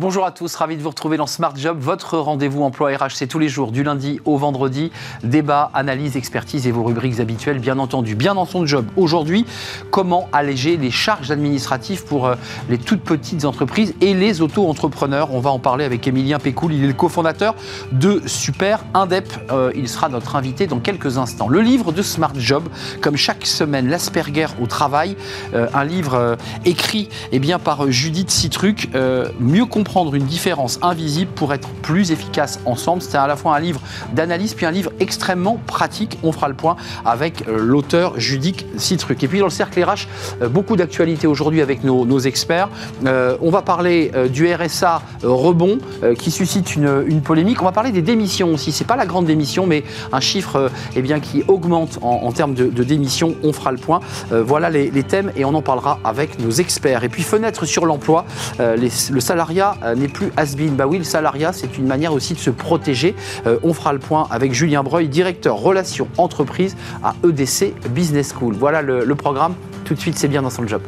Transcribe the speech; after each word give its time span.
Bonjour 0.00 0.24
à 0.24 0.30
tous, 0.30 0.54
ravi 0.54 0.78
de 0.78 0.82
vous 0.82 0.88
retrouver 0.88 1.18
dans 1.18 1.26
Smart 1.26 1.52
Job, 1.54 1.76
votre 1.78 2.16
rendez-vous 2.16 2.62
emploi 2.62 2.88
RH, 2.96 3.10
c'est 3.16 3.26
tous 3.26 3.38
les 3.38 3.50
jours, 3.50 3.70
du 3.70 3.82
lundi 3.82 4.18
au 4.24 4.38
vendredi. 4.38 4.90
Débat, 5.24 5.70
analyse, 5.74 6.16
expertise 6.16 6.66
et 6.66 6.70
vos 6.70 6.84
rubriques 6.84 7.20
habituelles, 7.20 7.58
bien 7.58 7.78
entendu. 7.78 8.14
Bien 8.14 8.34
dans 8.34 8.46
son 8.46 8.64
job. 8.64 8.86
Aujourd'hui, 8.96 9.44
comment 9.90 10.26
alléger 10.32 10.78
les 10.78 10.90
charges 10.90 11.30
administratives 11.30 12.06
pour 12.06 12.26
euh, 12.26 12.36
les 12.70 12.78
toutes 12.78 13.02
petites 13.02 13.44
entreprises 13.44 13.92
et 14.00 14.14
les 14.14 14.40
auto-entrepreneurs? 14.40 15.34
On 15.34 15.40
va 15.40 15.50
en 15.50 15.58
parler 15.58 15.84
avec 15.84 16.08
Emilien 16.08 16.38
Pécoul, 16.38 16.72
il 16.72 16.82
est 16.82 16.86
le 16.86 16.94
cofondateur 16.94 17.54
de 17.92 18.22
Super 18.24 18.82
Indep. 18.94 19.28
Euh, 19.52 19.70
il 19.76 19.86
sera 19.86 20.08
notre 20.08 20.34
invité 20.34 20.66
dans 20.66 20.80
quelques 20.80 21.18
instants. 21.18 21.48
Le 21.48 21.60
livre 21.60 21.92
de 21.92 22.00
Smart 22.00 22.32
Job, 22.36 22.70
comme 23.02 23.18
chaque 23.18 23.44
semaine, 23.44 23.90
l'Asperger 23.90 24.46
au 24.62 24.66
travail, 24.66 25.18
euh, 25.52 25.66
un 25.74 25.84
livre 25.84 26.38
écrit 26.64 27.10
eh 27.32 27.38
bien, 27.38 27.58
par 27.58 27.90
Judith 27.92 28.30
Citruc, 28.30 28.88
mieux 29.38 29.66
comprendre 29.66 29.89
comprendre 29.90 30.14
une 30.14 30.26
différence 30.26 30.78
invisible 30.82 31.32
pour 31.32 31.52
être 31.52 31.68
plus 31.82 32.12
efficace 32.12 32.60
ensemble. 32.64 33.02
C'est 33.02 33.16
à 33.16 33.26
la 33.26 33.34
fois 33.34 33.56
un 33.56 33.58
livre 33.58 33.80
d'analyse 34.12 34.54
puis 34.54 34.64
un 34.64 34.70
livre 34.70 34.92
extrêmement 35.00 35.58
pratique. 35.66 36.16
On 36.22 36.30
fera 36.30 36.48
le 36.48 36.54
point 36.54 36.76
avec 37.04 37.48
euh, 37.48 37.58
l'auteur 37.58 38.12
Judith 38.16 38.64
Citruc. 38.76 39.20
Et 39.24 39.26
puis 39.26 39.40
dans 39.40 39.46
le 39.46 39.50
cercle 39.50 39.82
RH, 39.82 40.06
euh, 40.42 40.48
beaucoup 40.48 40.76
d'actualités 40.76 41.26
aujourd'hui 41.26 41.60
avec 41.60 41.82
nos, 41.82 42.20
experts. 42.20 42.68
Euh, 43.04 43.36
on 43.40 43.50
va 43.50 43.62
parler 43.62 44.12
du 44.32 44.52
RSA 44.52 45.02
rebond 45.24 45.78
qui 46.18 46.30
suscite 46.30 46.76
une, 46.76 47.20
polémique. 47.22 47.60
On 47.62 47.64
va 47.64 47.72
parler 47.72 47.90
des 47.90 48.02
démissions 48.02 48.52
aussi. 48.52 48.70
C'est 48.70 48.86
pas 48.86 48.96
la 48.96 49.06
grande 49.06 49.24
démission, 49.24 49.66
mais 49.66 49.82
un 50.12 50.20
chiffre 50.20 50.70
eh 50.94 51.02
bien, 51.02 51.18
qui 51.18 51.42
augmente 51.48 51.98
en, 52.02 52.30
termes 52.30 52.54
de, 52.54 52.84
démissions. 52.84 53.34
On 53.42 53.52
fera 53.52 53.72
le 53.72 53.78
point. 53.78 54.00
voilà 54.30 54.70
les, 54.70 55.02
thèmes 55.02 55.32
et 55.34 55.44
on 55.44 55.54
en 55.54 55.62
parlera 55.62 55.98
avec 56.04 56.38
nos 56.38 56.50
experts. 56.50 57.04
Et 57.04 57.08
puis 57.08 57.22
fenêtre 57.22 57.64
sur 57.64 57.86
l'emploi, 57.86 58.26
le 58.58 59.20
salariat 59.20 59.76
n'est 59.94 60.08
plus 60.08 60.30
has-been. 60.36 60.74
Bah 60.74 60.86
oui, 60.86 60.98
le 60.98 61.04
salariat, 61.04 61.52
c'est 61.52 61.78
une 61.78 61.86
manière 61.86 62.12
aussi 62.12 62.34
de 62.34 62.38
se 62.38 62.50
protéger. 62.50 63.14
Euh, 63.46 63.58
on 63.62 63.72
fera 63.72 63.92
le 63.92 63.98
point 63.98 64.26
avec 64.30 64.52
Julien 64.52 64.82
Breuil, 64.82 65.08
directeur 65.08 65.56
relations 65.56 66.08
entreprises 66.18 66.76
à 67.02 67.14
EDC 67.24 67.74
Business 67.90 68.32
School. 68.32 68.54
Voilà 68.54 68.82
le 68.82 69.14
programme. 69.14 69.54
Tout 69.84 69.94
de 69.94 70.00
suite, 70.00 70.18
c'est 70.18 70.28
bien 70.28 70.42
dans 70.42 70.50
son 70.50 70.66
job. 70.66 70.82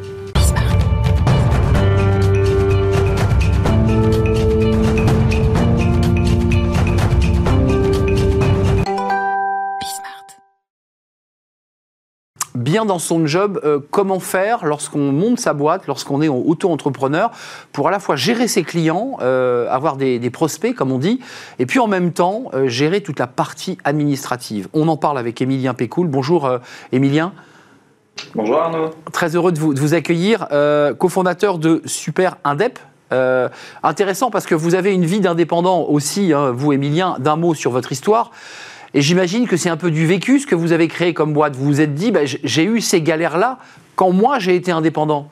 Bien 12.55 12.84
dans 12.84 12.98
son 12.98 13.27
job, 13.27 13.61
euh, 13.64 13.81
comment 13.91 14.20
faire 14.20 14.64
lorsqu'on 14.64 15.12
monte 15.12 15.39
sa 15.41 15.55
boîte, 15.55 15.86
lorsqu'on 15.86 16.22
est 16.22 16.28
auto-entrepreneur, 16.28 17.31
pour 17.72 17.89
à 17.89 17.91
la 17.91 17.98
fois 17.98 18.17
gérer 18.17 18.48
ses 18.48 18.62
clients, 18.62 19.19
euh, 19.22 19.69
avoir 19.70 19.97
des, 19.97 20.31
prospects, 20.31 20.75
comme 20.75 20.92
on 20.92 20.98
dit, 20.98 21.20
et 21.59 21.67
puis 21.67 21.78
en 21.78 21.86
même 21.86 22.12
temps 22.12 22.44
euh, 22.55 22.69
gérer 22.69 23.03
toute 23.03 23.19
la 23.19 23.27
partie 23.27 23.78
administrative. 23.84 24.69
On 24.72 24.89
en 24.89 24.97
parle 24.97 25.19
avec 25.19 25.41
Émilien 25.42 25.75
Pécoul. 25.75 26.06
Bonjour 26.09 26.50
Émilien. 26.91 27.33
Bonjour 28.34 28.59
Arnaud. 28.59 28.91
Très 29.12 29.34
heureux 29.34 29.53
de 29.53 29.59
vous, 29.59 29.75
de 29.75 29.81
vous 29.81 29.94
accueillir, 29.94 30.47
cofondateur 30.98 31.59
de 31.59 31.83
Super 31.84 32.37
Indep. 32.44 32.78
intéressant 33.83 34.31
parce 34.31 34.47
que 34.47 34.55
vous 34.55 34.75
avez 34.75 34.92
une 34.92 35.05
vie 35.05 35.20
d'indépendant 35.20 35.83
aussi, 35.83 36.33
hein, 36.33 36.50
vous 36.53 36.72
Émilien, 36.72 37.16
d'un 37.19 37.37
mot 37.37 37.55
sur 37.55 37.70
votre 37.70 37.92
histoire. 37.92 38.31
Et 38.95 39.01
j'imagine 39.01 39.47
que 39.47 39.57
c'est 39.57 39.71
un 39.71 39.77
peu 39.77 39.91
du 39.91 40.07
vécu 40.07 40.39
ce 40.39 40.47
que 40.47 40.55
vous 40.55 40.73
avez 40.73 40.89
créé 40.89 41.15
comme 41.15 41.33
boîte. 41.33 41.57
Vous 41.57 41.65
vous 41.65 41.81
êtes 41.81 41.95
dit, 41.95 42.11
bah, 42.11 42.21
j'ai 42.25 42.65
eu 42.65 42.81
ces 42.81 43.01
galères-là 43.01 43.59
quand 43.97 44.12
moi 44.12 44.39
j'ai 44.39 44.55
été 44.55 44.71
indépendant. 44.71 45.31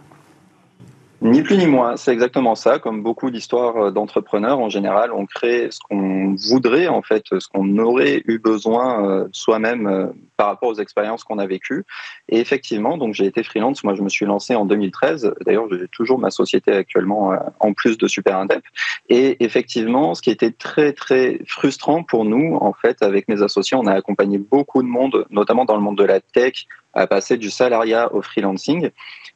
Ni 1.23 1.43
plus 1.43 1.59
ni 1.59 1.67
moins, 1.67 1.99
c'est 1.99 2.13
exactement 2.13 2.55
ça. 2.55 2.79
Comme 2.79 3.03
beaucoup 3.03 3.31
d'histoires 3.31 3.77
euh, 3.77 3.91
d'entrepreneurs, 3.91 4.59
en 4.59 4.71
général, 4.71 5.13
on 5.13 5.27
crée 5.27 5.69
ce 5.71 5.79
qu'on 5.79 6.35
voudrait, 6.35 6.89
en 6.89 7.03
fait, 7.03 7.25
ce 7.39 7.47
qu'on 7.47 7.77
aurait 7.77 8.23
eu 8.25 8.39
besoin 8.39 9.05
euh, 9.05 9.29
soi-même 9.31 9.87
euh, 9.87 10.07
par 10.39 10.47
rapport 10.47 10.71
aux 10.71 10.77
expériences 10.77 11.23
qu'on 11.23 11.39
a 11.39 11.47
vécues. 11.47 11.85
Et 12.31 12.41
effectivement, 12.41 12.97
donc 12.97 13.13
j'ai 13.13 13.27
été 13.27 13.43
freelance. 13.43 13.85
Moi, 13.85 13.95
je 13.95 14.03
me 14.03 14.09
suis 14.09 14.25
lancé 14.25 14.55
en 14.55 14.65
2013. 14.65 15.35
D'ailleurs, 15.45 15.67
j'ai 15.71 15.89
toujours 15.89 16.19
ma 16.19 16.31
société 16.31 16.73
actuellement 16.73 17.33
en 17.59 17.75
plus 17.75 17.99
de 17.99 18.09
Super 18.09 18.39
Indep. 18.39 18.63
Et 19.11 19.45
effectivement, 19.45 20.15
ce 20.15 20.23
qui 20.23 20.31
était 20.31 20.53
très 20.53 20.95
très 20.95 21.41
frustrant 21.47 22.03
pour 22.03 22.25
nous, 22.25 22.57
en 22.63 22.73
fait, 22.73 23.03
avec 23.03 23.29
mes 23.29 23.43
associés, 23.43 23.77
on 23.77 23.87
a 23.87 23.93
accompagné 23.93 24.39
beaucoup 24.39 24.83
de 24.83 24.89
monde, 24.89 25.27
notamment 25.29 25.67
dans 25.67 25.77
le 25.77 25.83
monde 25.83 25.99
de 25.99 26.05
la 26.05 26.21
tech, 26.21 26.67
à 26.95 27.07
passer 27.07 27.37
du 27.37 27.51
salariat 27.51 28.13
au 28.15 28.23
freelancing. 28.23 28.91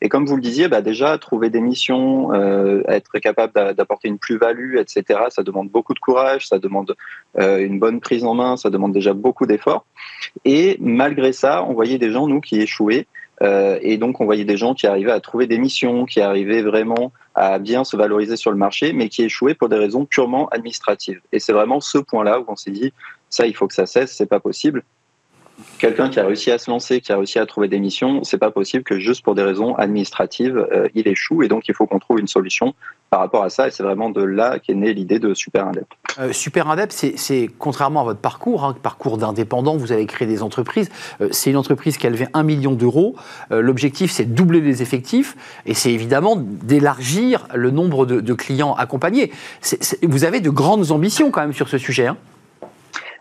Et 0.04 0.10
comme 0.10 0.26
vous 0.26 0.36
le 0.36 0.42
disiez, 0.42 0.68
bah 0.68 0.82
déjà, 0.82 1.16
trouver 1.16 1.48
des 1.48 1.62
missions, 1.62 2.30
euh, 2.34 2.82
être 2.88 3.18
capable 3.20 3.54
d'apporter 3.74 4.08
une 4.08 4.18
plus-value, 4.18 4.76
etc., 4.76 5.18
ça 5.30 5.42
demande 5.42 5.70
beaucoup 5.70 5.94
de 5.94 5.98
courage, 5.98 6.46
ça 6.46 6.58
demande 6.58 6.94
euh, 7.40 7.64
une 7.64 7.78
bonne 7.78 8.00
prise 8.00 8.22
en 8.22 8.34
main, 8.34 8.58
ça 8.58 8.68
demande 8.68 8.92
déjà 8.92 9.14
beaucoup 9.14 9.46
d'efforts. 9.46 9.86
Et 10.44 10.76
malgré 10.78 11.32
ça, 11.32 11.64
on 11.64 11.72
voyait 11.72 11.96
des 11.96 12.12
gens, 12.12 12.26
nous, 12.26 12.42
qui 12.42 12.60
échouaient. 12.60 13.06
Euh, 13.40 13.78
et 13.80 13.96
donc, 13.96 14.20
on 14.20 14.26
voyait 14.26 14.44
des 14.44 14.58
gens 14.58 14.74
qui 14.74 14.86
arrivaient 14.86 15.10
à 15.10 15.20
trouver 15.20 15.46
des 15.46 15.56
missions, 15.56 16.04
qui 16.04 16.20
arrivaient 16.20 16.62
vraiment 16.62 17.10
à 17.34 17.58
bien 17.58 17.82
se 17.82 17.96
valoriser 17.96 18.36
sur 18.36 18.50
le 18.50 18.58
marché, 18.58 18.92
mais 18.92 19.08
qui 19.08 19.22
échouaient 19.22 19.54
pour 19.54 19.70
des 19.70 19.78
raisons 19.78 20.04
purement 20.04 20.48
administratives. 20.50 21.22
Et 21.32 21.38
c'est 21.38 21.54
vraiment 21.54 21.80
ce 21.80 21.96
point-là 21.96 22.40
où 22.40 22.44
on 22.48 22.56
s'est 22.56 22.72
dit, 22.72 22.92
ça, 23.30 23.46
il 23.46 23.56
faut 23.56 23.66
que 23.66 23.74
ça 23.74 23.86
cesse, 23.86 24.14
c'est 24.14 24.28
pas 24.28 24.38
possible 24.38 24.84
quelqu'un 25.78 26.08
qui 26.08 26.20
a 26.20 26.26
réussi 26.26 26.50
à 26.50 26.58
se 26.58 26.70
lancer, 26.70 27.00
qui 27.00 27.12
a 27.12 27.16
réussi 27.16 27.38
à 27.38 27.46
trouver 27.46 27.68
des 27.68 27.78
missions, 27.78 28.24
c'est 28.24 28.38
pas 28.38 28.50
possible 28.50 28.84
que 28.84 28.98
juste 28.98 29.22
pour 29.22 29.34
des 29.34 29.42
raisons 29.42 29.74
administratives, 29.74 30.56
euh, 30.72 30.88
il 30.94 31.06
échoue. 31.08 31.42
Et 31.42 31.48
donc, 31.48 31.68
il 31.68 31.74
faut 31.74 31.86
qu'on 31.86 31.98
trouve 31.98 32.20
une 32.20 32.26
solution 32.26 32.74
par 33.10 33.20
rapport 33.20 33.44
à 33.44 33.50
ça. 33.50 33.68
Et 33.68 33.70
c'est 33.70 33.82
vraiment 33.82 34.10
de 34.10 34.22
là 34.22 34.58
qu'est 34.58 34.74
née 34.74 34.94
l'idée 34.94 35.18
de 35.18 35.34
Super 35.34 35.66
Indep. 35.66 35.86
Euh, 36.18 36.32
Super 36.32 36.68
Indep, 36.70 36.90
c'est 36.92 37.50
contrairement 37.58 38.00
à 38.00 38.04
votre 38.04 38.20
parcours, 38.20 38.64
hein, 38.64 38.74
parcours 38.82 39.18
d'indépendant, 39.18 39.76
vous 39.76 39.92
avez 39.92 40.06
créé 40.06 40.26
des 40.26 40.42
entreprises. 40.42 40.90
Euh, 41.20 41.28
c'est 41.30 41.50
une 41.50 41.56
entreprise 41.56 41.96
qui 41.96 42.06
a 42.06 42.10
levé 42.10 42.26
un 42.34 42.42
million 42.42 42.72
d'euros. 42.72 43.16
L'objectif, 43.50 44.10
c'est 44.10 44.24
de 44.24 44.34
doubler 44.34 44.60
les 44.60 44.82
effectifs 44.82 45.36
et 45.66 45.74
c'est 45.74 45.92
évidemment 45.92 46.36
d'élargir 46.36 47.46
le 47.54 47.70
nombre 47.70 48.06
de, 48.06 48.34
clients 48.34 48.74
accompagnés. 48.74 49.30
vous 50.02 50.24
avez 50.24 50.40
de 50.40 50.50
grandes 50.50 50.90
ambitions 50.90 51.30
quand 51.30 51.40
même 51.40 51.52
sur 51.52 51.68
ce 51.68 51.78
sujet. 51.78 52.06
Hein 52.06 52.16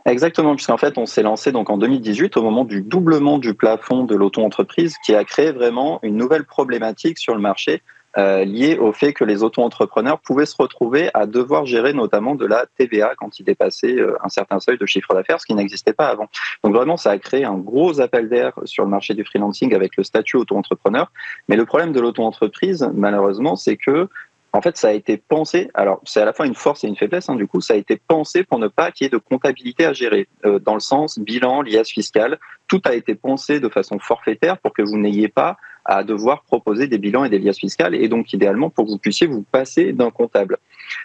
Exactement, 0.05 0.55
puisqu'en 0.55 0.77
fait, 0.77 0.97
on 0.97 1.05
s'est 1.05 1.23
lancé 1.23 1.53
donc 1.53 1.69
en 1.69 1.77
2018 1.77 2.35
au 2.35 2.43
moment 2.43 2.65
du 2.65 2.81
doublement 2.81 3.37
du 3.37 3.53
plafond 3.53 4.03
de 4.03 4.15
l'auto-entreprise, 4.15 4.95
qui 5.05 5.15
a 5.15 5.23
créé 5.23 5.51
vraiment 5.51 5.99
une 6.03 6.17
nouvelle 6.17 6.43
problématique 6.43 7.17
sur 7.17 7.33
le 7.33 7.39
marché 7.39 7.81
euh, 8.17 8.43
liée 8.45 8.77
au 8.77 8.91
fait 8.91 9.11
que 9.11 9.23
les 9.23 9.41
auto-entrepreneurs 9.41 10.19
pouvaient 10.19 10.45
se 10.45 10.55
retrouver 10.59 11.09
à 11.15 11.25
devoir 11.25 11.65
gérer 11.65 11.93
notamment 11.93 12.35
de 12.35 12.45
la 12.45 12.67
TVA 12.77 13.15
quand 13.17 13.39
ils 13.39 13.43
dépassaient 13.43 13.95
euh, 13.95 14.15
un 14.23 14.29
certain 14.29 14.59
seuil 14.59 14.77
de 14.77 14.85
chiffre 14.85 15.15
d'affaires, 15.15 15.41
ce 15.41 15.47
qui 15.47 15.55
n'existait 15.55 15.93
pas 15.93 16.09
avant. 16.09 16.27
Donc 16.63 16.75
vraiment, 16.75 16.95
ça 16.95 17.09
a 17.09 17.17
créé 17.17 17.43
un 17.43 17.57
gros 17.57 18.01
appel 18.01 18.29
d'air 18.29 18.53
sur 18.65 18.83
le 18.83 18.89
marché 18.91 19.15
du 19.15 19.23
freelancing 19.23 19.73
avec 19.73 19.95
le 19.97 20.03
statut 20.03 20.35
auto-entrepreneur. 20.35 21.11
Mais 21.47 21.55
le 21.55 21.65
problème 21.65 21.91
de 21.91 21.99
l'auto-entreprise, 21.99 22.87
malheureusement, 22.93 23.55
c'est 23.55 23.77
que 23.77 24.09
en 24.55 24.61
fait, 24.61 24.77
ça 24.77 24.89
a 24.89 24.91
été 24.91 25.17
pensé. 25.17 25.69
Alors, 25.73 25.99
c'est 26.05 26.21
à 26.21 26.25
la 26.25 26.33
fois 26.33 26.45
une 26.45 26.53
force 26.53 26.83
et 26.83 26.87
une 26.87 26.95
faiblesse. 26.95 27.27
Hein, 27.27 27.35
du 27.35 27.47
coup, 27.47 27.59
ça 27.59 27.73
a 27.73 27.77
été 27.77 27.99
pensé 28.07 28.43
pour 28.43 28.59
ne 28.59 28.67
pas 28.67 28.91
qu'il 28.91 29.05
y 29.05 29.07
ait 29.07 29.09
de 29.09 29.17
comptabilité 29.17 29.83
à 29.83 29.93
gérer, 29.93 30.27
euh, 30.45 30.59
dans 30.59 30.75
le 30.75 30.79
sens 30.79 31.17
bilan, 31.17 31.63
liasse 31.63 31.89
fiscale. 31.89 32.37
Tout 32.67 32.81
a 32.85 32.93
été 32.93 33.15
pensé 33.15 33.59
de 33.59 33.67
façon 33.67 33.97
forfaitaire 33.97 34.59
pour 34.59 34.71
que 34.71 34.83
vous 34.83 34.97
n'ayez 34.97 35.27
pas 35.27 35.57
à 35.85 36.03
devoir 36.03 36.43
proposer 36.43 36.87
des 36.87 36.99
bilans 36.99 37.25
et 37.25 37.29
des 37.29 37.39
liasses 37.39 37.59
fiscales, 37.59 37.93
et 37.93 38.07
donc 38.07 38.31
idéalement 38.31 38.69
pour 38.69 38.85
que 38.85 38.91
vous 38.91 38.97
puissiez 38.97 39.27
vous 39.27 39.43
passer 39.43 39.91
d'un 39.91 40.11
comptable. 40.11 40.57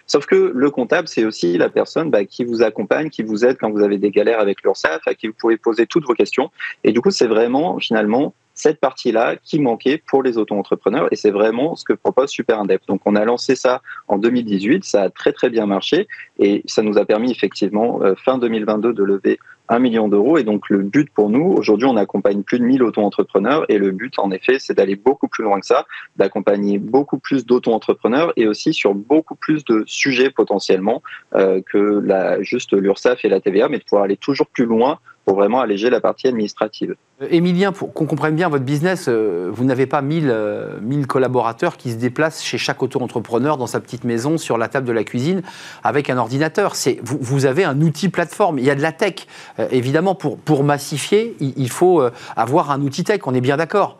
Sauf 0.05 0.25
que 0.25 0.53
le 0.55 0.71
comptable, 0.71 1.07
c'est 1.07 1.25
aussi 1.25 1.57
la 1.57 1.69
personne 1.69 2.11
bah, 2.11 2.23
qui 2.25 2.45
vous 2.45 2.61
accompagne, 2.61 3.09
qui 3.09 3.23
vous 3.23 3.43
aide 3.43 3.57
quand 3.59 3.71
vous 3.71 3.81
avez 3.81 3.97
des 3.97 4.11
galères 4.11 4.39
avec 4.39 4.61
l'URSSAF, 4.61 5.01
à 5.07 5.15
qui 5.15 5.27
vous 5.27 5.33
pouvez 5.33 5.57
poser 5.57 5.85
toutes 5.85 6.05
vos 6.05 6.13
questions. 6.13 6.51
Et 6.83 6.91
du 6.91 7.01
coup, 7.01 7.11
c'est 7.11 7.27
vraiment 7.27 7.79
finalement 7.79 8.33
cette 8.59 8.81
partie-là 8.81 9.37
qui 9.41 9.57
manquait 9.59 10.03
pour 10.05 10.21
les 10.21 10.37
auto-entrepreneurs. 10.37 11.07
Et 11.11 11.15
c'est 11.15 11.31
vraiment 11.31 11.75
ce 11.75 11.85
que 11.85 11.93
propose 11.93 12.29
Super 12.29 12.59
Indep. 12.59 12.81
Donc 12.87 12.99
on 13.05 13.15
a 13.15 13.23
lancé 13.23 13.55
ça 13.55 13.81
en 14.09 14.17
2018, 14.17 14.83
ça 14.83 15.03
a 15.03 15.09
très 15.09 15.31
très 15.31 15.49
bien 15.49 15.65
marché. 15.65 16.09
Et 16.39 16.61
ça 16.65 16.81
nous 16.81 16.97
a 16.97 17.05
permis 17.05 17.31
effectivement 17.31 18.01
euh, 18.03 18.15
fin 18.15 18.37
2022 18.37 18.91
de 18.91 19.03
lever 19.03 19.39
un 19.69 19.79
million 19.79 20.09
d'euros. 20.09 20.37
Et 20.37 20.43
donc 20.43 20.69
le 20.69 20.79
but 20.79 21.09
pour 21.09 21.29
nous, 21.29 21.53
aujourd'hui 21.53 21.87
on 21.87 21.95
accompagne 21.95 22.43
plus 22.43 22.59
de 22.59 22.65
1000 22.65 22.83
auto-entrepreneurs. 22.83 23.63
Et 23.69 23.77
le 23.77 23.91
but 23.91 24.19
en 24.19 24.29
effet 24.31 24.57
c'est 24.59 24.73
d'aller 24.73 24.97
beaucoup 24.97 25.29
plus 25.29 25.45
loin 25.45 25.61
que 25.61 25.65
ça, 25.65 25.85
d'accompagner 26.17 26.79
beaucoup 26.79 27.17
plus 27.17 27.45
d'auto-entrepreneurs 27.45 28.33
et 28.35 28.45
aussi 28.45 28.73
sur 28.73 28.93
beaucoup 28.93 29.35
plus 29.35 29.63
de 29.63 29.85
sujets 29.87 30.31
potentiellement 30.31 31.01
euh, 31.33 31.61
que 31.61 32.01
la, 32.03 32.41
juste 32.43 32.73
l'URSSAF 32.73 33.23
et 33.23 33.29
la 33.29 33.39
TVA 33.39 33.69
mais 33.69 33.77
de 33.77 33.83
pouvoir 33.83 34.03
aller 34.03 34.17
toujours 34.17 34.47
plus 34.47 34.65
loin 34.65 34.99
pour 35.29 35.37
vraiment 35.37 35.61
alléger 35.61 35.91
la 35.91 36.01
partie 36.01 36.27
administrative. 36.27 36.95
Émilien, 37.29 37.71
pour 37.71 37.93
qu'on 37.93 38.07
comprenne 38.07 38.35
bien 38.35 38.49
votre 38.49 38.63
business, 38.63 39.05
euh, 39.07 39.51
vous 39.51 39.63
n'avez 39.63 39.85
pas 39.85 40.01
1000, 40.01 40.23
1000 40.23 40.29
euh, 40.31 41.05
collaborateurs 41.05 41.77
qui 41.77 41.91
se 41.91 41.97
déplacent 41.97 42.43
chez 42.43 42.57
chaque 42.57 42.81
auto-entrepreneur 42.81 43.55
dans 43.55 43.67
sa 43.67 43.79
petite 43.79 44.05
maison 44.05 44.39
sur 44.39 44.57
la 44.57 44.69
table 44.69 44.87
de 44.87 44.91
la 44.91 45.03
cuisine 45.03 45.43
avec 45.83 46.09
un 46.09 46.17
ordinateur. 46.17 46.73
Vous, 47.03 47.19
vous, 47.21 47.45
avez 47.45 47.63
un 47.63 47.79
outil 47.79 48.09
plateforme. 48.09 48.57
Il 48.57 48.65
y 48.65 48.71
a 48.71 48.75
de 48.75 48.81
la 48.81 48.91
tech. 48.91 49.27
Euh, 49.59 49.67
évidemment, 49.69 50.15
pour, 50.15 50.39
pour 50.39 50.63
massifier, 50.63 51.35
il, 51.39 51.53
il 51.57 51.69
faut 51.69 52.01
avoir 52.35 52.71
un 52.71 52.81
outil 52.81 53.03
tech. 53.03 53.19
On 53.27 53.35
est 53.35 53.41
bien 53.41 53.57
d'accord 53.57 53.99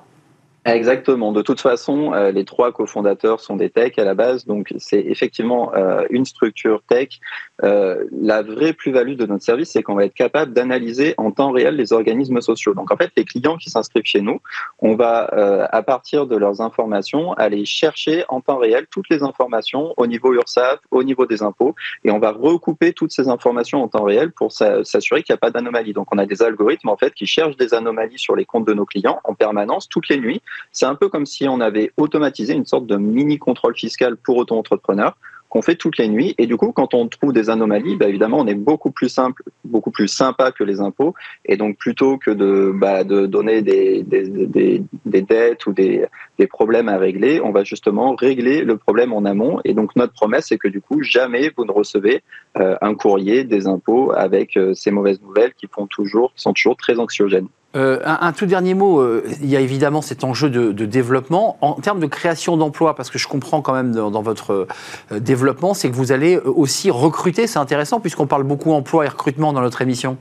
Exactement. 0.65 1.31
De 1.31 1.41
toute 1.41 1.61
façon, 1.61 2.13
euh, 2.13 2.31
les 2.31 2.43
trois 2.43 2.71
cofondateurs 2.71 3.39
sont 3.39 3.55
des 3.55 3.69
techs 3.69 3.97
à 3.97 4.03
la 4.03 4.13
base, 4.13 4.45
donc 4.45 4.73
c'est 4.77 4.99
effectivement 4.99 5.73
euh, 5.73 6.05
une 6.09 6.25
structure 6.25 6.81
tech. 6.87 7.19
Euh, 7.63 8.05
la 8.11 8.41
vraie 8.41 8.73
plus-value 8.73 9.15
de 9.15 9.25
notre 9.25 9.43
service, 9.43 9.71
c'est 9.71 9.83
qu'on 9.83 9.95
va 9.95 10.05
être 10.05 10.13
capable 10.13 10.53
d'analyser 10.53 11.13
en 11.17 11.31
temps 11.31 11.51
réel 11.51 11.75
les 11.75 11.93
organismes 11.93 12.41
sociaux. 12.41 12.73
Donc 12.73 12.91
en 12.91 12.97
fait, 12.97 13.11
les 13.17 13.25
clients 13.25 13.57
qui 13.57 13.69
s'inscrivent 13.69 14.05
chez 14.05 14.21
nous, 14.21 14.39
on 14.79 14.95
va, 14.95 15.25
à 15.71 15.83
partir 15.83 16.25
de 16.25 16.35
leurs 16.35 16.61
informations, 16.61 17.33
aller 17.33 17.65
chercher 17.65 18.23
en 18.29 18.41
temps 18.41 18.57
réel 18.57 18.87
toutes 18.89 19.09
les 19.09 19.23
informations 19.23 19.93
au 19.97 20.07
niveau 20.07 20.33
URSAF, 20.33 20.79
au 20.91 21.03
niveau 21.03 21.25
des 21.25 21.43
impôts, 21.43 21.75
et 22.03 22.11
on 22.11 22.19
va 22.19 22.31
recouper 22.31 22.93
toutes 22.93 23.11
ces 23.11 23.27
informations 23.27 23.83
en 23.83 23.87
temps 23.87 24.03
réel 24.03 24.31
pour 24.31 24.51
s'assurer 24.51 25.23
qu'il 25.23 25.33
n'y 25.33 25.37
a 25.37 25.39
pas 25.39 25.51
d'anomalie. 25.51 25.93
Donc 25.93 26.07
on 26.13 26.17
a 26.17 26.25
des 26.25 26.41
algorithmes 26.41 26.89
en 26.89 26.97
fait 26.97 27.13
qui 27.13 27.25
cherchent 27.25 27.57
des 27.57 27.73
anomalies 27.73 28.19
sur 28.19 28.35
les 28.35 28.45
comptes 28.45 28.65
de 28.65 28.73
nos 28.73 28.85
clients 28.85 29.19
en 29.23 29.33
permanence 29.33 29.89
toutes 29.89 30.09
les 30.09 30.17
nuits 30.17 30.41
c'est 30.71 30.85
un 30.85 30.95
peu 30.95 31.09
comme 31.09 31.25
si 31.25 31.47
on 31.47 31.59
avait 31.59 31.91
automatisé 31.97 32.53
une 32.53 32.65
sorte 32.65 32.85
de 32.85 32.97
mini 32.97 33.37
contrôle 33.37 33.75
fiscal 33.75 34.17
pour 34.17 34.37
auto-entrepreneurs 34.37 35.15
qu'on 35.49 35.61
fait 35.61 35.75
toutes 35.75 35.97
les 35.97 36.07
nuits. 36.07 36.35
Et 36.37 36.45
du 36.45 36.57
coup, 36.57 36.71
quand 36.71 36.93
on 36.93 37.07
trouve 37.07 37.33
des 37.33 37.49
anomalies, 37.49 37.95
bah, 37.95 38.07
évidemment, 38.07 38.37
on 38.39 38.47
est 38.47 38.55
beaucoup 38.55 38.91
plus 38.91 39.09
simple, 39.09 39.43
beaucoup 39.65 39.91
plus 39.91 40.07
sympa 40.07 40.51
que 40.51 40.63
les 40.63 40.79
impôts. 40.79 41.15
Et 41.45 41.57
donc, 41.57 41.77
plutôt 41.77 42.17
que 42.17 42.31
de, 42.31 42.71
bah, 42.73 43.03
de 43.03 43.25
donner 43.25 43.61
des, 43.61 44.03
des, 44.03 44.83
des, 45.05 45.21
dettes 45.21 45.65
ou 45.65 45.73
des, 45.73 46.05
des 46.37 46.47
problèmes 46.47 46.87
à 46.87 46.97
régler, 46.97 47.41
on 47.41 47.51
va 47.51 47.63
justement 47.63 48.15
régler 48.15 48.61
le 48.63 48.77
problème 48.77 49.11
en 49.11 49.25
amont. 49.25 49.59
Et 49.65 49.73
donc, 49.73 49.95
notre 49.95 50.13
promesse, 50.13 50.45
c'est 50.49 50.57
que 50.57 50.67
du 50.67 50.81
coup, 50.81 51.01
jamais 51.01 51.51
vous 51.57 51.65
ne 51.65 51.71
recevez 51.71 52.21
euh, 52.57 52.75
un 52.81 52.93
courrier 52.93 53.43
des 53.43 53.67
impôts 53.67 54.11
avec 54.11 54.55
euh, 54.55 54.73
ces 54.75 54.91
mauvaises 54.91 55.21
nouvelles 55.21 55.53
qui 55.53 55.67
font 55.67 55.87
toujours, 55.87 56.31
qui 56.35 56.43
sont 56.43 56.53
toujours 56.53 56.77
très 56.77 56.99
anxiogènes. 56.99 57.47
Euh, 57.75 57.99
un, 58.03 58.31
tout 58.31 58.47
dernier 58.47 58.73
mot, 58.73 58.99
euh, 58.99 59.23
il 59.41 59.49
y 59.49 59.55
a 59.55 59.59
évidemment 59.59 60.01
cet 60.01 60.23
enjeu 60.23 60.49
de, 60.49 60.85
développement. 60.85 61.57
En 61.61 61.73
termes 61.75 61.99
de 61.99 62.07
création 62.07 62.57
d'emplois, 62.57 62.95
parce 62.95 63.11
que 63.11 63.19
je 63.19 63.27
comprends 63.27 63.61
quand 63.61 63.73
même 63.73 63.91
dans, 63.91 64.21
votre 64.21 64.67
euh, 65.11 65.19
développement, 65.19 65.75
c'est 65.75 65.89
que 65.89 65.95
vous 65.95 66.11
allez 66.11 66.37
aussi 66.39 66.89
recruter, 66.89 67.45
c'est 67.45 67.59
intéressant 67.59 67.99
puisqu'on 67.99 68.25
parle 68.25 68.43
beaucoup 68.43 68.71
emploi 68.71 69.05
et 69.05 69.09
recrutement 69.09 69.53
dans 69.53 69.61
notre 69.61 69.83
émission. 69.83 70.17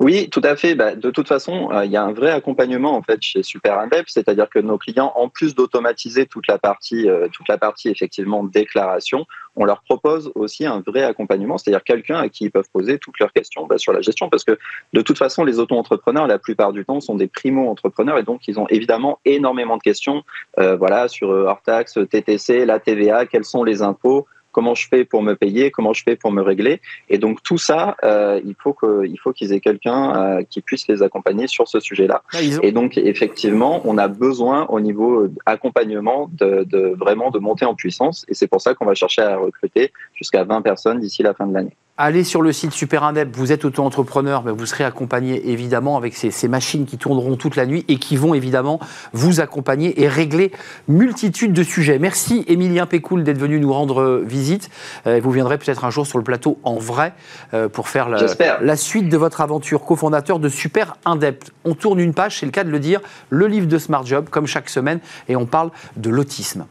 Oui, 0.00 0.28
tout 0.30 0.40
à 0.42 0.56
fait. 0.56 0.74
Bah, 0.74 0.94
de 0.94 1.10
toute 1.10 1.28
façon, 1.28 1.70
euh, 1.72 1.84
il 1.84 1.92
y 1.92 1.96
a 1.96 2.02
un 2.02 2.12
vrai 2.12 2.30
accompagnement 2.30 2.96
en 2.96 3.02
fait 3.02 3.22
chez 3.22 3.42
Super 3.42 3.78
Indep, 3.78 4.08
c'est-à-dire 4.08 4.48
que 4.48 4.58
nos 4.58 4.78
clients, 4.78 5.12
en 5.14 5.28
plus 5.28 5.54
d'automatiser 5.54 6.26
toute 6.26 6.48
la 6.48 6.58
partie, 6.58 7.08
euh, 7.08 7.28
toute 7.32 7.48
la 7.48 7.58
partie 7.58 7.88
effectivement 7.88 8.42
déclaration, 8.42 9.26
on 9.54 9.64
leur 9.64 9.82
propose 9.82 10.32
aussi 10.34 10.66
un 10.66 10.82
vrai 10.84 11.02
accompagnement, 11.02 11.58
c'est-à-dire 11.58 11.84
quelqu'un 11.84 12.18
à 12.18 12.28
qui 12.28 12.44
ils 12.44 12.50
peuvent 12.50 12.68
poser 12.72 12.98
toutes 12.98 13.18
leurs 13.20 13.32
questions 13.32 13.66
bah, 13.66 13.78
sur 13.78 13.92
la 13.92 14.00
gestion, 14.00 14.28
parce 14.28 14.44
que 14.44 14.58
de 14.92 15.00
toute 15.00 15.18
façon, 15.18 15.44
les 15.44 15.58
auto-entrepreneurs, 15.58 16.26
la 16.26 16.38
plupart 16.38 16.72
du 16.72 16.84
temps, 16.84 17.00
sont 17.00 17.14
des 17.14 17.28
primo-entrepreneurs. 17.28 18.18
Et 18.18 18.22
donc 18.24 18.48
ils 18.48 18.58
ont 18.58 18.66
évidemment 18.68 19.20
énormément 19.24 19.76
de 19.76 19.82
questions, 19.82 20.24
euh, 20.58 20.76
voilà, 20.76 21.08
sur 21.08 21.28
hors 21.28 21.62
taxe, 21.62 21.98
TTC, 22.10 22.64
la 22.64 22.80
TVA, 22.80 23.26
quels 23.26 23.44
sont 23.44 23.62
les 23.62 23.82
impôts 23.82 24.26
comment 24.52 24.74
je 24.74 24.86
fais 24.86 25.04
pour 25.04 25.22
me 25.22 25.34
payer, 25.34 25.70
comment 25.70 25.92
je 25.92 26.02
fais 26.02 26.16
pour 26.16 26.30
me 26.30 26.42
régler. 26.42 26.80
Et 27.08 27.18
donc 27.18 27.42
tout 27.42 27.58
ça, 27.58 27.96
euh, 28.04 28.40
il 28.44 28.54
faut 28.54 28.72
que, 28.72 29.04
il 29.06 29.18
faut 29.18 29.32
qu'ils 29.32 29.52
aient 29.52 29.60
quelqu'un 29.60 30.14
euh, 30.14 30.42
qui 30.48 30.60
puisse 30.60 30.86
les 30.88 31.02
accompagner 31.02 31.46
sur 31.46 31.66
ce 31.68 31.80
sujet-là. 31.80 32.22
Ah, 32.32 32.38
et 32.62 32.72
donc 32.72 32.96
effectivement, 32.98 33.82
on 33.84 33.98
a 33.98 34.08
besoin 34.08 34.66
au 34.66 34.80
niveau 34.80 35.26
accompagnement 35.46 36.30
de, 36.32 36.64
de 36.64 36.94
vraiment 36.96 37.30
de 37.30 37.38
monter 37.38 37.64
en 37.64 37.74
puissance. 37.74 38.24
Et 38.28 38.34
c'est 38.34 38.46
pour 38.46 38.60
ça 38.60 38.74
qu'on 38.74 38.86
va 38.86 38.94
chercher 38.94 39.22
à 39.22 39.36
recruter 39.36 39.92
jusqu'à 40.14 40.44
20 40.44 40.62
personnes 40.62 41.00
d'ici 41.00 41.22
la 41.22 41.34
fin 41.34 41.46
de 41.46 41.54
l'année. 41.54 41.76
Allez 41.98 42.24
sur 42.24 42.40
le 42.40 42.52
site 42.52 42.72
Super 42.72 43.04
Indep, 43.04 43.36
vous 43.36 43.52
êtes 43.52 43.66
auto-entrepreneur, 43.66 44.42
vous 44.56 44.64
serez 44.64 44.82
accompagné 44.82 45.50
évidemment 45.50 45.98
avec 45.98 46.14
ces, 46.14 46.48
machines 46.48 46.86
qui 46.86 46.96
tourneront 46.96 47.36
toute 47.36 47.54
la 47.54 47.66
nuit 47.66 47.84
et 47.86 47.96
qui 47.98 48.16
vont 48.16 48.32
évidemment 48.32 48.80
vous 49.12 49.40
accompagner 49.40 50.00
et 50.00 50.08
régler 50.08 50.52
multitude 50.88 51.52
de 51.52 51.62
sujets. 51.62 51.98
Merci 51.98 52.44
Émilien 52.48 52.86
Pécoul 52.86 53.24
d'être 53.24 53.38
venu 53.38 53.60
nous 53.60 53.72
rendre 53.74 54.22
visite. 54.24 54.41
Euh, 55.06 55.20
vous 55.22 55.30
viendrez 55.30 55.58
peut-être 55.58 55.84
un 55.84 55.90
jour 55.90 56.06
sur 56.06 56.18
le 56.18 56.24
plateau 56.24 56.58
en 56.62 56.76
vrai 56.76 57.12
euh, 57.54 57.68
pour 57.68 57.88
faire 57.88 58.08
la, 58.08 58.18
la, 58.60 58.76
suite 58.76 59.08
de 59.08 59.16
votre 59.16 59.40
aventure, 59.40 59.84
cofondateur 59.84 60.38
de 60.38 60.48
Super 60.48 60.96
Indep. 61.04 61.44
On 61.64 61.74
tourne 61.74 62.00
une 62.00 62.14
page, 62.14 62.40
c'est 62.40 62.46
le 62.46 62.52
cas 62.52 62.64
de 62.64 62.70
le 62.70 62.78
dire, 62.78 63.00
le 63.30 63.46
livre 63.46 63.66
de 63.66 63.78
Smart 63.78 64.04
Job, 64.04 64.28
comme 64.30 64.46
chaque 64.46 64.68
semaine, 64.68 65.00
et 65.28 65.36
on 65.36 65.46
parle 65.46 65.70
de 65.96 66.10
l'autisme. 66.10 66.66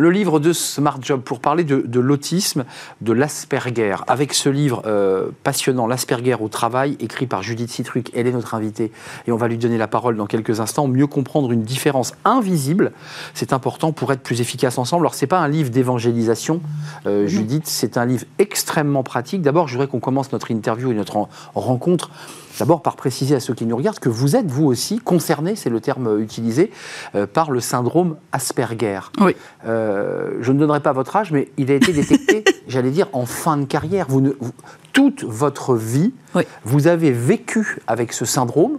Le 0.00 0.10
livre 0.10 0.40
de 0.40 0.54
Smart 0.54 0.98
Job 1.02 1.20
pour 1.20 1.40
parler 1.40 1.62
de, 1.62 2.00
l'autisme, 2.00 2.64
de 3.02 3.12
l'Asperger. 3.12 3.96
Avec 4.06 4.32
ce 4.32 4.48
livre 4.48 4.82
euh, 4.86 5.28
passionnant, 5.44 5.86
L'Asperger 5.86 6.36
au 6.40 6.48
travail, 6.48 6.96
écrit 7.00 7.26
par 7.26 7.42
Judith 7.42 7.70
Citruc, 7.70 8.10
elle 8.14 8.26
est 8.26 8.32
notre 8.32 8.54
invitée 8.54 8.92
et 9.26 9.32
on 9.32 9.36
va 9.36 9.46
lui 9.46 9.58
donner 9.58 9.76
la 9.76 9.88
parole 9.88 10.16
dans 10.16 10.24
quelques 10.24 10.58
instants. 10.58 10.88
Mieux 10.88 11.06
comprendre 11.06 11.52
une 11.52 11.62
différence 11.62 12.14
invisible, 12.24 12.92
c'est 13.34 13.52
important 13.52 13.92
pour 13.92 14.10
être 14.10 14.22
plus 14.22 14.40
efficace 14.40 14.78
ensemble. 14.78 15.02
Alors, 15.02 15.14
ce 15.14 15.24
n'est 15.24 15.28
pas 15.28 15.40
un 15.40 15.48
livre 15.48 15.68
d'évangélisation, 15.68 16.62
euh, 17.06 17.26
Judith, 17.26 17.66
c'est 17.66 17.98
un 17.98 18.06
livre 18.06 18.24
extrêmement 18.38 19.02
pratique. 19.02 19.42
D'abord, 19.42 19.68
je 19.68 19.74
voudrais 19.74 19.88
qu'on 19.88 20.00
commence 20.00 20.32
notre 20.32 20.50
interview 20.50 20.92
et 20.92 20.94
notre 20.94 21.28
rencontre 21.54 22.10
D'abord, 22.58 22.82
par 22.82 22.96
préciser 22.96 23.34
à 23.34 23.40
ceux 23.40 23.54
qui 23.54 23.64
nous 23.64 23.76
regardent 23.76 23.98
que 23.98 24.08
vous 24.08 24.36
êtes, 24.36 24.46
vous 24.46 24.66
aussi, 24.66 24.98
concerné, 24.98 25.56
c'est 25.56 25.70
le 25.70 25.80
terme 25.80 26.20
utilisé, 26.20 26.70
euh, 27.14 27.26
par 27.26 27.50
le 27.50 27.60
syndrome 27.60 28.16
Asperger. 28.32 29.00
Oui. 29.20 29.36
Euh, 29.66 30.38
je 30.40 30.52
ne 30.52 30.58
donnerai 30.58 30.80
pas 30.80 30.92
votre 30.92 31.16
âge, 31.16 31.30
mais 31.30 31.48
il 31.56 31.70
a 31.70 31.74
été 31.74 31.92
détecté, 31.92 32.44
j'allais 32.68 32.90
dire, 32.90 33.08
en 33.12 33.26
fin 33.26 33.56
de 33.56 33.64
carrière. 33.64 34.06
Vous 34.08 34.20
ne, 34.20 34.32
toute 34.92 35.24
votre 35.24 35.74
vie, 35.74 36.12
vous 36.64 36.86
avez 36.86 37.12
vécu 37.12 37.78
avec 37.86 38.12
ce 38.12 38.24
syndrome 38.24 38.78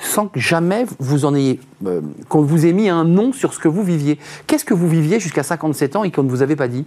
sans 0.00 0.28
que 0.28 0.38
jamais 0.38 0.86
vous 1.00 1.24
en 1.24 1.34
ayez, 1.34 1.58
euh, 1.84 2.00
qu'on 2.28 2.42
vous 2.42 2.66
ait 2.66 2.72
mis 2.72 2.88
un 2.88 3.02
nom 3.02 3.32
sur 3.32 3.52
ce 3.52 3.58
que 3.58 3.66
vous 3.66 3.82
viviez. 3.82 4.16
Qu'est-ce 4.46 4.64
que 4.64 4.74
vous 4.74 4.88
viviez 4.88 5.18
jusqu'à 5.18 5.42
57 5.42 5.96
ans 5.96 6.04
et 6.04 6.12
qu'on 6.12 6.22
ne 6.22 6.30
vous 6.30 6.42
avait 6.42 6.54
pas 6.54 6.68
dit? 6.68 6.84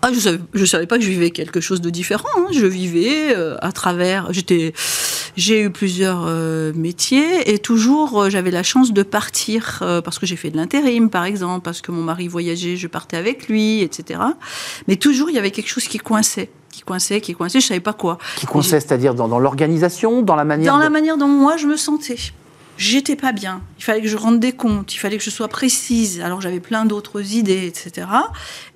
Ah, 0.00 0.10
je 0.12 0.20
savais, 0.20 0.38
je 0.54 0.64
savais 0.64 0.86
pas 0.86 0.96
que 0.96 1.02
je 1.02 1.10
vivais 1.10 1.30
quelque 1.30 1.60
chose 1.60 1.80
de 1.80 1.90
différent. 1.90 2.28
Hein. 2.38 2.46
Je 2.52 2.66
vivais 2.66 3.34
à 3.34 3.72
travers. 3.72 4.32
J'étais 4.32 4.74
j'ai 5.36 5.62
eu 5.62 5.70
plusieurs 5.70 6.24
euh, 6.26 6.72
métiers 6.74 7.52
et 7.52 7.58
toujours 7.58 8.22
euh, 8.22 8.30
j'avais 8.30 8.50
la 8.50 8.62
chance 8.62 8.92
de 8.92 9.02
partir 9.02 9.80
euh, 9.82 10.00
parce 10.00 10.18
que 10.18 10.26
j'ai 10.26 10.36
fait 10.36 10.50
de 10.50 10.56
l'intérim 10.56 11.10
par 11.10 11.24
exemple, 11.24 11.62
parce 11.62 11.80
que 11.82 11.92
mon 11.92 12.02
mari 12.02 12.26
voyageait, 12.26 12.76
je 12.76 12.86
partais 12.86 13.16
avec 13.16 13.48
lui, 13.48 13.82
etc. 13.82 14.20
Mais 14.88 14.96
toujours 14.96 15.30
il 15.30 15.36
y 15.36 15.38
avait 15.38 15.50
quelque 15.50 15.68
chose 15.68 15.86
qui 15.88 15.98
coinçait 15.98 16.50
qui 16.70 16.82
coinçait, 16.82 17.22
qui 17.22 17.34
coinçait, 17.34 17.60
je 17.60 17.66
savais 17.68 17.80
pas 17.80 17.94
quoi. 17.94 18.18
Qui 18.36 18.44
coinçait, 18.44 18.80
c'est-à-dire 18.80 19.14
dans, 19.14 19.28
dans 19.28 19.38
l'organisation, 19.38 20.20
dans 20.20 20.36
la 20.36 20.44
manière. 20.44 20.74
Dans 20.74 20.78
la 20.78 20.90
manière 20.90 21.16
dont 21.16 21.26
moi 21.26 21.56
je 21.56 21.66
me 21.66 21.76
sentais 21.76 22.16
j'étais 22.76 23.16
pas 23.16 23.32
bien. 23.32 23.62
Il 23.78 23.84
fallait 23.84 24.02
que 24.02 24.08
je 24.08 24.16
rende 24.16 24.40
des 24.40 24.52
comptes, 24.52 24.94
il 24.94 24.98
fallait 24.98 25.18
que 25.18 25.24
je 25.24 25.30
sois 25.30 25.48
précise. 25.48 26.20
Alors 26.20 26.40
j'avais 26.40 26.60
plein 26.60 26.84
d'autres 26.84 27.34
idées, 27.34 27.66
etc. 27.66 28.06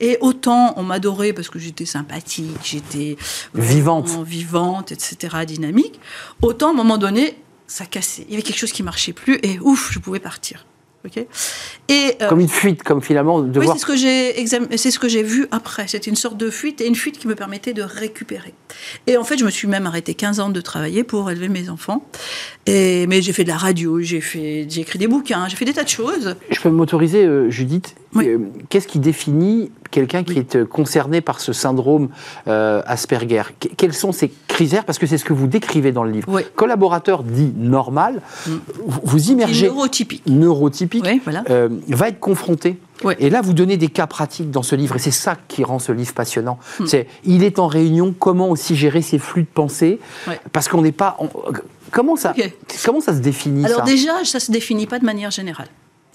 Et 0.01 0.19
autant 0.21 0.75
on 0.77 0.83
m'adorait 0.83 1.33
parce 1.33 1.49
que 1.49 1.59
j'étais 1.59 1.87
sympathique, 1.87 2.59
j'étais 2.63 3.17
vivante, 3.55 4.11
vivante, 4.25 4.93
etc., 4.93 5.37
dynamique. 5.47 6.01
Autant 6.43 6.69
à 6.69 6.71
un 6.71 6.75
moment 6.75 6.99
donné, 6.99 7.37
ça 7.67 7.87
cassait. 7.87 8.25
Il 8.29 8.33
y 8.33 8.35
avait 8.35 8.43
quelque 8.43 8.59
chose 8.59 8.73
qui 8.73 8.83
marchait 8.83 9.13
plus 9.13 9.39
et 9.43 9.59
ouf, 9.61 9.91
je 9.93 9.99
pouvais 9.99 10.21
partir. 10.21 10.65
Et, 11.89 12.17
euh, 12.21 12.29
comme 12.29 12.41
une 12.41 12.49
fuite, 12.49 12.83
comme 12.83 13.01
finalement 13.01 13.41
de 13.41 13.59
oui, 13.59 13.67
c'est 13.73 13.79
ce 13.79 13.87
que 13.87 13.97
j'ai 13.97 14.47
c'est 14.77 14.91
ce 14.91 14.99
que 14.99 15.09
j'ai 15.09 15.23
vu 15.23 15.47
après. 15.51 15.89
C'était 15.89 16.11
une 16.11 16.17
sorte 16.17 16.37
de 16.37 16.51
fuite 16.51 16.81
et 16.81 16.87
une 16.87 16.95
fuite 16.95 17.19
qui 17.19 17.27
me 17.27 17.35
permettait 17.35 17.73
de 17.73 17.83
récupérer. 17.83 18.53
Et 19.07 19.17
en 19.17 19.25
fait, 19.25 19.39
je 19.39 19.45
me 19.45 19.51
suis 19.51 19.67
même 19.67 19.87
arrêté 19.87 20.15
15 20.15 20.41
ans 20.41 20.51
de 20.51 20.61
travailler 20.61 21.03
pour 21.03 21.31
élever 21.31 21.49
mes 21.49 21.71
enfants. 21.71 22.05
Et 22.67 23.07
mais 23.07 23.23
j'ai 23.23 23.33
fait 23.33 23.45
de 23.45 23.49
la 23.49 23.57
radio, 23.57 24.01
j'ai 24.01 24.21
fait, 24.21 24.67
j'ai 24.69 24.83
écrit 24.83 24.99
des 24.99 25.09
bouquins, 25.09 25.49
j'ai 25.49 25.57
fait 25.57 25.65
des 25.65 25.73
tas 25.73 25.85
de 25.85 25.89
choses. 25.89 26.37
Je 26.51 26.61
peux 26.61 26.71
m'autoriser, 26.71 27.25
euh, 27.25 27.49
Judith. 27.49 27.97
Euh, 28.17 28.39
qu'est-ce 28.69 28.89
qui 28.89 28.99
définit 28.99 29.71
quelqu'un 29.91 30.25
qui 30.25 30.39
est 30.39 30.65
concerné 30.69 31.21
par 31.21 31.41
ce 31.41 31.53
syndrome 31.53 32.09
Asperger? 32.47 33.43
Quels 33.77 33.95
sont 33.95 34.13
ses 34.13 34.33
critères? 34.49 34.85
Parce 34.85 34.99
que 34.99 35.07
c'est 35.07 35.19
ce 35.19 35.25
que 35.25 35.33
vous 35.33 35.47
décrivez 35.47 35.93
dans 35.93 36.05
le 36.05 36.11
livre. 36.11 36.41
Collaborateur 36.55 37.23
dit 37.23 37.53
normal, 37.57 38.23
mm. 38.47 38.53
vous 38.87 39.31
immergez 39.31 39.69
neurotypique. 39.69 40.23
Neurotypique 40.27 41.05
euh, 41.51 41.69
va 41.89 42.09
être 42.09 42.21
confronté. 42.21 42.79
Et 43.19 43.31
là, 43.31 43.41
vous 43.41 43.55
donnez 43.55 43.77
des 43.77 43.89
cas 43.89 44.07
pratiques 44.07 44.51
dans 44.51 44.63
ce 44.63 44.75
livre, 44.75 44.97
et 44.97 44.99
c'est 44.99 45.11
ça 45.11 45.37
qui 45.49 45.65
rend 45.65 45.79
ce 45.79 45.91
livre 45.91 46.13
passionnant. 46.13 46.59
Hmm. 46.79 46.87
C'est, 46.87 47.07
il 47.25 47.45
est 47.45 47.59
en 47.59 47.67
réunion, 47.67 48.15
comment 48.19 48.51
aussi 48.51 48.77
gérer 48.77 49.01
ses 49.01 49.19
flux 49.19 49.43
de 49.43 49.49
pensée, 49.49 49.99
parce 50.53 50.69
qu'on 50.69 50.83
n'est 50.83 50.93
pas... 50.93 51.17
comment, 51.91 52.17
ça, 52.17 52.35
comment 52.85 53.01
ça 53.01 53.15
se 53.15 53.21
définit 53.21 53.65
Alors 53.65 53.85
déjà, 53.85 54.25
ça 54.25 54.37
ne 54.37 54.43
se 54.43 54.53
définit 54.53 54.87
pas 54.87 54.99
de 54.99 55.07
manière 55.07 55.31
générale. 55.31 55.69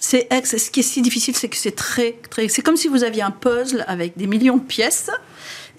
C'est, 0.07 0.27
ce 0.45 0.69
qui 0.69 0.81
est 0.81 0.83
si 0.83 1.01
difficile, 1.01 1.35
c'est 1.35 1.50
que 1.50 1.57
c'est 1.57 1.75
très, 1.75 2.12
très... 2.29 2.47
C'est 2.47 2.62
comme 2.62 2.77
si 2.77 2.88
vous 2.88 3.03
aviez 3.03 3.24
un 3.24 3.31
puzzle 3.31 3.83
avec 3.88 4.15
des 4.15 4.27
millions 4.27 4.57
de 4.57 4.63
pièces, 4.63 5.09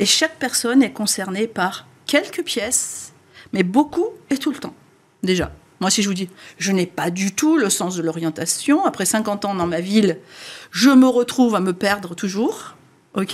et 0.01 0.05
chaque 0.05 0.37
personne 0.41 0.83
est 0.83 0.91
concernée 0.91 1.47
par 1.47 1.87
quelques 2.07 2.43
pièces, 2.43 3.13
mais 3.53 3.63
beaucoup 3.63 4.09
et 4.29 4.37
tout 4.37 4.51
le 4.51 4.59
temps, 4.59 4.75
déjà. 5.23 5.53
Moi, 5.79 5.91
si 5.91 6.03
je 6.03 6.09
vous 6.09 6.15
dis, 6.15 6.29
je 6.59 6.73
n'ai 6.73 6.87
pas 6.87 7.11
du 7.11 7.37
tout 7.37 7.57
le 7.57 7.71
sens 7.71 7.95
de 7.95 8.03
l'orientation, 8.03 8.85
après 8.85 9.07
50 9.07 9.45
ans 9.45 9.55
dans 9.55 9.69
ma 9.69 9.81
ville, 9.81 10.19
je 10.73 10.91
me 10.91 11.07
retrouve 11.07 11.55
à 11.55 11.61
me 11.61 11.73
perdre 11.73 12.17
toujours. 12.17 12.75
OK? 13.15 13.33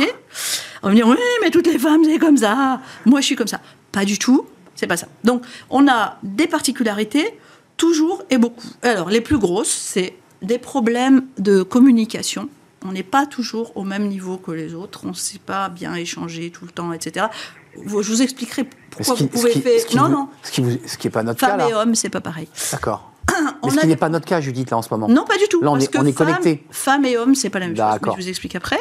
On 0.82 0.88
va 0.88 0.90
me 0.90 0.94
dire, 0.94 1.08
oui, 1.08 1.16
mais 1.40 1.48
toutes 1.48 1.68
les 1.68 1.78
femmes, 1.78 2.04
c'est 2.04 2.18
comme 2.18 2.36
ça. 2.36 2.82
Moi, 3.06 3.22
je 3.22 3.26
suis 3.26 3.36
comme 3.36 3.48
ça. 3.48 3.62
Pas 3.92 4.04
du 4.04 4.18
tout. 4.18 4.46
c'est 4.74 4.86
pas 4.86 4.98
ça. 4.98 5.08
Donc, 5.24 5.42
on 5.70 5.88
a 5.88 6.18
des 6.22 6.48
particularités, 6.48 7.38
toujours 7.78 8.24
et 8.28 8.36
beaucoup. 8.36 8.68
Alors, 8.82 9.08
les 9.08 9.22
plus 9.22 9.38
grosses, 9.38 9.70
c'est 9.70 10.16
des 10.42 10.58
problèmes 10.58 11.26
de 11.38 11.62
communication. 11.62 12.48
On 12.84 12.92
n'est 12.92 13.04
pas 13.04 13.26
toujours 13.26 13.76
au 13.76 13.84
même 13.84 14.08
niveau 14.08 14.38
que 14.38 14.50
les 14.50 14.74
autres, 14.74 15.02
on 15.04 15.10
ne 15.10 15.14
sait 15.14 15.38
pas 15.38 15.68
bien 15.68 15.94
échanger 15.94 16.50
tout 16.50 16.64
le 16.64 16.72
temps, 16.72 16.92
etc. 16.92 17.26
Je 17.76 17.88
vous 17.88 18.22
expliquerai 18.22 18.68
pourquoi 18.90 19.14
vous 19.14 19.28
pouvez 19.28 19.52
faire. 19.52 19.80
Non, 19.94 20.08
non. 20.08 20.28
Ce 20.42 20.50
qui 20.50 20.62
n'est 20.62 21.10
pas 21.10 21.22
notre 21.22 21.40
cas. 21.40 21.58
Femme 21.58 21.70
et 21.70 21.74
homme, 21.74 21.94
c'est 21.94 22.10
pas 22.10 22.20
pareil. 22.20 22.48
D'accord. 22.72 23.11
Mais 23.62 23.70
ce 23.70 23.80
qui 23.80 23.86
n'est 23.86 23.96
pas 23.96 24.08
notre 24.08 24.26
cas, 24.26 24.40
Judith, 24.40 24.70
là, 24.70 24.78
en 24.78 24.82
ce 24.82 24.88
moment? 24.90 25.08
Non, 25.08 25.24
pas 25.24 25.36
du 25.36 25.44
tout. 25.48 25.60
Là, 25.60 25.70
on 25.70 25.78
est, 25.78 25.96
on 25.96 26.06
est 26.06 26.12
connecté. 26.12 26.64
Femmes 26.70 27.04
et 27.04 27.16
hommes, 27.16 27.34
c'est 27.34 27.50
pas 27.50 27.58
la 27.58 27.66
même 27.66 27.76
chose. 27.76 27.84
Mais 28.02 28.12
je 28.12 28.22
vous 28.22 28.28
explique 28.28 28.54
après. 28.54 28.78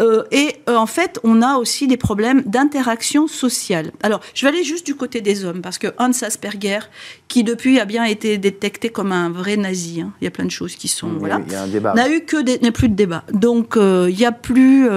Euh, 0.00 0.24
et 0.30 0.56
euh, 0.68 0.76
en 0.76 0.86
fait, 0.86 1.18
on 1.24 1.42
a 1.42 1.56
aussi 1.56 1.86
des 1.86 1.96
problèmes 1.96 2.42
d'interaction 2.42 3.26
sociale. 3.26 3.92
Alors, 4.02 4.20
je 4.34 4.46
vais 4.46 4.52
aller 4.52 4.64
juste 4.64 4.86
du 4.86 4.94
côté 4.94 5.20
des 5.20 5.44
hommes, 5.44 5.62
parce 5.62 5.78
que 5.78 5.88
Hans 5.98 6.10
Asperger, 6.22 6.80
qui 7.28 7.44
depuis 7.44 7.80
a 7.80 7.84
bien 7.84 8.04
été 8.04 8.38
détecté 8.38 8.88
comme 8.88 9.12
un 9.12 9.30
vrai 9.30 9.56
nazi, 9.56 10.00
hein, 10.00 10.12
il 10.20 10.24
y 10.24 10.28
a 10.28 10.30
plein 10.30 10.44
de 10.44 10.50
choses 10.50 10.76
qui 10.76 10.88
sont. 10.88 11.08
voilà. 11.18 11.40
Il 11.46 11.52
y 11.52 11.56
a 11.56 11.62
un 11.62 11.68
débat. 11.68 11.94
N'a 11.94 12.08
eu 12.08 12.22
que 12.24 12.40
des, 12.40 12.58
plus 12.70 12.88
de 12.88 12.94
débat. 12.94 13.24
Donc, 13.32 13.76
euh, 13.76 14.08
il 14.10 14.16
n'y 14.16 14.26
a 14.26 14.32
plus 14.32 14.88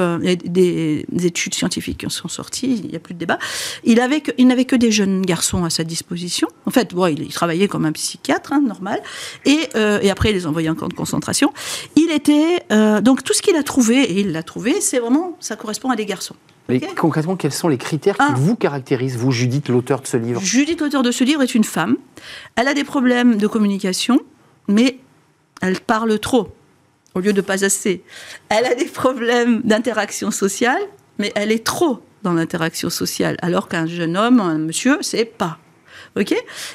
des, 0.45 1.05
études 1.23 1.55
scientifiques 1.55 2.05
qui 2.05 2.09
sont 2.09 2.27
sorties, 2.27 2.81
il 2.83 2.89
n'y 2.89 2.95
a 2.95 2.99
plus 2.99 3.13
de 3.13 3.19
débat. 3.19 3.39
Il, 3.83 3.99
avait 3.99 4.23
il 4.37 4.47
n'avait 4.47 4.65
que 4.65 4.75
des 4.75 4.91
jeunes 4.91 5.21
garçons 5.21 5.65
à 5.65 5.69
sa 5.69 5.83
disposition. 5.83 6.47
En 6.65 6.71
fait, 6.71 6.93
bon, 6.93 7.07
il, 7.07 7.27
travaillait 7.29 7.67
comme 7.67 7.85
un 7.85 7.91
psychiatre, 7.91 8.53
hein, 8.53 8.61
normal. 8.61 9.01
Et, 9.45 9.69
euh, 9.75 9.99
et, 10.01 10.09
après, 10.09 10.29
il 10.31 10.33
les 10.33 10.47
envoyait 10.47 10.69
en 10.69 10.75
camp 10.75 10.87
de 10.87 10.93
concentration. 10.93 11.53
Il 11.95 12.11
était. 12.11 12.63
Euh, 12.71 13.01
donc, 13.01 13.23
tout 13.23 13.33
ce 13.33 13.41
qu'il 13.41 13.55
a 13.55 13.63
trouvé, 13.63 14.01
et 14.03 14.19
il 14.21 14.31
l'a 14.31 14.43
trouvé, 14.43 14.81
c'est 14.81 14.99
vraiment. 14.99 15.35
Ça 15.39 15.55
correspond 15.55 15.89
à 15.89 15.95
des 15.95 16.05
garçons. 16.05 16.35
Mais 16.67 16.79
concrètement, 16.79 17.35
quels 17.35 17.53
sont 17.53 17.67
les 17.67 17.77
critères 17.77 18.17
qui 18.17 18.33
vous 18.35 18.55
caractérisent, 18.55 19.17
vous, 19.17 19.31
Judith, 19.31 19.69
l'auteur 19.69 20.01
de 20.01 20.07
ce 20.07 20.17
livre? 20.17 20.41
Judith, 20.41 20.81
l'auteur 20.81 21.03
de 21.03 21.11
ce 21.11 21.23
livre, 21.23 21.43
est 21.43 21.53
une 21.53 21.63
femme. 21.63 21.97
Elle 22.55 22.67
a 22.67 22.73
des 22.73 22.83
problèmes 22.83 23.37
de 23.37 23.47
communication, 23.47 24.19
mais 24.67 24.97
elle 25.61 25.79
parle 25.79 26.17
trop, 26.19 26.49
au 27.13 27.19
lieu 27.19 27.33
de 27.33 27.41
pas 27.41 27.63
assez. 27.63 28.03
Elle 28.49 28.65
a 28.65 28.73
des 28.73 28.85
problèmes 28.85 29.61
d'interaction 29.61 30.31
sociale, 30.31 30.81
mais 31.19 31.31
elle 31.35 31.51
est 31.51 31.63
trop 31.63 31.99
dans 32.23 32.33
l'interaction 32.33 32.89
sociale, 32.89 33.37
alors 33.43 33.67
qu'un 33.67 33.85
jeune 33.85 34.17
homme, 34.17 34.39
un 34.39 34.57
monsieur, 34.57 34.97
c'est 35.01 35.25
pas. 35.25 35.59
Ok 36.17 36.31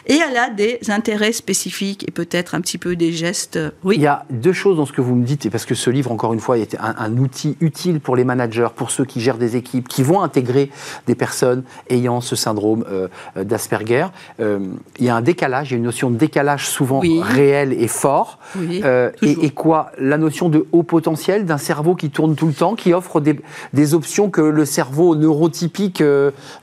Et 0.06 0.18
elle 0.18 0.36
a 0.36 0.50
des 0.50 0.78
intérêts 0.88 1.32
spécifiques 1.32 2.04
et 2.06 2.10
peut-être 2.10 2.54
un 2.54 2.60
petit 2.60 2.76
peu 2.76 2.94
des 2.94 3.10
gestes. 3.12 3.56
Euh, 3.56 3.70
oui. 3.84 3.96
Il 3.96 4.02
y 4.02 4.06
a 4.06 4.26
deux 4.28 4.52
choses 4.52 4.76
dans 4.76 4.84
ce 4.84 4.92
que 4.92 5.00
vous 5.00 5.14
me 5.14 5.24
dites, 5.24 5.46
et 5.46 5.50
parce 5.50 5.64
que 5.64 5.74
ce 5.74 5.88
livre, 5.88 6.12
encore 6.12 6.34
une 6.34 6.40
fois, 6.40 6.58
est 6.58 6.76
un, 6.78 6.94
un, 6.98 7.16
outil 7.16 7.56
utile 7.60 8.00
pour 8.00 8.16
les 8.16 8.24
managers, 8.24 8.68
pour 8.76 8.90
ceux 8.90 9.06
qui 9.06 9.20
gèrent 9.20 9.38
des 9.38 9.56
équipes, 9.56 9.88
qui 9.88 10.02
vont 10.02 10.20
intégrer 10.20 10.70
des 11.06 11.14
personnes 11.14 11.62
ayant 11.88 12.20
ce 12.20 12.36
syndrome 12.36 12.84
euh, 12.90 13.08
d'Asperger. 13.34 14.06
Euh, 14.40 14.58
il 14.98 15.06
y 15.06 15.08
a 15.08 15.16
un 15.16 15.22
décalage, 15.22 15.70
il 15.70 15.72
y 15.72 15.74
a 15.74 15.78
une 15.78 15.84
notion 15.84 16.10
de 16.10 16.16
décalage 16.16 16.68
souvent 16.68 17.00
réel 17.00 17.72
et 17.72 17.88
fort. 17.88 18.38
Oui, 18.56 18.82
et, 19.22 19.46
et, 19.46 19.50
quoi? 19.50 19.92
La 19.98 20.18
notion 20.18 20.50
de 20.50 20.66
haut 20.72 20.82
potentiel, 20.82 21.46
d'un 21.46 21.58
cerveau 21.58 21.94
qui 21.94 22.10
tourne 22.10 22.34
tout 22.34 22.46
le 22.46 22.52
temps, 22.52 22.74
qui 22.74 22.92
offre 22.92 23.20
des, 23.20 23.40
des 23.72 23.94
options 23.94 24.28
que 24.28 24.42
le 24.42 24.64
cerveau 24.66 25.16
neurotypique 25.16 26.02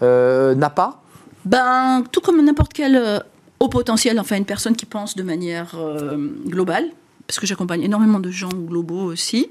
n'a 0.01 0.69
pas? 0.69 1.01
Ben, 1.48 2.04
tout 2.12 2.20
comme 2.20 2.44
n'importe 2.44 2.74
quel 2.74 2.96
euh, 2.96 3.20
haut 3.60 3.70
potentiel, 3.70 4.20
enfin 4.20 4.36
une 4.36 4.46
personne 4.46 4.75
qui 4.75 4.86
pense 4.86 5.16
de 5.16 5.24
manière 5.24 5.75
euh, 5.75 6.18
globale, 6.46 6.86
parce 7.25 7.39
que 7.39 7.48
j'accompagne 7.48 7.84
énormément 7.84 8.20
de 8.20 8.30
gens 8.32 8.50
globaux 8.50 9.04
aussi, 9.04 9.50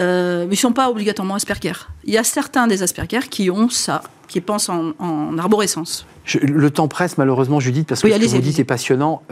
euh, 0.00 0.40
mais 0.40 0.46
ils 0.46 0.50
ne 0.50 0.56
sont 0.56 0.72
pas 0.72 0.90
obligatoirement 0.90 1.34
Asperger. 1.34 1.74
Il 2.04 2.12
y 2.12 2.18
a 2.18 2.24
certains 2.24 2.66
des 2.66 2.82
Asperger 2.82 3.20
qui 3.30 3.50
ont 3.50 3.68
ça, 3.68 4.02
qui 4.26 4.40
pensent 4.40 4.68
en, 4.68 5.38
arborescence. 5.38 6.06
le 6.42 6.70
temps 6.70 6.88
presse 6.88 7.18
malheureusement, 7.18 7.60
Judith, 7.60 7.88
parce 7.88 8.02
que 8.02 8.10
ce 8.10 8.18
que 8.18 8.26
vous 8.26 8.38
dites 8.38 8.58
est 8.58 8.64
passionnant. 8.64 9.22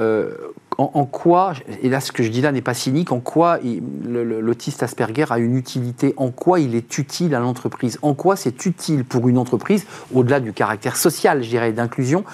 En, 0.78 1.06
quoi, 1.06 1.54
et 1.82 1.88
là 1.88 2.00
ce 2.00 2.12
que 2.12 2.22
je 2.22 2.28
dis 2.28 2.40
là 2.42 2.52
n'est 2.52 2.60
pas 2.60 2.74
cynique, 2.74 3.12
en 3.12 3.20
quoi 3.20 3.58
l'autiste 4.04 4.82
Asperger 4.82 5.26
a 5.30 5.38
une 5.38 5.56
utilité, 5.56 6.12
en 6.16 6.30
quoi 6.30 6.60
il 6.60 6.74
est 6.74 6.98
utile 6.98 7.34
à 7.34 7.40
l'entreprise, 7.40 7.98
en 8.02 8.14
quoi 8.14 8.36
c'est 8.36 8.66
utile 8.66 9.04
pour 9.04 9.28
une 9.28 9.38
entreprise, 9.38 9.86
au-delà 10.14 10.40
du 10.40 10.52
caractère 10.52 10.96
social, 10.96 11.42
je 11.42 11.48
dirais, 11.48 11.72
d'inclusion, 11.72 12.24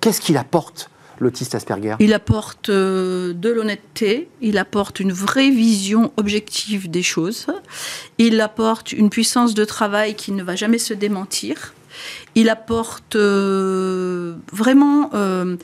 qu'est-ce 0.00 0.20
qu'il 0.20 0.36
apporte 0.36 0.90
l'autiste 1.18 1.54
Asperger? 1.54 1.96
Il 1.98 2.14
apporte 2.14 2.68
euh, 2.68 3.32
de 3.32 3.50
l'honnêteté, 3.50 4.28
il 4.40 4.58
apporte 4.58 5.00
une 5.00 5.12
vraie 5.12 5.50
vision 5.50 6.12
objective 6.16 6.90
des 6.90 7.02
choses, 7.02 7.46
il 8.18 8.40
apporte 8.40 8.92
une 8.92 9.10
puissance 9.10 9.54
de 9.54 9.64
travail 9.64 10.14
qui 10.14 10.32
ne 10.32 10.42
va 10.42 10.54
jamais 10.54 10.78
se 10.78 10.94
démentir, 10.94 11.74
il 12.36 12.48
apporte 12.48 13.16
euh, 13.16 14.34
vraiment... 14.52 15.10
Euh, 15.14 15.56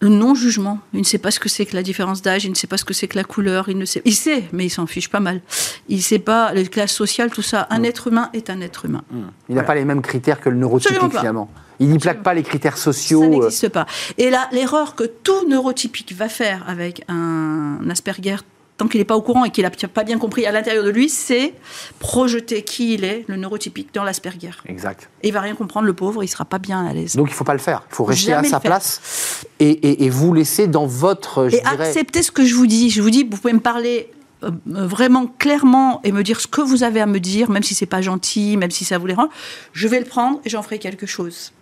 le 0.00 0.08
non-jugement. 0.08 0.78
Il 0.94 1.00
ne 1.00 1.04
sait 1.04 1.18
pas 1.18 1.30
ce 1.30 1.38
que 1.38 1.48
c'est 1.48 1.66
que 1.66 1.76
la 1.76 1.82
différence 1.82 2.22
d'âge, 2.22 2.44
il 2.44 2.50
ne 2.50 2.54
sait 2.54 2.66
pas 2.66 2.78
ce 2.78 2.84
que 2.84 2.94
c'est 2.94 3.06
que 3.06 3.16
la 3.16 3.24
couleur, 3.24 3.68
il 3.68 3.76
ne 3.78 3.84
sait, 3.84 4.02
il 4.04 4.14
sait, 4.14 4.44
mais 4.52 4.66
il 4.66 4.70
s'en 4.70 4.86
fiche 4.86 5.08
pas 5.08 5.20
mal. 5.20 5.40
Il 5.88 5.98
ne 5.98 6.02
sait 6.02 6.18
pas 6.18 6.52
les 6.52 6.66
classes 6.66 6.94
sociales, 6.94 7.30
tout 7.30 7.42
ça. 7.42 7.66
Un 7.70 7.80
mm. 7.80 7.84
être 7.84 8.06
humain 8.08 8.30
est 8.32 8.50
un 8.50 8.60
être 8.60 8.86
humain. 8.86 9.02
Mm. 9.10 9.20
Il 9.50 9.54
n'a 9.54 9.62
pas 9.62 9.74
les 9.74 9.84
mêmes 9.84 10.02
critères 10.02 10.40
que 10.40 10.48
le 10.48 10.56
neurotypique 10.56 11.10
finalement. 11.10 11.50
Il 11.78 11.88
n'y 11.88 11.98
plaque 11.98 12.22
pas 12.22 12.34
les 12.34 12.42
critères 12.42 12.76
sociaux. 12.76 13.20
Ça 13.20 13.26
euh. 13.26 13.30
n'existe 13.30 13.68
pas. 13.70 13.86
Et 14.18 14.30
là, 14.30 14.48
l'erreur 14.52 14.94
que 14.94 15.04
tout 15.04 15.48
neurotypique 15.48 16.14
va 16.14 16.28
faire 16.28 16.64
avec 16.68 17.04
un 17.08 17.78
Asperger 17.88 18.36
tant 18.80 18.88
qu'il 18.88 18.98
n'est 18.98 19.04
pas 19.04 19.16
au 19.16 19.20
courant 19.20 19.44
et 19.44 19.50
qu'il 19.50 19.62
n'a 19.62 19.70
pas 19.70 20.04
bien 20.04 20.18
compris 20.18 20.46
à 20.46 20.52
l'intérieur 20.52 20.82
de 20.82 20.88
lui, 20.88 21.10
c'est 21.10 21.52
projeter 21.98 22.62
qui 22.62 22.94
il 22.94 23.04
est, 23.04 23.24
le 23.28 23.36
neurotypique, 23.36 23.92
dans 23.92 24.04
l'Asperger. 24.04 24.52
Exact. 24.64 25.10
Et 25.22 25.28
il 25.28 25.34
va 25.34 25.42
rien 25.42 25.54
comprendre, 25.54 25.86
le 25.86 25.92
pauvre, 25.92 26.24
il 26.24 26.28
sera 26.28 26.46
pas 26.46 26.58
bien 26.58 26.86
à 26.86 26.94
l'aise. 26.94 27.14
Donc 27.14 27.28
il 27.28 27.34
faut 27.34 27.44
pas 27.44 27.52
le 27.52 27.58
faire. 27.58 27.82
Il 27.90 27.94
faut 27.94 28.04
rester 28.04 28.32
à 28.32 28.42
sa 28.42 28.58
place 28.58 29.44
et, 29.58 30.08
vous 30.08 30.32
laisser 30.32 30.66
dans 30.66 30.86
votre. 30.86 31.52
et 31.52 31.62
accepter 31.64 32.22
ce 32.22 32.32
que 32.32 32.42
je 32.42 32.54
vous 32.54 32.66
dis. 32.66 32.88
Je 32.88 33.02
vous 33.02 33.10
dis, 33.10 33.24
vous 33.24 33.36
pouvez 33.36 33.52
me 33.52 33.60
parler 33.60 34.10
euh, 34.44 34.50
vraiment 34.64 35.26
clairement 35.26 36.00
et 36.02 36.10
me 36.10 36.22
dire 36.22 36.40
ce 36.40 36.46
que 36.46 36.62
vous 36.62 36.82
avez 36.82 37.02
à 37.02 37.06
me 37.06 37.20
dire, 37.20 37.50
même 37.50 37.62
si 37.62 37.74
c'est 37.74 37.84
pas 37.84 38.00
gentil, 38.00 38.56
même 38.56 38.70
si 38.70 38.86
ça 38.86 38.96
vous 38.96 39.06
les 39.06 39.14
rend, 39.14 39.28
je 39.74 39.88
vais 39.88 39.98
le 39.98 40.06
prendre 40.06 40.40
et 40.46 40.48
j'en 40.48 40.62
ferai 40.62 40.78
quelque 40.78 41.04
chose. 41.04 41.52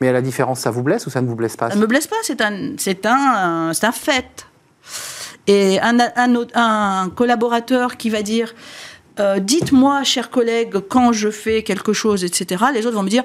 Mais 0.00 0.08
à 0.08 0.12
la 0.12 0.22
différence, 0.22 0.60
ça 0.60 0.70
vous 0.70 0.84
blesse 0.84 1.06
ou 1.08 1.10
ça 1.10 1.22
ne 1.22 1.26
vous 1.26 1.34
blesse 1.34 1.56
pas? 1.56 1.70
Ça 1.70 1.76
ne 1.76 1.80
me 1.80 1.86
blesse 1.86 2.06
pas, 2.06 2.16
c'est 2.22 2.40
un, 2.40 2.74
c'est 2.78 3.04
un, 3.04 3.72
c'est 3.74 3.86
un 3.86 3.92
fait. 3.92 4.46
Et 5.46 5.80
un, 5.80 5.98
un, 6.54 7.10
collaborateur 7.10 7.96
qui 7.96 8.10
va 8.10 8.22
dire 8.22 8.54
euh, 9.20 9.38
Dites-moi, 9.40 10.04
cher 10.04 10.30
collègue, 10.30 10.78
quand 10.88 11.12
je 11.12 11.30
fais 11.30 11.62
quelque 11.62 11.92
chose, 11.92 12.24
etc. 12.24 12.64
Les 12.72 12.86
autres 12.86 12.96
vont 12.96 13.02
me 13.02 13.10
dire 13.10 13.24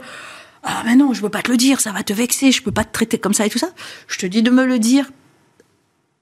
Ah, 0.63 0.83
mais 0.85 0.95
non, 0.95 1.13
je 1.13 1.19
ne 1.19 1.23
peux 1.23 1.31
pas 1.31 1.41
te 1.41 1.51
le 1.51 1.57
dire, 1.57 1.79
ça 1.79 1.91
va 1.91 2.03
te 2.03 2.13
vexer, 2.13 2.51
je 2.51 2.61
ne 2.61 2.65
peux 2.65 2.71
pas 2.71 2.83
te 2.83 2.91
traiter 2.91 3.17
comme 3.17 3.33
ça 3.33 3.45
et 3.45 3.49
tout 3.49 3.59
ça. 3.59 3.69
Je 4.07 4.17
te 4.17 4.25
dis 4.25 4.41
de 4.41 4.49
me 4.49 4.65
le 4.65 4.79
dire 4.79 5.09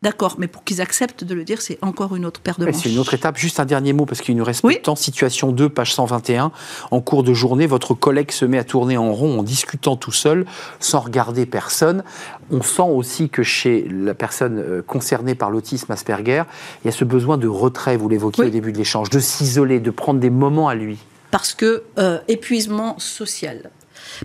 D'accord, 0.05 0.35
mais 0.37 0.45
pour 0.45 0.63
qu'ils 0.63 0.81
acceptent 0.81 1.23
de 1.23 1.33
le 1.33 1.43
dire, 1.43 1.63
c'est 1.63 1.79
encore 1.81 2.15
une 2.15 2.27
autre 2.27 2.39
paire 2.39 2.59
de 2.59 2.65
manches. 2.67 2.75
C'est 2.83 2.91
une 2.91 2.99
autre 2.99 3.15
étape. 3.15 3.37
Juste 3.37 3.59
un 3.59 3.65
dernier 3.65 3.91
mot, 3.91 4.05
parce 4.05 4.21
qu'il 4.21 4.35
nous 4.35 4.43
reste 4.43 4.63
de 4.63 4.71
temps. 4.73 4.95
Situation 4.95 5.51
2, 5.51 5.67
page 5.67 5.95
121. 5.95 6.51
En 6.91 7.01
cours 7.01 7.23
de 7.23 7.33
journée, 7.33 7.65
votre 7.65 7.95
collègue 7.95 8.29
se 8.29 8.45
met 8.45 8.59
à 8.59 8.63
tourner 8.63 8.97
en 8.97 9.11
rond 9.11 9.39
en 9.39 9.41
discutant 9.41 9.95
tout 9.95 10.11
seul, 10.11 10.45
sans 10.79 10.99
regarder 10.99 11.47
personne. 11.47 12.03
On 12.51 12.61
sent 12.61 12.83
aussi 12.83 13.29
que 13.29 13.41
chez 13.41 13.87
la 13.89 14.13
personne 14.13 14.59
euh, 14.59 14.83
concernée 14.83 15.33
par 15.33 15.49
l'autisme 15.49 15.91
Asperger, 15.91 16.43
il 16.83 16.85
y 16.85 16.89
a 16.89 16.91
ce 16.91 17.03
besoin 17.03 17.39
de 17.39 17.47
retrait, 17.47 17.97
vous 17.97 18.07
l'évoquiez 18.07 18.45
au 18.45 18.49
début 18.51 18.73
de 18.73 18.77
l'échange, 18.77 19.09
de 19.09 19.19
s'isoler, 19.19 19.79
de 19.79 19.89
prendre 19.89 20.19
des 20.19 20.29
moments 20.29 20.67
à 20.67 20.75
lui. 20.75 20.99
Parce 21.31 21.55
que 21.55 21.81
euh, 21.97 22.19
épuisement 22.27 22.99
social. 22.99 23.71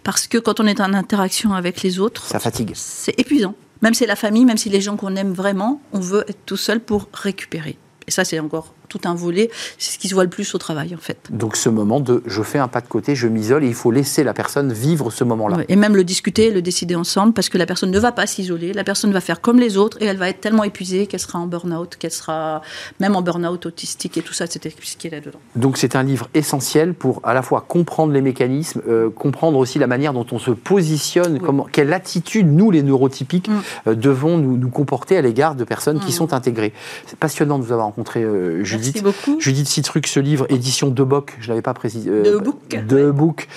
Parce 0.05 0.27
que 0.27 0.37
quand 0.37 0.61
on 0.61 0.67
est 0.67 0.83
en 0.83 0.93
interaction 0.93 1.55
avec 1.55 1.81
les 1.81 2.01
autres, 2.01 2.27
ça 2.27 2.39
fatigue. 2.39 2.73
C'est 2.75 3.19
épuisant. 3.19 3.55
Même 3.83 3.95
si 3.95 4.01
c'est 4.01 4.07
la 4.07 4.17
famille, 4.17 4.45
même 4.45 4.59
si 4.59 4.69
les 4.69 4.81
gens 4.81 4.97
qu'on 4.97 5.17
aime 5.17 5.33
vraiment, 5.33 5.81
on 5.93 6.01
veut 6.01 6.25
être 6.29 6.45
tout 6.45 6.57
seul 6.57 6.81
pour 6.81 7.09
récupérer. 7.13 7.79
Et 8.07 8.11
ça, 8.11 8.25
c'est 8.25 8.39
encore 8.39 8.75
tout 8.90 9.00
un 9.04 9.14
volet. 9.14 9.50
C'est 9.78 9.92
ce 9.92 9.99
qui 9.99 10.09
se 10.09 10.14
voit 10.14 10.25
le 10.25 10.30
plus 10.30 10.54
au 10.54 10.59
travail, 10.59 10.94
en 10.94 10.99
fait. 10.99 11.16
Donc 11.30 11.56
ce 11.56 11.70
moment 11.70 12.00
de 12.00 12.23
je 12.26 12.42
fais 12.42 12.59
un 12.59 12.68
pas 12.68 12.82
de 12.82 12.88
côté, 12.88 13.14
je 13.14 13.26
m'isole, 13.26 13.64
et 13.64 13.68
il 13.68 13.75
faut 13.75 13.90
laisser 13.90 14.23
la 14.25 14.35
personne 14.35 14.73
vivre 14.73 15.11
ce 15.11 15.25
moment-là. 15.25 15.59
et 15.68 15.76
même 15.76 15.97
le 15.97 16.04
discuter, 16.04 16.50
le 16.50 16.61
décider 16.61 16.97
ensemble, 16.97 17.32
parce 17.32 17.49
que 17.49 17.56
la 17.56 17.66
personne 17.66 17.90
ne 17.90 17.99
va 17.99 18.12
pas 18.12 18.26
s'isoler, 18.26 18.73
la 18.75 18.85
personne 18.85 19.12
va 19.12 19.20
faire 19.20 19.40
comme 19.40 19.59
les 19.59 19.78
autres, 19.78 19.97
et 20.00 20.04
elle 20.04 20.18
va 20.18 20.28
être 20.28 20.40
tellement 20.40 20.64
épuisée 20.64 21.06
qu'elle 21.06 21.20
sera 21.20 21.38
en 21.38 21.47
burn-out, 21.47 21.97
qu'elle 21.97 22.11
sera 22.11 22.61
même 22.99 23.16
en 23.16 23.23
burn-out 23.23 23.64
autistique, 23.64 24.18
et 24.18 24.23
tout 24.23 24.35
ça, 24.35 24.47
c'est 24.49 24.66
expliqué 24.66 25.09
là-dedans. 25.09 25.38
Donc 25.56 25.78
c'est 25.78 25.97
un 25.97 26.02
livre 26.02 26.28
essentiel 26.35 26.94
pour 26.94 27.20
à 27.25 27.32
la 27.32 27.42
fois 27.42 27.64
comprendre 27.66 28.12
les 28.12 28.20
mécanismes, 28.20 28.82
euh, 28.88 29.11
comprendre 29.11 29.59
aussi 29.59 29.78
la 29.78 29.87
manière 29.87 30.12
dont 30.12 30.26
on 30.32 30.38
se 30.38 30.50
positionne, 30.50 31.38
comment, 31.38 31.66
quelle 31.70 31.92
attitude 31.92 32.47
nous, 32.47 32.70
les 32.70 32.82
neurotypiques, 32.82 33.49
mm. 33.49 33.61
euh, 33.88 33.94
devons 33.94 34.38
nous, 34.38 34.56
nous, 34.56 34.70
comporter 34.70 35.16
à 35.16 35.23
l'égard 35.23 35.54
de 35.54 35.64
personnes 35.64 36.00
qui 36.00 36.09
mm. 36.09 36.14
sont 36.14 36.32
intégrées. 36.32 36.73
C'est 37.06 37.18
passionnant 37.18 37.59
de 37.59 37.64
vous 37.64 37.73
avoir 37.73 37.87
rencontré, 37.87 38.23
euh, 38.23 38.64
Judith. 38.83 39.03
Merci 39.03 39.25
beaucoup. 39.27 39.41
Judith 39.41 39.69
Citruc, 39.69 40.07
ce 40.07 40.21
livre, 40.21 40.47
édition 40.49 40.89
De 40.89 41.03
Boc, 41.05 41.37
je 41.41 41.47
ne 41.47 41.49
l'avais 41.51 41.63
pas 41.63 41.75
précisé. 41.75 42.11
de 42.11 42.37
Book. 42.39 42.77
De 42.87 43.11
Book, 43.11 43.49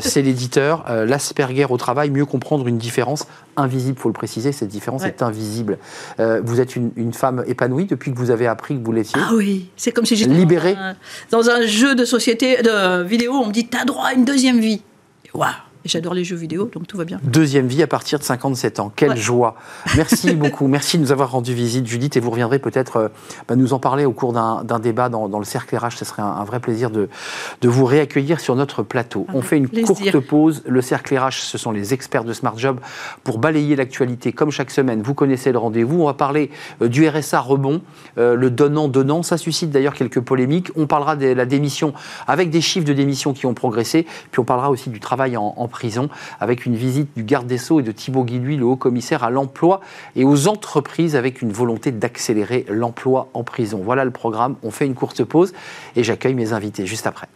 c'est 0.00 0.22
l'éditeur. 0.22 0.84
L'Asperger 0.88 1.66
au 1.68 1.76
travail, 1.76 2.10
mieux 2.10 2.26
comprendre 2.26 2.66
une 2.66 2.78
différence 2.78 3.26
invisible, 3.56 3.96
il 3.98 4.00
faut 4.00 4.08
le 4.08 4.14
préciser, 4.14 4.52
cette 4.52 4.68
différence 4.68 5.04
est 5.04 5.22
invisible. 5.22 5.78
vous 6.18 6.60
êtes 6.60 6.76
une, 6.76 6.90
une, 6.96 7.12
femme 7.12 7.44
épanouie 7.46 7.86
depuis 7.86 8.12
que 8.12 8.18
vous 8.18 8.30
avez 8.30 8.46
appris 8.46 8.78
que 8.78 8.84
vous 8.84 8.92
l'étiez 8.92 9.20
Ah 9.22 9.32
oui, 9.34 9.68
c'est 9.76 9.92
comme 9.92 10.06
si 10.06 10.16
j'étais 10.16 10.32
libérée. 10.32 10.76
Dans, 11.30 11.48
un, 11.50 11.66
jeu 11.66 11.94
de 11.94 12.04
société, 12.04 12.62
de 12.62 13.02
vidéo, 13.02 13.32
on 13.32 13.46
me 13.46 13.52
dit, 13.52 13.66
t'as 13.66 13.84
droit 13.84 14.06
à 14.06 14.12
une 14.14 14.24
deuxième 14.24 14.60
vie. 14.60 14.82
Waouh 15.34 15.50
Et 15.84 15.88
j'adore 15.88 16.14
les 16.14 16.22
jeux 16.22 16.36
vidéo, 16.36 16.70
donc 16.72 16.86
tout 16.86 16.96
va 16.96 17.04
bien. 17.04 17.18
Deuxième 17.24 17.66
vie 17.66 17.82
à 17.82 17.88
partir 17.88 18.20
de 18.20 18.24
57 18.24 18.78
ans. 18.78 18.92
Quelle 18.94 19.16
joie. 19.16 19.56
Merci 19.96 20.34
beaucoup. 20.34 20.68
Merci 20.68 20.96
de 20.96 21.02
nous 21.02 21.10
avoir 21.10 21.32
rendu 21.32 21.54
visite, 21.54 21.86
Judith. 21.88 22.16
Et 22.16 22.20
vous 22.20 22.30
reviendrez 22.30 22.60
peut-être 22.60 22.96
euh, 22.96 23.08
bah, 23.48 23.56
nous 23.56 23.72
en 23.72 23.80
parler 23.80 24.04
au 24.04 24.12
cours 24.12 24.32
d'un 24.32 24.78
débat 24.78 25.08
dans, 25.08 25.38
le 25.38 25.44
cercle 25.44 25.76
RH. 25.76 25.96
Ce 25.96 26.04
serait 26.04 26.22
un, 26.22 26.44
vrai 26.44 26.60
plaisir 26.60 26.90
de, 26.90 27.08
de, 27.62 27.68
vous 27.68 27.84
réaccueillir 27.84 28.38
sur 28.38 28.54
notre 28.54 28.84
plateau. 28.84 29.26
On 29.34 29.42
fait 29.42 29.56
une 29.56 29.68
courte 29.68 30.20
pause. 30.20 30.62
Le 30.66 30.80
cercle 30.82 31.18
RH, 31.18 31.42
ce 31.42 31.58
sont 31.58 31.72
les 31.72 31.94
experts 31.94 32.24
de 32.24 32.32
Smart 32.32 32.56
Job 32.56 32.78
pour 33.24 33.38
balayer 33.38 33.74
l'actualité 33.74 34.32
comme 34.32 34.52
chaque 34.52 34.70
semaine. 34.70 35.02
Vous 35.02 35.14
connaissez 35.14 35.50
le 35.50 35.58
rendez-vous. 35.58 36.02
On 36.02 36.06
va 36.06 36.14
parler 36.14 36.50
euh, 36.80 36.88
du 36.88 37.08
RSA 37.08 37.40
rebond, 37.40 37.82
euh, 38.18 38.36
le 38.36 38.50
donnant-donnant. 38.50 39.24
Ça 39.24 39.36
suscite 39.36 39.70
d'ailleurs 39.70 39.94
quelques 39.94 40.20
polémiques. 40.20 40.70
On 40.76 40.86
parlera 40.86 41.16
de 41.16 41.26
la 41.26 41.44
démission 41.44 41.92
avec 42.28 42.50
des 42.50 42.60
chiffres 42.60 42.86
de 42.86 42.92
démission 42.92 43.32
qui 43.32 43.46
ont 43.46 43.54
progressé. 43.54 44.06
Puis 44.30 44.38
on 44.38 44.44
parlera 44.44 44.70
aussi 44.70 44.90
du 44.90 45.00
travail 45.00 45.36
en, 45.36 45.54
en 45.56 45.68
prison 45.72 46.08
avec 46.38 46.66
une 46.66 46.76
visite 46.76 47.08
du 47.16 47.24
garde 47.24 47.48
des 47.48 47.58
Sceaux 47.58 47.80
et 47.80 47.82
de 47.82 47.90
Thibault 47.90 48.24
Guilluy, 48.24 48.56
le 48.56 48.64
haut 48.64 48.76
commissaire 48.76 49.24
à 49.24 49.30
l'emploi 49.30 49.80
et 50.14 50.22
aux 50.22 50.46
entreprises 50.46 51.16
avec 51.16 51.42
une 51.42 51.50
volonté 51.50 51.90
d'accélérer 51.90 52.64
l'emploi 52.68 53.28
en 53.34 53.42
prison. 53.42 53.80
Voilà 53.82 54.04
le 54.04 54.12
programme. 54.12 54.54
On 54.62 54.70
fait 54.70 54.86
une 54.86 54.94
courte 54.94 55.24
pause 55.24 55.52
et 55.96 56.04
j'accueille 56.04 56.34
mes 56.34 56.52
invités 56.52 56.86
juste 56.86 57.08
après. 57.08 57.26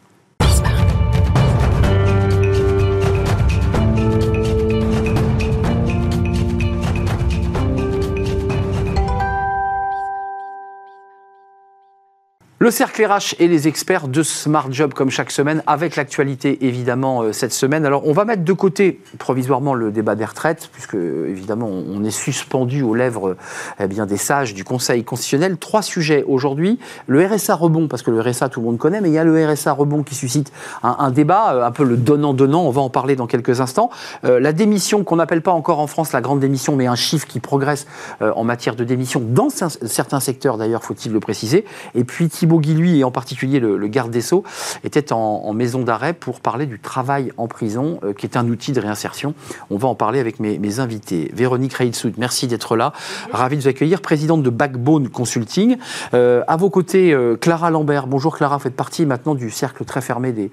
Le 12.66 12.72
cercle 12.72 13.06
RH 13.06 13.36
et 13.38 13.46
les 13.46 13.68
experts 13.68 14.08
de 14.08 14.24
Smart 14.24 14.66
Job 14.72 14.92
comme 14.92 15.08
chaque 15.08 15.30
semaine, 15.30 15.62
avec 15.68 15.94
l'actualité 15.94 16.66
évidemment 16.66 17.22
euh, 17.22 17.32
cette 17.32 17.52
semaine. 17.52 17.86
Alors 17.86 18.08
on 18.08 18.12
va 18.12 18.24
mettre 18.24 18.42
de 18.42 18.52
côté 18.52 18.98
provisoirement 19.18 19.72
le 19.72 19.92
débat 19.92 20.16
des 20.16 20.24
retraites, 20.24 20.68
puisque 20.72 20.94
évidemment 20.94 21.68
on 21.68 22.02
est 22.02 22.10
suspendu 22.10 22.82
aux 22.82 22.96
lèvres 22.96 23.28
euh, 23.28 23.36
eh 23.78 23.86
bien, 23.86 24.04
des 24.04 24.16
sages 24.16 24.52
du 24.52 24.64
Conseil 24.64 25.04
constitutionnel. 25.04 25.58
Trois 25.58 25.82
sujets 25.82 26.24
aujourd'hui. 26.26 26.80
Le 27.06 27.24
RSA 27.24 27.54
rebond, 27.54 27.86
parce 27.86 28.02
que 28.02 28.10
le 28.10 28.20
RSA 28.20 28.48
tout 28.48 28.58
le 28.58 28.66
monde 28.66 28.78
connaît, 28.78 29.00
mais 29.00 29.10
il 29.10 29.14
y 29.14 29.18
a 29.18 29.22
le 29.22 29.46
RSA 29.46 29.70
rebond 29.70 30.02
qui 30.02 30.16
suscite 30.16 30.50
un, 30.82 31.12
débat, 31.12 31.54
euh, 31.54 31.64
un 31.64 31.70
peu 31.70 31.84
le 31.84 31.96
donnant-donnant, 31.96 32.64
on 32.64 32.70
va 32.70 32.80
en 32.80 32.90
parler 32.90 33.14
dans 33.14 33.28
quelques 33.28 33.60
instants. 33.60 33.90
la 34.24 34.52
démission 34.52 35.04
qu'on 35.04 35.16
n'appelle 35.16 35.42
pas 35.42 35.52
encore 35.52 35.78
en 35.78 35.86
France 35.86 36.10
la 36.10 36.20
grande 36.20 36.40
démission, 36.40 36.74
mais 36.74 36.88
un 36.88 36.96
chiffre 36.96 37.28
qui 37.28 37.38
progresse 37.38 37.86
en 38.20 38.42
matière 38.42 38.74
de 38.74 38.82
démission 38.82 39.22
dans 39.24 39.50
certains 39.50 40.18
secteurs 40.18 40.58
d'ailleurs, 40.58 40.82
faut-il 40.82 41.12
le 41.12 41.20
préciser. 41.20 41.64
Et 41.94 42.02
puis 42.02 42.28
Thibaut 42.60 42.60
Guy, 42.60 43.00
et 43.00 43.04
en 43.04 43.10
particulier 43.10 43.60
le, 43.60 43.86
garde 43.88 44.10
des 44.10 44.20
Sceaux, 44.20 44.44
était 44.84 45.12
en, 45.12 45.52
maison 45.52 45.82
d'arrêt 45.82 46.12
pour 46.12 46.40
parler 46.40 46.66
du 46.66 46.78
travail 46.78 47.32
en 47.38 47.48
prison, 47.48 47.98
euh, 48.04 48.12
qui 48.12 48.26
est 48.26 48.36
un 48.36 48.46
outil 48.48 48.72
de 48.72 48.80
réinsertion. 48.80 49.34
On 49.70 49.78
va 49.78 49.88
en 49.88 49.94
parler 49.94 50.20
avec 50.20 50.38
mes, 50.40 50.80
invités. 50.80 51.30
Véronique 51.32 51.72
Reitsout, 51.74 52.12
merci 52.18 52.46
d'être 52.46 52.76
là. 52.76 52.92
Ravi 53.32 53.56
de 53.56 53.62
vous 53.62 53.68
accueillir, 53.68 54.02
présidente 54.02 54.42
de 54.42 54.50
Backbone 54.50 55.08
Consulting. 55.08 55.78
Euh, 56.12 56.42
à 56.46 56.56
vos 56.56 56.68
côtés, 56.68 57.12
euh, 57.12 57.36
Clara 57.36 57.70
Lambert. 57.70 58.06
Bonjour 58.06 58.36
Clara, 58.36 58.56
vous 58.56 58.62
faites 58.62 58.76
partie 58.76 59.06
maintenant 59.06 59.34
du 59.34 59.50
cercle 59.50 59.84
très 59.84 60.02
fermé 60.02 60.32
des, 60.32 60.50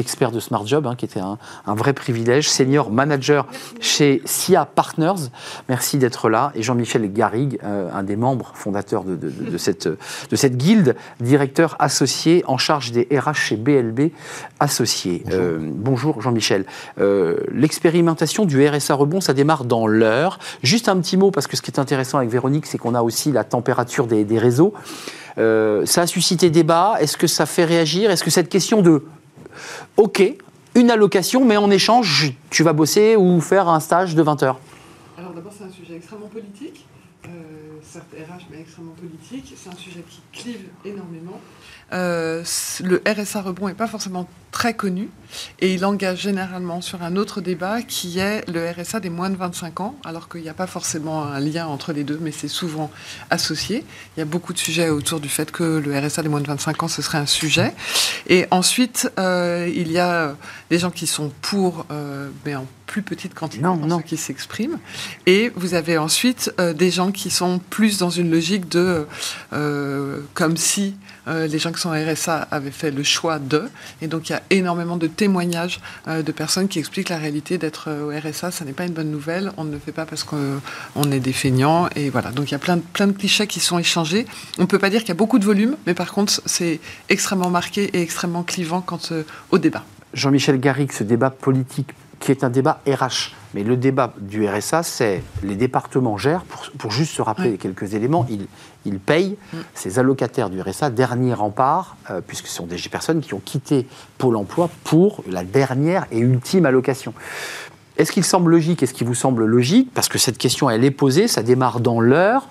experts 0.00 0.32
de 0.32 0.40
Smart 0.40 0.66
Job, 0.66 0.86
hein, 0.86 0.96
qui 0.96 1.04
était 1.04 1.20
un, 1.20 1.38
vrai 1.74 1.92
privilège. 1.92 2.50
Senior 2.50 2.90
manager 2.90 3.46
chez 3.80 4.22
SIA 4.24 4.66
Partners. 4.66 5.30
Merci 5.68 5.96
d'être 5.98 6.28
là. 6.28 6.52
Et 6.54 6.62
Jean-Michel 6.62 7.10
Garrigue, 7.12 7.58
un 7.62 8.02
des 8.02 8.16
membres 8.16 8.52
fondateurs 8.54 9.04
de, 9.04 9.58
cette, 9.58 9.88
de 9.88 10.36
cette 10.36 10.56
guilde, 10.56 10.96
directeur 11.34 11.74
associé 11.80 12.44
en 12.46 12.58
charge 12.58 12.92
des 12.92 13.08
RH 13.10 13.34
chez 13.34 13.56
BLB 13.56 14.12
Associés. 14.60 15.24
Bonjour, 15.60 16.18
euh, 16.18 16.20
Jean-Michel. 16.20 16.64
Euh, 17.00 17.38
l'expérimentation 17.50 18.44
du 18.44 18.64
RSA 18.64 18.94
rebond, 18.94 19.20
ça 19.20 19.32
démarre 19.32 19.64
dans 19.64 19.88
l'heure. 19.88 20.38
Juste 20.62 20.88
un 20.88 20.96
petit 21.00 21.16
mot, 21.16 21.32
parce 21.32 21.48
que 21.48 21.56
ce 21.56 21.62
qui 21.62 21.72
est 21.72 21.80
intéressant 21.80 22.18
avec 22.18 22.30
Véronique, 22.30 22.66
c'est 22.66 22.78
qu'on 22.78 22.94
a 22.94 23.02
aussi 23.02 23.32
la 23.32 23.42
température 23.42 24.06
des, 24.06 24.38
réseaux. 24.38 24.74
Euh, 25.38 25.84
ça 25.86 26.02
a 26.02 26.06
suscité 26.06 26.50
débat. 26.50 26.98
Est-ce 27.00 27.16
que 27.16 27.26
ça 27.26 27.46
fait 27.46 27.64
réagir? 27.64 28.12
Est-ce 28.12 28.22
que 28.22 28.30
cette 28.30 28.48
question 28.48 28.80
de 28.80 29.02
OK, 29.96 30.22
une 30.76 30.90
allocation, 30.92 31.44
mais 31.44 31.56
en 31.56 31.68
échange, 31.68 32.32
tu 32.50 32.62
vas 32.62 32.72
bosser 32.72 33.16
ou 33.16 33.40
faire 33.40 33.68
un 33.68 33.80
stage 33.80 34.14
de 34.14 34.22
20 34.22 34.44
heures? 34.44 34.60
Alors 35.18 35.32
d'abord, 35.32 35.52
c'est 35.58 35.64
un 35.64 35.70
sujet 35.72 35.96
extrêmement 35.96 36.28
politique 36.28 36.86
certes 37.94 38.12
RH, 38.12 38.46
mais 38.50 38.60
extrêmement 38.60 38.92
politique. 38.92 39.54
C'est 39.56 39.68
un 39.68 39.76
sujet 39.76 40.02
qui 40.08 40.20
clive 40.32 40.66
énormément. 40.84 41.40
Euh, 41.92 42.42
le 42.82 43.02
RSA 43.06 43.42
rebond 43.42 43.68
n'est 43.68 43.74
pas 43.74 43.86
forcément 43.86 44.28
très 44.54 44.72
connu 44.72 45.08
et 45.60 45.74
il 45.74 45.84
engage 45.84 46.20
généralement 46.20 46.80
sur 46.80 47.02
un 47.02 47.16
autre 47.16 47.40
débat 47.40 47.82
qui 47.82 48.20
est 48.20 48.48
le 48.48 48.70
RSA 48.70 49.00
des 49.00 49.10
moins 49.10 49.28
de 49.28 49.36
25 49.36 49.80
ans, 49.80 49.96
alors 50.04 50.28
qu'il 50.28 50.42
n'y 50.42 50.48
a 50.48 50.54
pas 50.54 50.68
forcément 50.68 51.24
un 51.24 51.40
lien 51.40 51.66
entre 51.66 51.92
les 51.92 52.04
deux, 52.04 52.18
mais 52.22 52.30
c'est 52.30 52.46
souvent 52.46 52.88
associé. 53.30 53.84
Il 54.16 54.20
y 54.20 54.22
a 54.22 54.26
beaucoup 54.26 54.52
de 54.52 54.58
sujets 54.58 54.90
autour 54.90 55.18
du 55.18 55.28
fait 55.28 55.50
que 55.50 55.64
le 55.64 55.98
RSA 55.98 56.22
des 56.22 56.28
moins 56.28 56.40
de 56.40 56.46
25 56.46 56.84
ans, 56.84 56.88
ce 56.88 57.02
serait 57.02 57.18
un 57.18 57.26
sujet. 57.26 57.74
Et 58.28 58.46
ensuite, 58.52 59.10
euh, 59.18 59.68
il 59.74 59.90
y 59.90 59.98
a 59.98 60.36
des 60.70 60.78
gens 60.78 60.92
qui 60.92 61.08
sont 61.08 61.32
pour, 61.42 61.86
euh, 61.90 62.30
mais 62.46 62.54
en 62.54 62.66
plus 62.86 63.02
petite 63.02 63.34
quantité, 63.34 63.60
non, 63.60 63.74
non. 63.76 64.00
qui 64.00 64.16
s'expriment. 64.16 64.78
Et 65.26 65.50
vous 65.56 65.74
avez 65.74 65.98
ensuite 65.98 66.52
des 66.76 66.92
gens 66.92 67.10
qui 67.10 67.30
sont 67.30 67.58
plus 67.58 67.98
dans 67.98 68.10
une 68.10 68.30
logique 68.30 68.68
de 68.68 69.08
comme 70.34 70.56
si 70.56 70.94
euh, 71.26 71.46
les 71.46 71.58
gens 71.58 71.72
qui 71.72 71.80
sont 71.80 71.90
RSA 71.90 72.48
avaient 72.50 72.70
fait 72.70 72.90
le 72.90 73.02
choix 73.02 73.38
de. 73.38 73.68
Et 74.02 74.08
donc, 74.08 74.28
il 74.28 74.32
y 74.32 74.36
a 74.36 74.42
énormément 74.50 74.96
de 74.96 75.06
témoignages 75.06 75.80
euh, 76.08 76.22
de 76.22 76.32
personnes 76.32 76.68
qui 76.68 76.78
expliquent 76.78 77.08
la 77.08 77.18
réalité 77.18 77.58
d'être 77.58 77.88
euh, 77.88 78.06
au 78.06 78.28
RSA. 78.28 78.50
Ça 78.50 78.64
n'est 78.64 78.72
pas 78.72 78.84
une 78.84 78.92
bonne 78.92 79.10
nouvelle. 79.10 79.52
On 79.56 79.64
ne 79.64 79.72
le 79.72 79.78
fait 79.78 79.92
pas 79.92 80.06
parce 80.06 80.24
qu'on 80.24 81.10
est 81.10 81.20
des 81.20 81.32
feignants. 81.32 81.88
Et 81.96 82.10
voilà. 82.10 82.30
Donc, 82.30 82.50
il 82.50 82.52
y 82.52 82.54
a 82.54 82.58
plein 82.58 82.76
de, 82.76 82.82
plein 82.92 83.06
de 83.06 83.12
clichés 83.12 83.46
qui 83.46 83.60
sont 83.60 83.78
échangés. 83.78 84.26
On 84.58 84.62
ne 84.62 84.66
peut 84.66 84.78
pas 84.78 84.90
dire 84.90 85.00
qu'il 85.00 85.08
y 85.08 85.12
a 85.12 85.16
beaucoup 85.16 85.38
de 85.38 85.44
volume, 85.44 85.76
mais 85.86 85.94
par 85.94 86.12
contre, 86.12 86.40
c'est 86.46 86.80
extrêmement 87.08 87.50
marqué 87.50 87.84
et 87.96 88.02
extrêmement 88.02 88.42
clivant 88.42 88.80
quant 88.80 89.00
au 89.50 89.58
débat. 89.58 89.84
Jean-Michel 90.14 90.60
Garrigue, 90.60 90.92
ce 90.92 91.04
débat 91.04 91.30
politique 91.30 91.90
qui 92.20 92.30
est 92.30 92.44
un 92.44 92.50
débat 92.50 92.80
RH. 92.86 93.34
Mais 93.54 93.62
le 93.62 93.76
débat 93.76 94.12
du 94.18 94.48
RSA, 94.48 94.82
c'est 94.82 95.22
les 95.42 95.54
départements 95.54 96.18
gèrent, 96.18 96.44
pour, 96.78 96.90
juste 96.90 97.12
se 97.12 97.22
rappeler 97.22 97.56
quelques 97.56 97.94
éléments, 97.94 98.26
ils, 98.28 98.46
ils 98.84 98.98
payent 98.98 99.36
mm. 99.52 99.58
ces 99.74 99.98
allocataires 99.98 100.50
du 100.50 100.60
RSA, 100.60 100.90
dernier 100.90 101.34
rempart, 101.34 101.96
euh, 102.10 102.20
puisque 102.26 102.48
ce 102.48 102.56
sont 102.56 102.66
des 102.66 102.76
personnes 102.90 103.20
qui 103.20 103.34
ont 103.34 103.42
quitté 103.44 103.86
Pôle 104.18 104.36
emploi 104.36 104.70
pour 104.82 105.22
la 105.28 105.44
dernière 105.44 106.06
et 106.10 106.18
ultime 106.18 106.66
allocation. 106.66 107.14
Est-ce 107.96 108.10
qu'il 108.10 108.24
semble 108.24 108.50
logique? 108.50 108.82
Est-ce 108.82 108.92
qu'il 108.92 109.06
vous 109.06 109.14
semble 109.14 109.44
logique? 109.44 109.90
Parce 109.94 110.08
que 110.08 110.18
cette 110.18 110.36
question, 110.36 110.68
elle 110.68 110.84
est 110.84 110.90
posée, 110.90 111.28
ça 111.28 111.44
démarre 111.44 111.78
dans 111.78 112.00
l'heure 112.00 112.48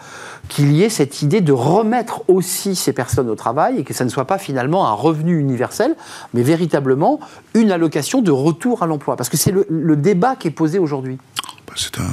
qu'il 0.49 0.71
y 0.73 0.84
ait 0.84 0.89
cette 0.89 1.21
idée 1.21 1.41
de 1.41 1.51
remettre 1.51 2.23
aussi 2.27 2.75
ces 2.75 2.93
personnes 2.93 3.29
au 3.29 3.36
travail 3.36 3.79
et 3.79 3.84
que 3.84 3.93
ça 3.93 4.06
ne 4.06 4.10
soit 4.10 4.25
pas 4.25 4.38
finalement 4.38 4.88
un 4.88 4.93
revenu 4.93 5.39
universel, 5.39 5.95
mais 6.34 6.43
véritablement 6.43 7.19
une 7.53 7.71
allocation 7.71 8.21
de 8.21 8.32
retour 8.32 8.84
à 8.84 8.88
l'emploi. 8.88 9.15
Parce 9.15 9.29
que 9.29 9.38
c'est 9.38 9.51
le, 9.51 9.95
débat 9.95 10.36
qui 10.36 10.49
est 10.49 10.51
posé 10.51 10.79
aujourd'hui. 10.79 11.17
Bah, 11.65 11.73
c'est 11.75 11.97
un 11.99 12.03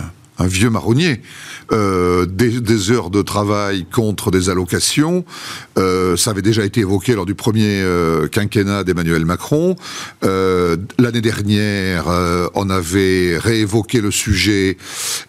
vieux 0.47 0.71
marronnier. 0.71 1.21
Euh, 1.73 2.27
des, 2.27 2.91
heures 2.91 3.11
de 3.11 3.23
travail 3.23 3.85
contre 3.85 4.31
des 4.31 4.49
allocations. 4.49 5.25
Euh, 5.79 6.17
ça 6.17 6.31
avait 6.31 6.43
déjà 6.43 6.65
été 6.65 6.81
évoqué 6.81 7.15
lors 7.15 7.27
du 7.27 7.35
premier 7.35 7.81
euh, 7.83 8.27
quinquennat 8.27 8.83
d'Emmanuel 8.83 9.25
Macron. 9.25 9.77
L'année 10.23 11.21
dernière, 11.21 12.07
on 12.55 12.71
avait 12.71 13.39
réévoqué 13.39 14.01
le 14.01 14.11
sujet 14.11 14.77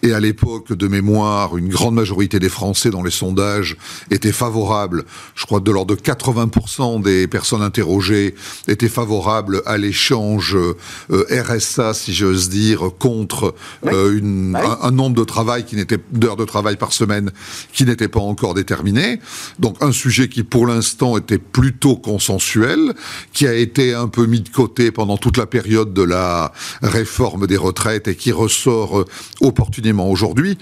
et 0.03 0.13
à 0.13 0.19
l'époque 0.19 0.73
de 0.73 0.87
mémoire, 0.87 1.57
une 1.57 1.69
grande 1.69 1.95
majorité 1.95 2.39
des 2.39 2.49
Français 2.49 2.89
dans 2.89 3.03
les 3.03 3.11
sondages 3.11 3.77
étaient 4.09 4.31
favorables. 4.31 5.03
Je 5.35 5.45
crois 5.45 5.59
de 5.59 5.71
l'ordre 5.71 5.95
de 5.95 6.01
80% 6.01 7.01
des 7.01 7.27
personnes 7.27 7.61
interrogées 7.61 8.35
étaient 8.67 8.89
favorables 8.89 9.61
à 9.65 9.77
l'échange 9.77 10.57
RSA, 11.09 11.93
si 11.93 12.13
j'ose 12.13 12.49
dire, 12.49 12.91
contre 12.99 13.53
une, 13.91 14.53
bah 14.53 14.79
un, 14.81 14.87
un, 14.87 14.99
de 15.09 15.23
travail 15.23 15.65
de 15.71 16.35
de 16.35 16.45
travail 16.45 16.77
par 16.77 16.93
semaine 16.93 17.31
qui 17.73 17.85
n'était 17.85 18.07
pas 18.07 18.19
encore 18.19 18.53
déterminé. 18.53 19.19
Donc 19.59 19.77
un 19.81 19.91
sujet 19.91 20.29
qui 20.29 20.43
pour 20.43 20.67
l'instant 20.67 21.17
était 21.17 21.37
plutôt 21.37 21.95
consensuel, 21.95 22.93
qui 23.33 23.47
a 23.47 23.53
été 23.53 23.93
un 23.93 24.07
peu 24.07 24.25
mis 24.25 24.41
de 24.41 24.49
côté 24.49 24.91
pendant 24.91 25.17
toute 25.17 25.37
la 25.37 25.45
période 25.45 25.93
de 25.93 26.03
la 26.03 26.51
réforme 26.81 27.47
des 27.47 27.57
retraites 27.57 28.07
et 28.07 28.15
qui 28.15 28.31
ressort 28.31 28.99
euh, 28.99 29.05
opportunément 29.41 30.09
aujourd'hui. 30.09 30.57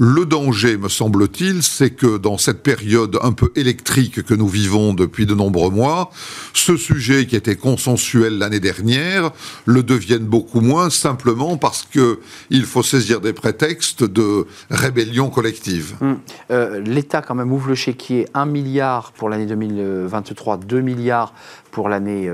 Le 0.00 0.24
danger, 0.26 0.76
me 0.76 0.88
semble-t-il, 0.88 1.64
c'est 1.64 1.90
que 1.90 2.18
dans 2.18 2.38
cette 2.38 2.62
période 2.62 3.18
un 3.20 3.32
peu 3.32 3.50
électrique 3.56 4.22
que 4.22 4.32
nous 4.32 4.46
vivons 4.46 4.94
depuis 4.94 5.26
de 5.26 5.34
nombreux 5.34 5.70
mois, 5.70 6.10
ce 6.52 6.76
sujet 6.76 7.26
qui 7.26 7.34
était 7.34 7.56
consensuel 7.56 8.38
l'année 8.38 8.60
dernière 8.60 9.32
le 9.64 9.82
devienne 9.82 10.24
beaucoup 10.24 10.60
moins 10.60 10.88
simplement 10.88 11.56
parce 11.56 11.82
que 11.82 12.20
il 12.50 12.64
faut 12.64 12.84
saisir 12.84 13.20
des 13.20 13.32
prétextes 13.32 14.04
de 14.04 14.46
rébellion 14.70 15.30
collective. 15.30 15.96
Hum. 16.00 16.20
Euh, 16.52 16.78
L'État 16.78 17.20
quand 17.20 17.34
même 17.34 17.52
ouvre 17.52 17.68
le 17.68 17.74
chéquier 17.74 18.28
1 18.34 18.46
milliard 18.46 19.10
pour 19.10 19.28
l'année 19.28 19.46
2023, 19.46 20.58
2 20.58 20.80
milliards 20.80 21.34
pour 21.78 21.88
l'année 21.88 22.28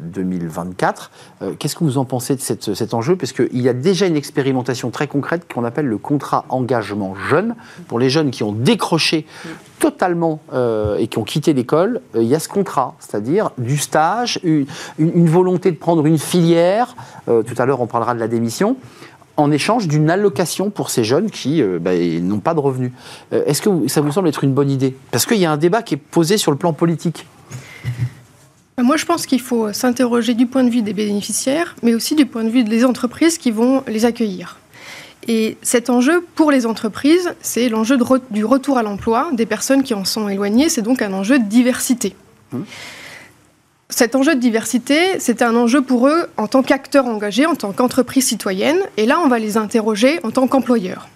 2024. 0.00 1.10
Qu'est-ce 1.58 1.76
que 1.76 1.84
vous 1.84 1.98
en 1.98 2.06
pensez 2.06 2.36
de 2.36 2.40
cet 2.40 2.94
enjeu? 2.94 3.16
Parce 3.16 3.32
qu'il 3.32 3.60
y 3.60 3.68
a 3.68 3.74
déjà 3.74 4.06
une 4.06 4.16
expérimentation 4.16 4.88
très 4.88 5.06
concrète 5.06 5.42
qu'on 5.52 5.64
appelle 5.64 5.84
le 5.84 5.98
contrat 5.98 6.46
engagement 6.48 7.14
jeune. 7.14 7.54
Pour 7.86 7.98
les 7.98 8.08
jeunes 8.08 8.30
qui 8.30 8.44
ont 8.44 8.52
décroché 8.52 9.26
totalement 9.78 10.40
et 10.98 11.06
qui 11.06 11.18
ont 11.18 11.24
quitté 11.24 11.52
l'école, 11.52 12.00
il 12.14 12.22
y 12.22 12.34
a 12.34 12.38
ce 12.38 12.48
contrat, 12.48 12.94
c'est-à-dire 12.98 13.50
du 13.58 13.76
stage, 13.76 14.40
une, 14.42 15.28
volonté 15.28 15.70
de 15.70 15.76
prendre 15.76 16.06
une 16.06 16.18
filière. 16.18 16.96
tout 17.26 17.54
à 17.58 17.66
l'heure, 17.66 17.82
on 17.82 17.86
parlera 17.86 18.14
de 18.14 18.20
la 18.20 18.28
démission 18.28 18.78
en 19.38 19.52
échange 19.52 19.86
d'une 19.86 20.10
allocation 20.10 20.70
pour 20.70 20.90
ces 20.90 21.04
jeunes 21.04 21.30
qui 21.30 21.62
euh, 21.62 21.78
bah, 21.78 21.92
n'ont 21.94 22.40
pas 22.40 22.54
de 22.54 22.60
revenus. 22.60 22.90
Euh, 23.32 23.44
est-ce 23.46 23.62
que 23.62 23.86
ça 23.86 24.00
vous 24.00 24.10
semble 24.10 24.28
être 24.28 24.42
une 24.42 24.52
bonne 24.52 24.70
idée? 24.70 24.96
Parce 25.12 25.26
qu'il 25.26 25.38
y 25.38 25.46
a 25.46 25.52
un 25.52 25.56
débat 25.56 25.82
qui 25.82 25.94
est 25.94 25.98
posé 25.98 26.38
sur 26.38 26.50
le 26.50 26.58
plan 26.58 26.72
politique. 26.72 27.26
Moi, 28.78 28.96
je 28.96 29.04
pense 29.04 29.26
qu'il 29.26 29.40
faut 29.40 29.72
s'interroger 29.72 30.34
du 30.34 30.46
point 30.46 30.62
de 30.62 30.70
vue 30.70 30.82
des 30.82 30.92
bénéficiaires, 30.92 31.74
mais 31.82 31.94
aussi 31.94 32.14
du 32.14 32.26
point 32.26 32.44
de 32.44 32.48
vue 32.48 32.62
des 32.62 32.84
entreprises 32.84 33.36
qui 33.36 33.50
vont 33.50 33.82
les 33.88 34.04
accueillir. 34.04 34.58
Et 35.26 35.56
cet 35.62 35.90
enjeu 35.90 36.24
pour 36.36 36.52
les 36.52 36.64
entreprises, 36.64 37.34
c'est 37.40 37.68
l'enjeu 37.68 37.98
du 38.30 38.44
retour 38.44 38.78
à 38.78 38.82
l'emploi 38.82 39.30
des 39.32 39.46
personnes 39.46 39.82
qui 39.82 39.94
en 39.94 40.04
sont 40.04 40.28
éloignées. 40.28 40.68
C'est 40.68 40.82
donc 40.82 41.02
un 41.02 41.12
enjeu 41.12 41.38
de 41.38 41.44
diversité. 41.44 42.14
Hum. 42.54 42.64
Cet 43.90 44.14
enjeu 44.14 44.34
de 44.34 44.40
diversité, 44.40 45.18
c'est 45.18 45.42
un 45.42 45.56
enjeu 45.56 45.80
pour 45.80 46.08
eux 46.08 46.28
en 46.36 46.46
tant 46.46 46.62
qu'acteurs 46.62 47.06
engagés, 47.06 47.46
en 47.46 47.56
tant 47.56 47.72
qu'entreprise 47.72 48.26
citoyenne, 48.26 48.78
et 48.98 49.06
là 49.06 49.18
on 49.24 49.28
va 49.28 49.38
les 49.38 49.56
interroger 49.56 50.20
en 50.24 50.30
tant 50.30 50.46
qu'employeurs. 50.46 51.08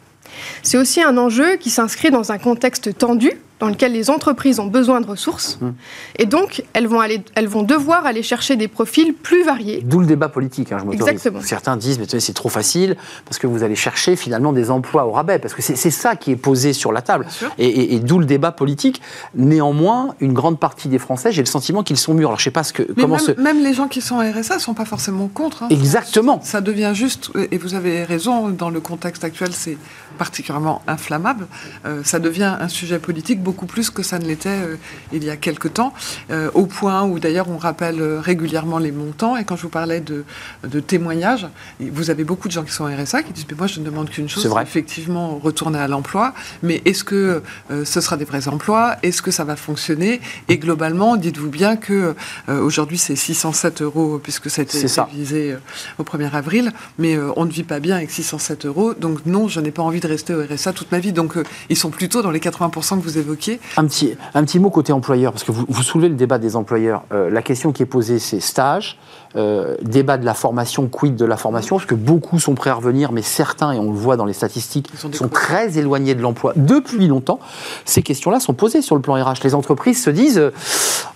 C'est 0.63 0.79
aussi 0.79 1.03
un 1.03 1.19
enjeu 1.19 1.57
qui 1.57 1.69
s'inscrit 1.69 2.11
dans 2.11 2.33
un 2.33 2.39
contexte 2.39 2.97
tendu, 2.97 3.33
dans 3.63 3.69
lequel 3.69 3.93
les 3.93 4.11
entreprises 4.11 4.59
ont 4.59 4.67
besoin 4.67 5.01
de 5.01 5.07
ressources. 5.07 5.59
Mmh. 5.61 5.71
Et 6.19 6.27
donc, 6.27 6.65
elles 6.73 6.89
vont, 6.89 6.99
aller, 6.99 7.23
elles 7.37 7.47
vont 7.47 7.63
devoir 7.63 8.07
aller 8.07 8.25
chercher 8.25 8.57
des 8.57 8.67
profils 8.67 9.15
plus 9.15 9.45
variés. 9.45 9.83
D'où 9.85 10.01
le 10.01 10.07
débat 10.07 10.29
politique, 10.29 10.73
hein, 10.73 10.79
je 10.85 10.93
Exactement. 10.93 11.41
Certains 11.43 11.77
disent, 11.77 12.01
mais 12.01 12.07
c'est 12.19 12.33
trop 12.33 12.49
facile, 12.49 12.97
parce 13.25 13.39
que 13.39 13.47
vous 13.47 13.63
allez 13.63 13.77
chercher 13.77 14.17
finalement 14.17 14.53
des 14.53 14.73
emplois 14.73 15.07
au 15.07 15.13
rabais, 15.13 15.39
parce 15.39 15.55
que 15.55 15.63
c'est 15.63 15.93
ça 15.93 16.17
qui 16.17 16.33
est 16.33 16.37
posé 16.37 16.73
sur 16.73 16.91
la 16.91 17.03
table. 17.03 17.25
Et, 17.57 18.01
d'où 18.01 18.19
le 18.19 18.25
débat 18.25 18.51
politique. 18.51 19.01
Néanmoins, 19.37 20.17
une 20.19 20.33
grande 20.33 20.59
partie 20.59 20.89
des 20.89 20.99
Français, 20.99 21.31
j'ai 21.31 21.43
le 21.43 21.47
sentiment 21.47 21.85
qu'ils 21.85 21.99
sont 21.99 22.15
mûrs. 22.15 22.31
Alors, 22.31 22.41
je 22.41 22.45
sais 22.45 22.51
pas 22.51 22.65
ce 22.65 22.73
que, 22.73 22.83
comment 22.83 23.17
même, 23.29 23.41
même 23.41 23.63
les 23.63 23.75
gens 23.75 23.87
qui 23.87 24.01
sont 24.01 24.19
RSA 24.19 24.57
ne 24.57 24.61
sont 24.61 24.75
pas 24.75 24.87
forcément 24.87 25.29
contre. 25.29 25.63
Hein. 25.63 25.69
Exactement. 25.71 26.41
Ça 26.43 26.61
devient 26.61 26.93
juste, 26.95 27.31
et 27.53 27.59
vous 27.59 27.75
avez 27.75 28.03
raison, 28.03 28.49
dans 28.49 28.71
le 28.71 28.81
contexte 28.81 29.23
actuel, 29.23 29.51
c'est 29.53 29.79
particulièrement 30.19 30.83
inflammable. 30.89 31.47
Euh, 31.87 32.03
ça 32.05 32.19
devient 32.19 32.57
un 32.59 32.69
sujet 32.69 32.99
politique 32.99 33.41
beaucoup 33.41 33.52
plus 33.67 33.91
que 33.91 34.03
ça 34.03 34.19
ne 34.19 34.25
l'était 34.25 34.49
euh, 34.49 34.77
il 35.13 35.25
y 35.25 35.31
a 35.31 35.37
quelque 35.37 35.69
temps, 35.69 35.93
euh, 36.31 36.51
au 36.55 36.67
point 36.67 37.03
où 37.05 37.19
d'ailleurs 37.19 37.49
on 37.49 37.57
rappelle 37.57 38.01
euh, 38.01 38.21
régulièrement 38.21 38.79
les 38.79 38.93
montants. 38.93 39.37
Et 39.37 39.45
quand 39.45 39.57
je 39.57 39.63
vous 39.63 39.69
parlais 39.69 40.01
de, 40.01 40.25
de 40.67 40.81
témoignages, 40.81 41.47
vous 41.81 42.11
avez 42.11 42.25
beaucoup 42.25 42.49
de 42.49 42.53
gens 42.53 42.65
qui 42.65 42.73
sont 42.73 42.85
RSA 42.85 43.23
qui 43.23 43.33
disent 43.33 43.47
mais 43.51 43.57
moi 43.57 43.67
je 43.67 43.81
ne 43.81 43.85
demande 43.85 44.11
qu'une 44.11 44.29
chose, 44.29 44.43
c'est 44.43 44.63
effectivement 44.63 45.39
retourner 45.39 45.79
à 45.79 45.89
l'emploi. 45.89 46.35
Mais 46.63 46.83
est-ce 46.85 47.05
que 47.05 47.43
ce 47.71 48.01
sera 48.01 48.17
des 48.17 48.25
vrais 48.25 48.49
emplois? 48.49 48.97
Est-ce 49.03 49.23
que 49.23 49.31
ça 49.31 49.45
va 49.45 49.57
fonctionner? 49.57 50.21
Et 50.49 50.59
globalement, 50.59 51.17
dites-vous 51.17 51.51
bien 51.51 51.77
que 51.77 52.15
aujourd'hui 52.49 52.99
c'est 52.99 53.17
607 53.17 53.83
euros 53.83 54.21
puisque 54.23 54.51
ça 54.51 54.63
a 54.63 54.65
été 54.65 54.85
visé 55.13 55.57
au 55.99 56.03
1er 56.03 56.31
avril, 56.33 56.73
mais 56.99 57.19
on 57.37 57.45
ne 57.45 57.51
vit 57.51 57.65
pas 57.65 57.81
bien 57.81 57.97
avec 57.97 58.11
607 58.11 58.67
euros. 58.67 58.95
Donc 58.95 59.27
non, 59.27 59.49
je 59.49 59.61
n'ai 59.61 59.71
pas 59.71 59.83
envie 59.83 60.01
de 60.01 60.09
rester 60.09 60.35
au 60.35 60.43
RSA 60.43 60.73
toute 60.73 60.93
ma 60.93 60.99
vie. 60.99 61.13
Donc 61.13 61.35
ils 61.69 61.77
sont 61.77 61.91
plutôt 61.91 62.23
dans 62.23 62.31
les 62.31 62.41
80% 62.41 62.99
que 62.99 63.03
vous 63.03 63.19
évoquez 63.19 63.42
un 63.77 63.87
petit, 63.87 64.17
un 64.35 64.45
petit 64.45 64.59
mot 64.59 64.71
côté 64.71 64.93
employeur, 64.93 65.33
parce 65.33 65.45
que 65.45 65.53
vous, 65.53 65.65
vous 65.69 65.83
soulevez 65.83 66.09
le 66.09 66.15
débat 66.15 66.39
des 66.39 66.57
employeurs. 66.57 67.03
Euh, 67.13 67.31
la 67.31 67.43
question 67.43 67.73
qui 67.73 67.83
est 67.83 67.87
posée, 67.87 68.19
c'est 68.19 68.41
stage, 68.41 68.99
euh, 69.35 69.77
débat 69.81 70.19
de 70.19 70.27
la 70.27 70.35
formation, 70.35 70.89
quid 70.89 71.17
de 71.17 71.25
la 71.25 71.39
formation, 71.39 71.77
parce 71.77 71.87
que 71.87 71.95
beaucoup 71.95 72.39
sont 72.39 72.55
prêts 72.55 72.69
à 72.69 72.75
revenir, 72.75 73.13
mais 73.13 73.23
certains, 73.23 73.73
et 73.73 73.79
on 73.79 73.91
le 73.91 73.97
voit 73.97 74.17
dans 74.17 74.27
les 74.27 74.35
statistiques, 74.35 74.91
sont, 74.95 75.29
très 75.29 75.79
éloignés 75.79 76.15
de 76.15 76.21
l'emploi 76.21 76.53
depuis 76.55 77.07
longtemps. 77.07 77.41
Ces 77.87 78.03
questions-là 78.03 78.41
sont 78.41 78.53
posées 78.53 78.83
sur 78.83 78.95
le 78.95 79.01
plan 79.01 79.15
RH. 79.15 79.43
Les 79.43 79.55
entreprises 79.55 80.03
se 80.03 80.11
disent, 80.11 80.39
euh, 80.39 80.53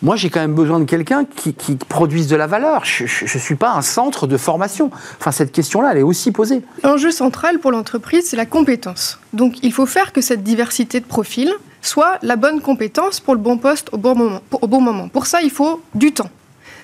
moi 0.00 0.16
j'ai 0.16 0.30
quand 0.30 0.40
même 0.40 0.54
besoin 0.54 0.80
de 0.80 0.84
quelqu'un 0.84 1.24
qui, 1.24 1.52
qui, 1.52 1.76
produise 1.76 2.26
de 2.26 2.36
la 2.36 2.46
valeur. 2.46 2.84
Je 2.84 3.04
ne 3.04 3.40
suis 3.40 3.54
pas 3.54 3.74
un 3.74 3.82
centre 3.82 4.26
de 4.26 4.38
formation. 4.38 4.90
Enfin, 5.20 5.30
cette 5.30 5.52
question-là, 5.52 5.90
elle 5.92 5.98
est 5.98 6.02
aussi 6.02 6.32
posée. 6.32 6.62
L'enjeu 6.84 7.10
central 7.10 7.58
pour 7.58 7.70
l'entreprise, 7.70 8.26
c'est 8.30 8.36
la 8.36 8.46
compétence. 8.46 9.18
Donc 9.34 9.56
il 9.62 9.72
faut 9.72 9.86
faire 9.86 10.12
que 10.12 10.22
cette 10.22 10.42
diversité 10.42 11.00
de 11.00 11.04
profils 11.04 11.52
soit 11.86 12.18
la 12.22 12.36
bonne 12.36 12.60
compétence 12.60 13.20
pour 13.20 13.34
le 13.34 13.40
bon 13.40 13.58
poste 13.58 13.88
au 13.92 13.98
bon 13.98 14.14
moment. 14.14 14.40
Pour, 14.50 14.62
au 14.62 14.66
bon 14.66 14.80
moment. 14.80 15.08
pour 15.08 15.26
ça, 15.26 15.42
il 15.42 15.50
faut 15.50 15.82
du 15.94 16.12
temps. 16.12 16.30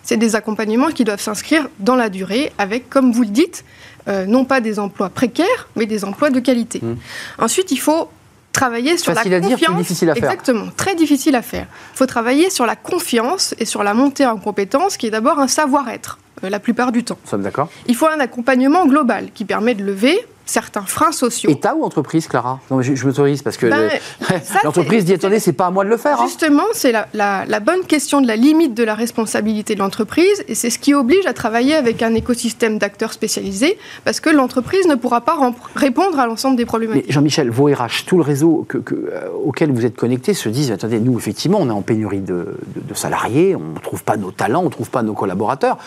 C'est 0.02 0.16
des 0.16 0.34
accompagnements 0.34 0.88
qui 0.88 1.04
doivent 1.04 1.20
s'inscrire 1.20 1.68
dans 1.78 1.94
la 1.94 2.08
durée 2.08 2.52
avec, 2.58 2.90
comme 2.90 3.12
vous 3.12 3.22
le 3.22 3.28
dites, 3.28 3.64
euh, 4.08 4.26
non 4.26 4.44
pas 4.44 4.60
des 4.60 4.78
emplois 4.78 5.10
précaires, 5.10 5.68
mais 5.76 5.86
des 5.86 6.04
emplois 6.04 6.30
de 6.30 6.40
qualité. 6.40 6.80
Mmh. 6.82 6.94
Ensuite, 7.38 7.70
il 7.70 7.78
faut 7.78 8.08
travailler 8.52 8.96
sur 8.96 9.14
la 9.14 9.22
confiance. 9.22 9.58
Dire, 9.58 9.74
difficile 9.74 10.10
à 10.10 10.14
faire. 10.14 10.24
Exactement, 10.24 10.66
très 10.76 10.94
difficile 10.94 11.34
à 11.36 11.42
faire. 11.42 11.66
Il 11.94 11.98
faut 11.98 12.06
travailler 12.06 12.50
sur 12.50 12.66
la 12.66 12.76
confiance 12.76 13.54
et 13.58 13.64
sur 13.64 13.82
la 13.82 13.94
montée 13.94 14.26
en 14.26 14.36
compétence, 14.36 14.96
qui 14.96 15.06
est 15.06 15.10
d'abord 15.10 15.38
un 15.38 15.48
savoir-être, 15.48 16.18
euh, 16.44 16.50
la 16.50 16.58
plupart 16.58 16.92
du 16.92 17.04
temps. 17.04 17.18
Nous 17.24 17.30
sommes 17.30 17.42
d'accord. 17.42 17.70
Il 17.86 17.94
faut 17.94 18.06
un 18.06 18.20
accompagnement 18.20 18.86
global 18.86 19.30
qui 19.32 19.44
permet 19.44 19.74
de 19.74 19.84
lever 19.84 20.18
certains 20.46 20.82
freins 20.82 21.12
sociaux. 21.12 21.50
État 21.50 21.74
ou 21.74 21.84
entreprise, 21.84 22.26
Clara? 22.26 22.60
Non, 22.70 22.82
Je, 22.82 22.94
je 22.94 23.06
m'autorise 23.06 23.42
parce 23.42 23.56
que 23.56 23.66
ben, 23.66 23.90
l'entreprise 24.64 25.04
dit 25.04 25.14
attendez, 25.14 25.38
c'est 25.38 25.52
pas 25.52 25.66
à 25.66 25.70
moi 25.70 25.84
de 25.84 25.90
le 25.90 25.96
faire. 25.96 26.20
Hein. 26.20 26.26
Justement, 26.26 26.64
c'est 26.72 26.92
la, 26.92 27.60
bonne 27.60 27.84
question 27.86 28.20
de 28.20 28.26
la 28.26 28.36
limite 28.36 28.74
de 28.74 28.84
la 28.84 28.94
responsabilité 28.94 29.74
de 29.74 29.80
l'entreprise 29.80 30.44
et 30.48 30.54
c'est 30.54 30.70
ce 30.70 30.78
qui 30.78 30.94
oblige 30.94 31.26
à 31.26 31.32
travailler 31.32 31.74
avec 31.74 32.02
un 32.02 32.14
écosystème 32.14 32.78
d'acteurs 32.78 33.12
spécialisés 33.12 33.78
parce 34.04 34.20
que 34.20 34.30
l'entreprise 34.30 34.86
ne 34.86 34.94
pourra 34.94 35.20
pas 35.20 35.36
répondre 35.74 36.18
à 36.18 36.26
l'ensemble 36.26 36.56
des 36.56 36.66
problématiques. 36.66 37.10
Jean-Michel, 37.10 37.50
vos 37.50 37.66
RH, 37.66 38.04
tout 38.06 38.16
le 38.16 38.22
réseau 38.22 38.66
que, 38.68 38.78
euh, 38.78 39.28
auquel 39.44 39.72
vous 39.72 39.86
êtes 39.86 39.96
connectés 39.96 40.34
se 40.34 40.48
disent 40.48 40.72
attendez, 40.72 41.00
nous, 41.00 41.16
effectivement, 41.18 41.58
on 41.60 41.68
est 41.68 41.72
en 41.72 41.82
pénurie 41.82 42.20
de, 42.20 42.56
de 42.76 42.94
salariés, 42.94 43.56
on 43.56 43.74
ne 43.74 43.78
trouve 43.78 44.02
pas 44.02 44.16
nos 44.16 44.30
talents, 44.30 44.62
on 44.62 44.66
ne 44.66 44.70
trouve 44.70 44.90
pas 44.90 45.02
nos 45.02 45.14
collaborateurs. 45.14 45.78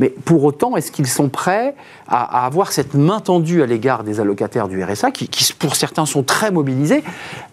Mais 0.00 0.08
pour 0.24 0.44
autant, 0.44 0.76
est-ce 0.76 0.90
qu'ils 0.90 1.06
sont 1.06 1.28
prêts 1.28 1.74
à, 2.08 2.44
avoir 2.46 2.72
cette 2.72 2.94
main 2.94 3.20
tendue 3.20 3.62
à 3.62 3.66
l'égard 3.66 4.04
des 4.04 4.20
allocataires 4.20 4.68
du 4.68 4.82
RSA, 4.82 5.10
qui, 5.10 5.28
pour 5.58 5.76
certains 5.76 6.06
sont 6.06 6.22
très 6.22 6.50
mobilisés, 6.50 7.04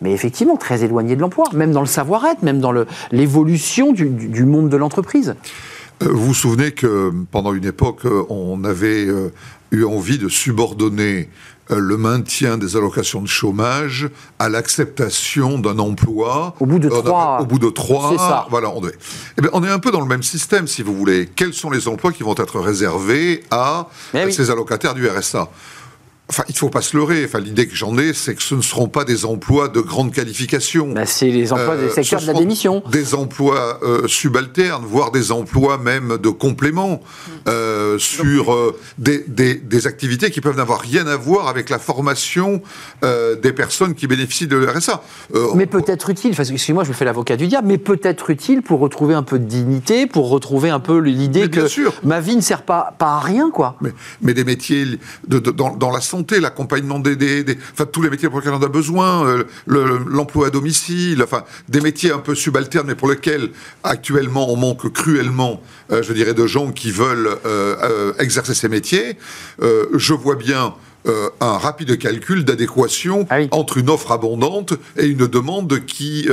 mais 0.02 0.12
effectivement 0.12 0.58
très 0.58 0.84
éloignés 0.84 1.16
de 1.16 1.22
l'emploi, 1.22 1.46
même 1.54 1.72
dans 1.72 1.82
le 1.82 1.88
savoir-être, 1.88 2.44
même 2.44 2.60
dans 2.60 2.74
l'évolution 3.12 3.94
du, 3.94 4.46
monde 4.46 4.70
de 4.70 4.78
l'entreprise? 4.78 5.36
Euh, 6.02 6.08
vous 6.12 6.28
vous 6.28 6.34
souvenez 6.34 6.72
que 6.72 7.14
pendant 7.32 7.54
une 7.54 7.66
époque, 7.66 8.02
on 8.30 8.64
avait 8.64 9.06
euh, 9.06 9.32
eu 9.72 9.84
envie 9.84 10.18
de 10.18 10.30
subordonner 10.30 11.30
euh, 11.61 11.61
le 11.80 11.98
maintien 11.98 12.58
des 12.58 12.76
allocations 12.76 13.22
de 13.22 13.28
chômage 13.28 14.10
à 14.40 14.50
l'acceptation 14.50 15.60
d'un 15.60 15.80
emploi. 15.80 16.56
Au 16.60 16.66
bout 16.66 16.80
de 16.80 16.88
euh, 16.88 17.02
trois. 17.02 17.40
Au 17.42 17.46
bout 17.46 17.60
de 17.60 17.70
trois. 17.70 18.10
C'est 18.12 18.18
ça. 18.18 18.48
Voilà, 18.50 18.70
on 18.70 18.86
est. 18.88 18.98
Eh 19.38 19.42
bien, 19.42 19.50
on 19.54 19.64
est 19.64 19.70
un 19.70 19.80
peu 19.80 19.92
dans 19.92 20.02
le 20.02 20.08
même 20.08 20.24
système, 20.24 20.68
si 20.68 20.84
vous 20.84 20.96
voulez. 20.96 21.30
Quels 21.36 21.54
sont 21.54 21.70
les 21.70 21.88
emplois 21.88 22.12
qui 22.12 22.24
vont 22.24 22.36
être 22.38 22.60
réservés 22.60 23.44
à 23.52 23.88
ces 24.30 24.52
allocataires 24.52 24.94
du 24.94 25.08
RSA 25.08 25.50
Enfin, 26.32 26.46
il 26.48 26.54
ne 26.54 26.58
faut 26.58 26.70
pas 26.70 26.82
se 26.82 26.96
leurrer. 26.96 27.26
Enfin, 27.26 27.40
l'idée 27.40 27.68
que 27.68 27.76
j'en 27.76 27.98
ai, 27.98 28.14
c'est 28.14 28.36
que 28.36 28.42
ce 28.42 28.56
ne 28.56 28.62
seront 28.62 28.88
pas 28.88 29.04
des 29.04 29.26
emplois 29.26 29.68
de 29.68 29.82
grande 29.82 30.14
qualification. 30.14 30.94
Bah, 30.94 31.06
c'est 31.06 31.30
les 31.30 31.52
emplois 31.52 31.76
des 31.76 31.88
euh, 31.88 31.90
secteurs 31.90 32.22
de 32.22 32.28
la 32.28 32.34
démission. 32.34 32.82
Des 32.90 33.16
emplois 33.16 33.80
euh, 33.84 34.08
subalternes, 34.08 34.86
voire 34.86 35.12
des 35.12 35.34
emplois 35.34 35.78
même 35.78 36.18
de 36.18 36.30
complément 36.30 37.02
euh, 37.50 37.98
sur 37.98 38.56
des, 38.98 39.26
des, 39.28 39.88
activités 39.88 40.32
qui 40.32 40.40
peuvent 40.40 40.56
n'avoir 40.56 40.80
rien 40.80 41.06
à 41.06 41.18
voir 41.18 41.50
avec 41.50 41.70
la 41.70 41.80
formation 41.80 42.62
des 43.02 43.52
personnes 43.52 43.94
qui 43.94 44.08
bénéficient 44.08 44.48
de 44.48 44.66
RSA. 44.66 45.02
mais 45.56 45.66
peut-être 45.66 46.10
utile, 46.12 46.34
excusez-moi, 46.38 46.86
je 46.86 46.90
me 46.90 46.94
fais 46.94 47.04
l'avocat 47.04 47.36
du 47.36 47.48
diable, 47.48 47.68
mais 47.68 47.78
peut-être 47.78 48.30
utile 48.30 48.62
pour 48.62 48.80
retrouver 48.80 49.16
un 49.16 49.24
peu 49.24 49.38
de 49.38 49.46
dignité, 49.46 50.08
pour 50.08 50.30
retrouver 50.30 50.70
un 50.70 50.80
peu 50.80 51.00
l'idée 51.00 51.50
que 51.50 51.68
ma 52.06 52.22
vie 52.22 52.38
ne 52.38 52.42
sert 52.42 52.62
pas, 52.62 52.94
pas 52.98 53.16
à 53.16 53.20
rien, 53.20 53.50
quoi. 53.50 53.76
Mais, 53.82 53.92
mais 54.22 54.34
des 54.34 54.44
métiers 54.46 54.86
de, 55.28 55.40
dans, 55.40 55.76
dans 55.76 55.92
la 55.92 56.00
santé, 56.00 56.21
l'accompagnement 56.30 57.00
des, 57.00 57.16
des, 57.16 57.58
enfin, 57.74 57.86
tous 57.86 58.02
les 58.02 58.10
métiers 58.10 58.30
pour 58.30 58.40
lesquels 58.40 58.54
on 58.54 58.64
a 58.64 58.68
besoin, 58.68 59.26
euh, 59.26 59.44
l'emploi 59.68 60.48
à 60.48 60.50
domicile, 60.50 61.24
enfin, 61.24 61.44
des 61.70 61.82
métiers 61.82 62.12
un 62.12 62.20
peu 62.20 62.36
subalternes, 62.36 62.88
mais 62.88 62.96
pour 62.96 63.10
lesquels 63.10 63.50
actuellement 63.84 64.52
on 64.52 64.56
manque 64.56 64.92
cruellement, 64.94 65.62
euh, 65.92 66.04
je 66.04 66.14
dirais, 66.14 66.34
de 66.34 66.48
gens 66.48 66.72
qui 66.72 66.92
veulent 66.92 67.30
euh, 67.46 68.14
exercer 68.20 68.54
ces 68.54 68.70
métiers. 68.70 69.18
je 69.62 70.14
vois 70.14 70.36
bien 70.36 70.74
un 71.40 71.58
rapide 71.58 71.98
calcul 71.98 72.46
d'adéquation 72.46 73.26
Ah 73.32 73.38
oui. 73.40 73.48
entre 73.52 73.78
une 73.78 73.90
offre 73.90 74.12
abondante 74.12 74.74
et 74.98 75.08
une 75.08 75.26
demande 75.26 75.84
qui 75.86 76.28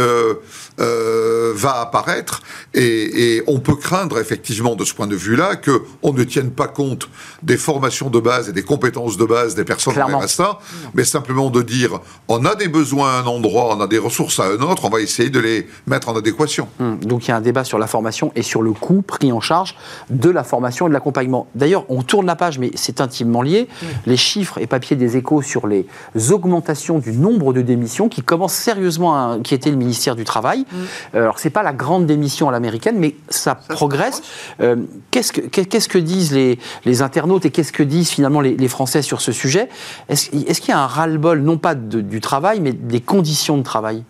euh, 0.81 1.53
va 1.55 1.81
apparaître. 1.81 2.43
Et, 2.75 3.37
et 3.37 3.43
on 3.47 3.59
peut 3.61 3.75
craindre 3.77 4.19
effectivement 4.19 4.75
de 4.77 4.85
ce 4.85 4.95
point 4.95 5.07
de 5.07 5.17
vue-là 5.17 5.57
que 5.57 5.83
on 6.03 6.13
ne 6.13 6.25
tienne 6.25 6.51
pas 6.51 6.69
compte 6.69 7.09
des 7.43 7.57
formations 7.57 8.11
de 8.11 8.21
base 8.21 8.49
et 8.49 8.53
des 8.53 8.63
compétences 8.63 9.17
de 9.17 9.25
base 9.25 9.55
des 9.55 9.65
personnes 9.65 9.95
Clairement. 9.95 10.19
en 10.19 10.21
RSA, 10.21 10.59
mais 10.95 11.05
simplement 11.05 11.51
de 11.51 11.63
dire 11.63 12.01
on 12.29 12.45
a 12.45 12.55
des 12.55 12.69
besoins 12.69 13.11
à 13.11 13.21
un 13.23 13.27
endroit, 13.27 13.75
on 13.77 13.81
a 13.81 13.87
des 13.87 13.99
ressources 13.99 14.39
à 14.41 14.45
un 14.47 14.61
autre, 14.61 14.85
on 14.85 14.91
va 14.91 15.01
essayer 15.01 15.31
de 15.31 15.41
les 15.41 15.67
mettre 15.87 16.09
en 16.09 16.17
adéquation. 16.17 16.69
Hum, 16.81 16.99
Donc 17.01 17.27
il 17.27 17.31
y 17.31 17.33
a 17.33 17.37
un 17.37 17.41
débat 17.41 17.65
sur 17.65 17.79
la 17.79 17.87
formation 17.87 18.33
et 18.37 18.43
sur 18.43 18.63
le 18.63 18.73
coût 18.73 19.03
pris 19.03 19.33
en 19.33 19.41
charge 19.41 19.75
de 20.11 20.31
la 20.31 20.45
formation 20.45 20.87
et 20.87 20.91
de 20.91 20.95
l'accompagnement. 20.95 21.49
D'ailleurs, 21.55 21.85
on 21.89 22.03
tourne 22.03 22.27
la 22.27 22.37
page, 22.37 22.59
mais 22.59 22.71
c'est 22.75 23.01
intimement 23.01 23.43
lié. 23.43 23.69
Les 24.07 24.17
chiffres 24.17 24.59
et 24.59 24.67
papiers 24.67 24.97
des 24.97 25.17
échos 25.17 25.43
sur 25.43 25.67
les 25.67 25.87
augmentations 26.31 26.99
du 26.99 27.13
nombre 27.13 27.53
de 27.53 27.63
démissions 27.63 28.09
qui 28.09 28.23
commencent 28.23 28.55
sérieusement 28.55 29.15
à 29.17 29.21
inquiéter 29.35 29.71
le 29.71 29.77
ministère 29.77 30.17
du 30.17 30.25
Travail. 30.25 30.65
Euh, 30.75 31.23
Alors 31.23 31.39
c'est 31.39 31.51
pas 31.51 31.63
la 31.63 31.73
grande 31.73 32.07
démission 32.07 32.49
à 32.49 32.53
l'américaine, 32.53 32.97
mais 32.99 33.15
ça, 33.29 33.59
se 33.63 33.73
progresse. 33.75 34.23
Euh, 34.61 34.77
Qu'est-ce 35.11 35.33
que 35.33 35.41
qu'est-ce 35.41 35.89
que 35.89 35.99
disent 35.99 36.33
les, 36.33 36.59
les 36.85 37.03
internautes 37.03 37.45
et 37.47 37.51
qu'est-ce 37.51 37.73
que 37.73 37.83
disent 37.83 38.11
finalement 38.11 38.41
les, 38.41 38.57
les 38.57 38.69
Français 38.69 39.03
sur 39.03 39.21
ce 39.21 39.33
sujet? 39.33 39.69
Est-ce 40.09 40.31
est-ce 40.47 40.61
qu'il 40.61 40.71
y 40.71 40.75
a 40.75 40.81
un 40.81 40.87
ras-le-bol, 40.87 41.41
non 41.41 41.59
pas 41.59 41.75
de- 41.75 42.01
du 42.01 42.21
travail, 42.21 42.61
mais 42.61 42.73
des 42.73 43.01
conditions 43.01 43.57
de 43.59 43.63
travail? 43.63 44.05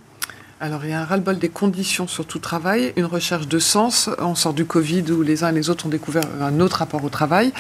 Alors, 0.61 0.85
il 0.85 0.90
y 0.90 0.92
a 0.92 1.01
un 1.01 1.05
ras-le-bol 1.05 1.38
des 1.38 1.49
conditions 1.51 2.09
sur 2.09 2.27
tout 2.27 2.40
travail, 2.40 2.92
une 2.97 3.05
recherche 3.05 3.47
de 3.47 3.61
sens. 3.61 4.11
On 4.18 4.35
sort 4.35 4.55
du 4.55 4.64
Covid 4.64 5.05
où 5.12 5.23
les 5.23 5.44
uns 5.44 5.51
et 5.51 5.53
les 5.53 5.71
autres 5.71 5.87
ont 5.87 5.88
découvert 5.88 6.25
un 6.40 6.59
autre 6.59 6.79
rapport 6.79 7.05
au 7.05 7.09
travail. 7.09 7.53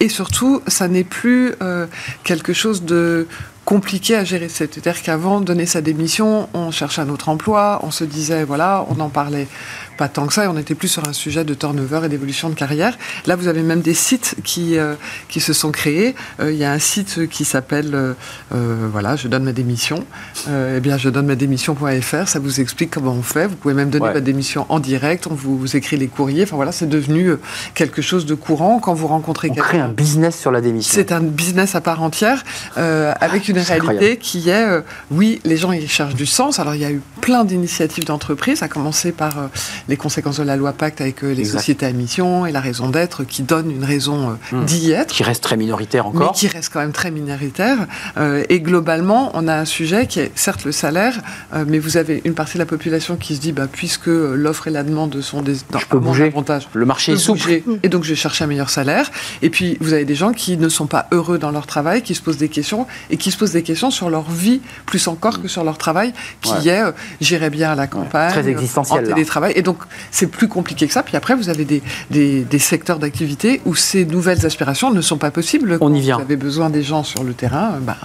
Et 0.00 0.08
surtout, 0.08 0.62
ça 0.66 0.88
n'est 0.88 1.04
plus 1.04 1.52
euh, 1.60 1.86
quelque 2.24 2.54
chose 2.54 2.82
de 2.84 3.26
compliqué 3.66 4.14
à 4.14 4.24
gérer. 4.24 4.48
C'est-à-dire 4.48 5.02
qu'avant, 5.02 5.40
donner 5.42 5.66
sa 5.66 5.82
démission, 5.82 6.48
on 6.54 6.70
cherchait 6.70 7.02
un 7.02 7.10
autre 7.10 7.28
emploi, 7.28 7.80
on 7.82 7.90
se 7.90 8.04
disait, 8.04 8.44
voilà, 8.44 8.86
on 8.88 8.98
en 9.00 9.10
parlait 9.10 9.48
pas 9.96 10.08
tant 10.08 10.26
que 10.26 10.32
ça, 10.32 10.44
et 10.44 10.48
on 10.48 10.56
était 10.58 10.74
plus 10.74 10.88
sur 10.88 11.08
un 11.08 11.12
sujet 11.12 11.44
de 11.44 11.54
turnover 11.54 12.02
et 12.04 12.08
d'évolution 12.08 12.48
de 12.48 12.54
carrière. 12.54 12.96
Là, 13.26 13.36
vous 13.36 13.48
avez 13.48 13.62
même 13.62 13.80
des 13.80 13.94
sites 13.94 14.36
qui, 14.44 14.78
euh, 14.78 14.94
qui 15.28 15.40
se 15.40 15.52
sont 15.52 15.70
créés. 15.72 16.14
Euh, 16.40 16.52
Il 16.52 16.58
y 16.58 16.64
a 16.64 16.72
un 16.72 16.78
site 16.78 17.28
qui 17.28 17.44
s'appelle, 17.44 17.92
euh, 17.94 18.88
voilà, 18.92 19.16
je 19.16 19.28
donne 19.28 19.44
ma 19.44 19.52
démission. 19.52 20.04
Eh 20.48 20.80
bien, 20.80 20.96
je 20.98 21.08
donne 21.08 21.26
ma 21.26 21.34
démission.fr, 21.34 22.28
ça 22.28 22.38
vous 22.38 22.60
explique 22.60 22.90
comment 22.90 23.12
on 23.12 23.22
fait. 23.22 23.46
Vous 23.46 23.56
pouvez 23.56 23.74
même 23.74 23.90
donner 23.90 24.04
Ouais. 24.06 24.12
votre 24.12 24.24
démission 24.24 24.66
en 24.68 24.78
direct, 24.78 25.26
on 25.26 25.34
vous, 25.34 25.58
vous 25.58 25.76
écrit 25.76 25.96
les 25.96 26.06
courriers. 26.08 26.44
Enfin 26.44 26.56
voilà, 26.56 26.70
c'est 26.72 26.88
devenu 26.88 27.30
quelque 27.74 28.02
chose 28.02 28.26
de 28.26 28.34
courant 28.34 28.78
quand 28.78 28.94
vous 28.94 29.06
rencontrez 29.08 29.48
On 29.50 29.54
crée 29.54 29.78
un 29.78 29.86
quelqu'un. 29.86 29.94
business 29.94 30.38
sur 30.38 30.50
la 30.52 30.60
démission. 30.60 30.92
C'est 30.94 31.10
un 31.12 31.20
business 31.20 31.74
à 31.74 31.80
part 31.80 32.02
entière, 32.02 32.44
avec 32.76 33.48
une 33.48 33.56
c'est 33.56 33.72
réalité 33.72 33.90
incroyable. 33.92 34.18
qui 34.20 34.48
est, 34.50 34.66
oui, 35.10 35.40
les 35.44 35.56
gens 35.56 35.72
ils 35.72 35.88
cherchent 35.88 36.14
du 36.14 36.26
sens. 36.26 36.58
Alors 36.58 36.74
il 36.74 36.80
y 36.82 36.84
a 36.84 36.90
eu 36.90 37.00
plein 37.20 37.44
d'initiatives 37.44 38.04
d'entreprises, 38.04 38.62
à 38.62 38.68
commencer 38.68 39.12
par 39.12 39.48
les 39.88 39.96
conséquences 39.96 40.38
de 40.38 40.42
la 40.44 40.56
loi 40.56 40.72
Pacte 40.72 41.00
avec 41.00 41.22
euh, 41.24 41.32
les 41.32 41.40
Exact. 41.40 41.58
sociétés 41.58 41.86
à 41.86 41.92
mission 41.92 42.46
et 42.46 42.52
la 42.52 42.60
raison 42.60 42.88
d'être 42.88 43.24
qui 43.24 43.42
donne 43.42 43.70
une 43.70 43.84
raison 43.84 44.30
euh, 44.30 44.32
Hmm. 44.56 44.64
d'y 44.64 44.92
être 44.92 45.12
qui 45.12 45.22
reste 45.22 45.42
très 45.42 45.56
minoritaire 45.56 46.04
mais 46.12 46.16
encore. 46.20 46.32
qui 46.32 46.46
reste 46.48 46.72
quand 46.72 46.80
même 46.80 46.92
très 46.92 47.10
minoritaire. 47.10 47.78
Euh, 48.16 48.44
et 48.48 48.60
globalement, 48.60 49.30
on 49.34 49.48
a 49.48 49.54
un 49.56 49.64
sujet 49.64 50.06
qui 50.06 50.20
est 50.20 50.30
certes 50.36 50.64
le 50.64 50.72
salaire, 50.72 51.14
euh, 51.54 51.64
mais 51.66 51.78
vous 51.78 51.96
avez 51.96 52.22
une 52.24 52.34
partie 52.34 52.54
de 52.54 52.58
la 52.60 52.66
population 52.66 53.16
qui 53.16 53.34
se 53.36 53.40
dit, 53.40 53.52
bah, 53.52 53.66
puisque 53.70 54.06
l'offre 54.06 54.68
et 54.68 54.70
la 54.70 54.82
demande 54.82 55.20
sont 55.20 55.42
des 55.42 55.54
dans- 55.70 55.78
Je 55.78 55.86
peux 55.86 55.98
bouger. 55.98 56.24
avantage, 56.26 56.68
Le 56.74 56.84
marché 56.86 57.12
est 57.12 57.16
souple. 57.16 57.40
bouger, 57.40 57.64
et 57.82 57.88
donc 57.88 58.04
je 58.04 58.10
vais 58.10 58.14
chercher 58.16 58.44
un 58.44 58.46
meilleur 58.46 58.70
salaire. 58.70 59.10
Et 59.42 59.50
puis 59.50 59.76
vous 59.80 59.92
avez 59.92 60.04
des 60.04 60.14
gens 60.14 60.32
qui 60.32 60.56
ne 60.56 60.68
sont 60.68 60.86
pas 60.86 61.06
heureux 61.12 61.38
dans 61.38 61.50
leur 61.50 61.66
travail, 61.66 62.02
qui 62.02 62.14
se 62.14 62.22
posent 62.22 62.36
des 62.38 62.48
questions 62.48 62.86
et 63.10 63.16
qui 63.16 63.30
se 63.30 63.36
posent 63.36 63.52
des 63.52 63.62
questions 63.62 63.90
sur 63.90 64.10
leur 64.10 64.30
vie 64.30 64.60
plus 64.86 65.06
encore 65.08 65.40
que 65.42 65.48
sur 65.48 65.64
leur 65.64 65.78
travail, 65.78 66.12
qui 66.42 66.52
Ouais. 66.52 66.66
est 66.68 66.80
euh, 66.82 66.92
j'irai 67.20 67.50
bien 67.50 67.72
à 67.72 67.74
la 67.74 67.86
campagne, 67.86 68.30
très 68.30 68.46
euh, 68.46 68.50
existentiel, 68.50 68.98
en 69.04 69.08
là. 69.08 69.14
télétravail. 69.14 69.52
Et 69.56 69.62
donc 69.62 69.75
c'est 70.10 70.26
plus 70.28 70.48
compliqué 70.48 70.86
que 70.86 70.92
ça. 70.92 71.02
Puis 71.02 71.16
après 71.16 71.34
vous 71.34 71.48
avez 71.48 71.64
des, 71.64 71.82
des, 72.10 72.42
des 72.44 72.58
secteurs 72.58 72.98
d'activité 72.98 73.60
où 73.64 73.74
ces 73.74 74.04
nouvelles 74.04 74.44
aspirations 74.46 74.90
ne 74.92 75.00
sont 75.00 75.18
pas 75.18 75.30
possibles. 75.30 75.78
On 75.80 75.92
y 75.94 76.00
vient. 76.00 76.16
Vous 76.16 76.22
avez 76.22 76.36
besoin 76.36 76.70
des 76.70 76.82
gens 76.82 77.02
sur 77.04 77.24
le 77.24 77.32
terrain. 77.34 77.72
euh, 77.74 77.80
bah, 77.80 77.96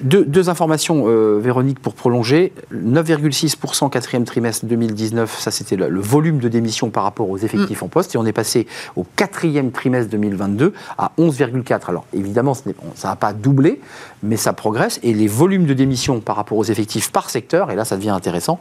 Deux, 0.00 0.24
deux 0.24 0.48
informations, 0.48 1.04
euh, 1.06 1.38
Véronique, 1.42 1.78
pour 1.78 1.94
prolonger. 1.94 2.52
9,6% 2.74 3.90
quatrième 3.90 4.24
trimestre 4.24 4.66
2019, 4.66 5.38
ça 5.38 5.50
c'était 5.50 5.76
le, 5.76 5.88
le 5.88 6.00
volume 6.00 6.38
de 6.38 6.48
démission 6.48 6.90
par 6.90 7.04
rapport 7.04 7.28
aux 7.30 7.38
effectifs 7.38 7.82
Mm. 7.82 7.84
en 7.84 7.88
poste. 7.88 8.14
Et 8.14 8.18
on 8.18 8.26
est 8.26 8.32
passé 8.32 8.66
au 8.96 9.04
quatrième 9.16 9.70
trimestre 9.70 10.10
2022 10.10 10.72
à 10.98 11.12
11,4%. 11.18 11.80
Alors 11.88 12.06
évidemment, 12.12 12.54
ce 12.54 12.62
ça 12.94 13.08
n'a 13.08 13.16
pas 13.16 13.32
doublé, 13.32 13.80
mais 14.22 14.36
ça 14.36 14.52
progresse. 14.52 14.98
Et 15.02 15.12
les 15.14 15.26
volumes 15.28 15.66
de 15.66 15.74
démission 15.74 16.20
par 16.20 16.36
rapport 16.36 16.58
aux 16.58 16.64
effectifs 16.64 17.10
par 17.12 17.30
secteur, 17.30 17.70
et 17.70 17.76
là 17.76 17.84
ça 17.84 17.96
devient 17.96 18.10
intéressant, 18.10 18.58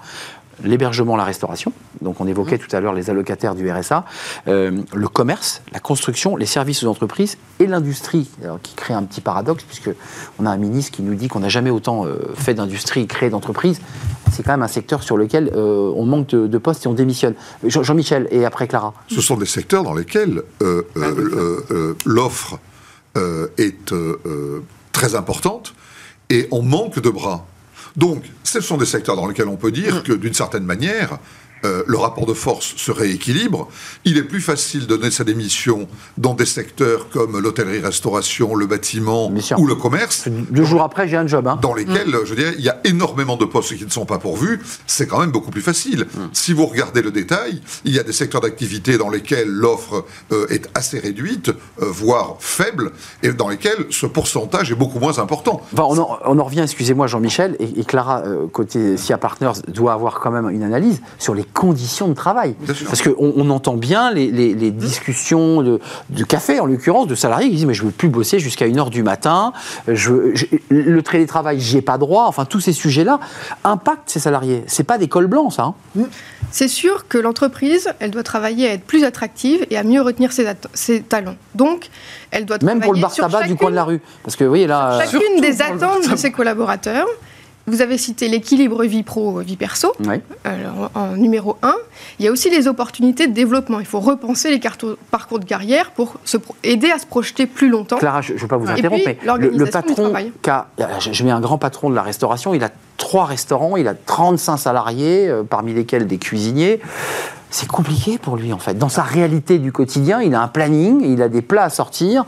l'hébergement, 0.64 1.16
la 1.16 1.24
restauration, 1.24 1.72
donc 2.02 2.20
on 2.22 2.28
évoquait 2.28 2.58
tout 2.58 2.74
à 2.76 2.80
l'heure 2.80 2.94
les 2.94 3.10
allocataires 3.10 3.56
du 3.56 3.70
RSA, 3.72 4.06
euh, 4.48 4.82
le 4.94 5.08
commerce, 5.08 5.62
la 5.72 5.80
construction, 5.80 6.36
les 6.36 6.46
services 6.46 6.84
aux 6.84 6.88
entreprises 6.88 7.38
et 7.60 7.68
l'industrie, 7.68 8.30
qui 8.62 8.76
crée 8.76 8.94
un 8.94 9.04
petit 9.04 9.22
paradoxe, 9.22 9.64
puisque 9.64 9.90
on 10.40 10.46
a 10.46 10.50
un 10.52 10.58
ministre 10.58 10.92
qui 10.92 11.02
nous 11.02 11.16
dit 11.16 11.28
qu'on 11.28 11.40
n'a 11.40 11.50
jamais 11.50 11.70
autant 11.70 12.06
euh, 12.06 12.18
fait 12.36 12.54
d'industrie 12.54 13.02
et 13.02 13.08
créé 13.08 13.30
d'entreprises. 13.30 13.80
C'est 14.32 14.44
quand 14.44 14.52
même 14.52 14.64
un 14.64 14.68
secteur 14.68 15.04
sur 15.04 15.16
lequel 15.18 15.52
euh, 15.56 15.92
on 15.96 16.06
manque 16.06 16.28
de, 16.30 16.48
de 16.48 16.58
postes 16.58 16.86
et 16.86 16.88
on 16.88 16.94
démissionne. 16.94 17.36
Jean- 17.64 17.84
Jean-Michel 17.84 18.28
et 18.32 18.46
après 18.46 18.68
Clara. 18.68 18.94
Ce 19.08 19.22
sont 19.22 19.38
des 19.38 19.46
secteurs 19.46 19.84
dans 19.84 19.94
lesquels 19.94 20.42
euh, 20.62 20.82
euh, 20.98 21.02
euh, 21.02 21.66
euh, 21.72 21.94
l'offre 22.06 22.60
euh, 23.18 23.48
est 23.58 23.94
très 24.92 25.16
importante 25.16 25.74
et 26.30 26.48
on 26.52 26.62
manque 26.64 27.00
de 27.00 27.10
bras. 27.10 27.46
Donc, 27.96 28.24
ce 28.44 28.62
sont 28.62 28.78
des 28.78 28.86
secteurs 28.86 29.16
dans 29.16 29.28
lesquels 29.28 29.48
on 29.48 29.58
peut 29.58 29.72
dire 29.72 30.04
que, 30.04 30.14
d'une 30.14 30.34
certaine 30.34 30.66
manière, 30.66 31.20
euh, 31.66 31.84
le 31.88 31.98
rapport 31.98 32.26
de 32.26 32.34
force 32.34 32.74
se 32.78 32.92
rééquilibre. 32.92 33.68
Il 34.06 34.18
est 34.18 34.24
plus 34.24 34.42
facile 34.42 34.82
de 34.88 34.96
donner 34.96 35.12
sa 35.12 35.24
démission 35.24 35.88
dans 36.18 36.34
des 36.34 36.46
secteurs 36.46 37.10
comme 37.10 37.40
l'hôtellerie-restauration, 37.40 38.56
le 38.56 38.66
bâtiment 38.66 39.32
ou 39.58 39.68
le 39.68 39.76
commerce, 39.76 40.28
Deux 40.28 40.64
jours 40.66 40.82
après, 40.82 41.08
j'ai 41.08 41.18
un 41.18 41.28
job. 41.28 41.48
hein. 41.48 41.58
dans 41.62 41.74
lesquels, 41.74 42.16
je 42.26 42.34
dirais, 42.36 42.54
il 42.58 42.64
y 42.64 42.70
a 42.70 42.80
énormément 42.84 43.38
de 43.38 43.46
postes 43.46 43.76
qui 43.76 43.86
ne 43.86 43.90
sont 43.90 44.06
pas 44.06 44.20
pourvus, 44.20 44.60
c'est 44.88 45.08
quand 45.08 45.20
même 45.20 45.32
beaucoup 45.32 45.52
plus 45.52 45.62
facile. 45.62 46.08
Si 46.32 46.54
vous 46.54 46.66
regardez 46.66 47.02
le 47.02 47.12
détail, 47.12 47.62
il 47.86 47.94
y 47.94 48.00
a 48.00 48.04
des 48.04 48.14
secteurs 48.14 48.42
d'activité 48.42 48.98
dans 48.98 49.10
lesquels 49.10 49.48
l'offre 49.50 50.06
euh, 50.32 50.46
est 50.50 50.70
assez 50.74 51.00
réduite, 51.00 51.50
euh, 51.50 51.86
voire 51.86 52.36
faible, 52.40 52.92
et 53.22 53.32
dans 53.34 53.50
lesquels 53.50 53.86
ce 53.90 54.06
pourcentage 54.06 54.72
est 54.72 54.76
beaucoup 54.76 55.00
moins 55.00 55.20
important. 55.20 55.62
Enfin, 55.74 55.84
on, 55.90 55.98
en, 56.00 56.18
on 56.26 56.40
en 56.40 56.44
revient, 56.44 56.62
excusez-moi 56.62 57.08
Jean-Michel, 57.08 57.56
et, 57.60 57.80
et 57.80 57.84
Clara, 57.84 58.24
euh, 58.26 58.48
côté 58.48 58.98
SIA 58.98 59.18
Partners, 59.18 59.62
doit 59.68 59.94
avoir 59.94 60.20
quand 60.20 60.32
même 60.32 60.50
une 60.50 60.64
analyse 60.64 61.02
sur 61.20 61.34
les 61.34 61.44
conditions 61.54 62.08
de 62.08 62.14
travail. 62.14 62.56
Parce 62.88 63.02
qu'on 63.02 63.14
on 63.36 63.50
entend 63.50 63.76
bien 63.76 64.12
les, 64.12 64.32
les- 64.32 64.54
les 64.56 64.72
discussions 64.72 65.62
de, 65.62 65.80
café, 66.28 66.60
en 66.60 66.66
l'occurrence, 66.66 67.08
de 67.08 67.16
salariés 67.16 67.50
qui 67.50 67.56
disent 67.58 67.66
Mais 67.66 67.74
je 67.74 67.84
ne 67.84 67.88
veux 67.88 67.94
plus 67.94 68.10
bosser 68.10 68.40
jusqu'à 68.40 68.68
1h 68.68 68.90
du 68.90 69.04
matin, 69.04 69.54
je, 69.88 70.36
je- 70.36 70.46
le 70.70 71.02
télétravail, 71.04 71.60
j'ai 71.60 71.82
pas 71.82 71.98
droit. 71.98 72.26
Enfin, 72.28 72.46
tous 72.46 72.60
ces 72.60 72.74
sujets-là 72.74 73.20
impactent 73.64 74.10
ces 74.10 74.20
salariés. 74.20 74.64
C'est 74.68 74.84
pas 74.84 74.98
des 74.98 75.08
cols 75.08 75.28
blancs, 75.28 75.54
ça. 75.54 75.74
hein. 75.98 76.04
C'est 76.52 76.68
sûr 76.68 77.08
que 77.08 77.18
l'entreprise, 77.18 77.90
elle 78.00 78.12
doit 78.12 78.22
travailler 78.24 78.68
à 78.70 78.74
être 78.74 78.84
plus 78.84 79.04
attractive 79.04 79.66
et 79.70 79.78
à 79.78 79.84
mieux 79.84 80.02
retenir 80.02 80.32
ses, 80.32 80.48
ses 80.74 81.02
talents. 81.02 81.36
Donc, 81.56 81.90
elle 82.32 82.46
doit 82.46 82.58
Même 82.62 82.80
pour 82.80 82.94
le 82.94 83.00
travailler 83.00 83.02
bar 83.02 83.12
sur 83.12 83.24
tabac 83.28 83.48
du 83.48 83.56
coin 83.56 83.70
de 83.72 83.76
la 83.76 83.84
rue. 83.84 84.02
Parce 84.24 84.36
que, 84.36 84.44
vous 84.44 84.50
voyez, 84.52 84.68
là. 84.68 85.00
Chacune 85.04 85.42
des 85.42 85.62
attentes 85.62 86.10
de 86.10 86.16
ses 86.16 86.32
collaborateurs. 86.32 87.08
Vous 87.66 87.82
avez 87.82 87.98
cité 87.98 88.28
l'équilibre 88.28 88.84
vie 88.84 89.04
pro-vie 89.04 89.56
perso. 89.56 89.94
ouais. 90.06 90.22
Alors, 90.44 90.92
en 90.96 91.16
numéro 91.16 91.58
1, 91.62 91.74
il 92.20 92.26
y 92.26 92.28
a 92.28 92.32
aussi 92.32 92.50
les 92.50 92.68
opportunités 92.68 93.28
de 93.28 93.34
développement. 93.34 93.80
Il 93.80 93.86
faut 93.86 94.02
repenser 94.02 94.50
les 94.50 94.60
parcours 95.12 95.40
de 95.40 95.46
carrière 95.46 95.92
pour 95.92 96.16
se 96.26 96.38
aider 96.64 96.92
à 96.92 97.00
se 97.00 97.06
projeter 97.06 97.46
plus 97.46 97.70
longtemps. 97.70 97.98
Clara, 97.98 98.22
je 98.22 98.34
ne 98.34 98.38
vais 98.38 98.48
pas 98.48 98.58
vous 98.58 98.70
interrompre, 98.70 99.04
puis, 99.04 99.18
mais 99.24 99.38
le, 99.38 99.50
le 99.50 99.66
patron, 99.66 100.14
je 101.00 101.12
je 101.14 101.24
mets 101.24 101.32
un 101.32 101.40
grand 101.40 101.58
patron 101.58 101.90
de 101.90 101.96
la 101.96 102.02
restauration, 102.02 102.54
il 102.54 102.64
a 102.64 102.70
trois 102.98 103.26
restaurants, 103.26 103.78
il 103.78 103.88
a 103.88 103.94
35 103.94 104.58
salariés, 104.58 105.30
euh, 105.30 105.44
parmi 105.44 105.74
lesquels 105.74 106.08
des 106.08 106.18
cuisiniers. 106.18 106.82
C'est 107.56 107.68
compliqué 107.68 108.18
pour 108.18 108.36
lui, 108.36 108.52
en 108.52 108.58
fait. 108.58 108.74
Dans 108.80 108.90
sa 108.90 109.04
réalité 109.04 109.60
du 109.60 109.72
quotidien, 109.72 110.22
il 110.24 110.34
a 110.34 110.42
un 110.42 110.48
planning, 110.48 111.02
il 111.06 111.22
a 111.22 111.30
des 111.30 111.44
plats 111.44 111.66
à 111.66 111.70
sortir. 111.70 112.26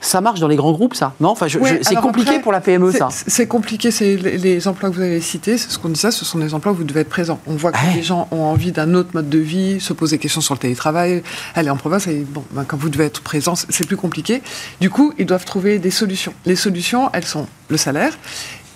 Ça 0.00 0.20
marche 0.20 0.38
dans 0.38 0.46
les 0.46 0.54
grands 0.54 0.70
groupes, 0.70 0.94
ça 0.94 1.14
Non? 1.18 1.30
Enfin, 1.30 1.46
Ouais, 1.58 1.80
C'est 1.82 1.96
compliqué 1.96 2.28
après, 2.30 2.42
pour 2.42 2.52
la 2.52 2.60
PME, 2.60 2.92
ça. 2.92 3.08
C'est 3.10 3.48
compliqué, 3.48 3.90
c'est 3.90 4.14
les, 4.14 4.38
les 4.38 4.68
emplois 4.68 4.88
que 4.90 4.94
vous 4.94 5.00
avez 5.00 5.20
cités, 5.20 5.58
c'est 5.58 5.68
ce 5.70 5.80
qu'on 5.80 5.88
disait, 5.88 6.12
ce 6.12 6.24
sont 6.24 6.38
des 6.38 6.54
emplois 6.54 6.70
où 6.70 6.76
vous 6.76 6.84
devez 6.84 7.00
être 7.00 7.08
présent. 7.08 7.40
On 7.48 7.54
voit 7.56 7.72
que 7.72 7.78
Ouais. 7.78 7.94
les 7.96 8.04
gens 8.04 8.28
ont 8.30 8.44
envie 8.44 8.70
d'un 8.70 8.94
autre 8.94 9.10
mode 9.14 9.28
de 9.28 9.38
vie, 9.38 9.80
se 9.80 9.92
poser 9.92 10.14
des 10.16 10.20
questions 10.20 10.40
sur 10.40 10.54
le 10.54 10.60
télétravail, 10.60 11.24
aller 11.56 11.70
en 11.70 11.76
province, 11.76 12.06
et 12.06 12.24
bon, 12.28 12.44
ben, 12.52 12.62
quand 12.64 12.76
vous 12.76 12.88
devez 12.88 13.06
être 13.06 13.20
présent, 13.20 13.54
c'est 13.56 13.84
plus 13.86 13.96
compliqué. 13.96 14.42
Du 14.80 14.90
coup, 14.90 15.12
ils 15.18 15.26
doivent 15.26 15.44
trouver 15.44 15.80
des 15.80 15.90
solutions. 15.90 16.34
Les 16.46 16.54
solutions, 16.54 17.10
elles 17.12 17.26
sont 17.26 17.48
le 17.68 17.76
salaire, 17.76 18.16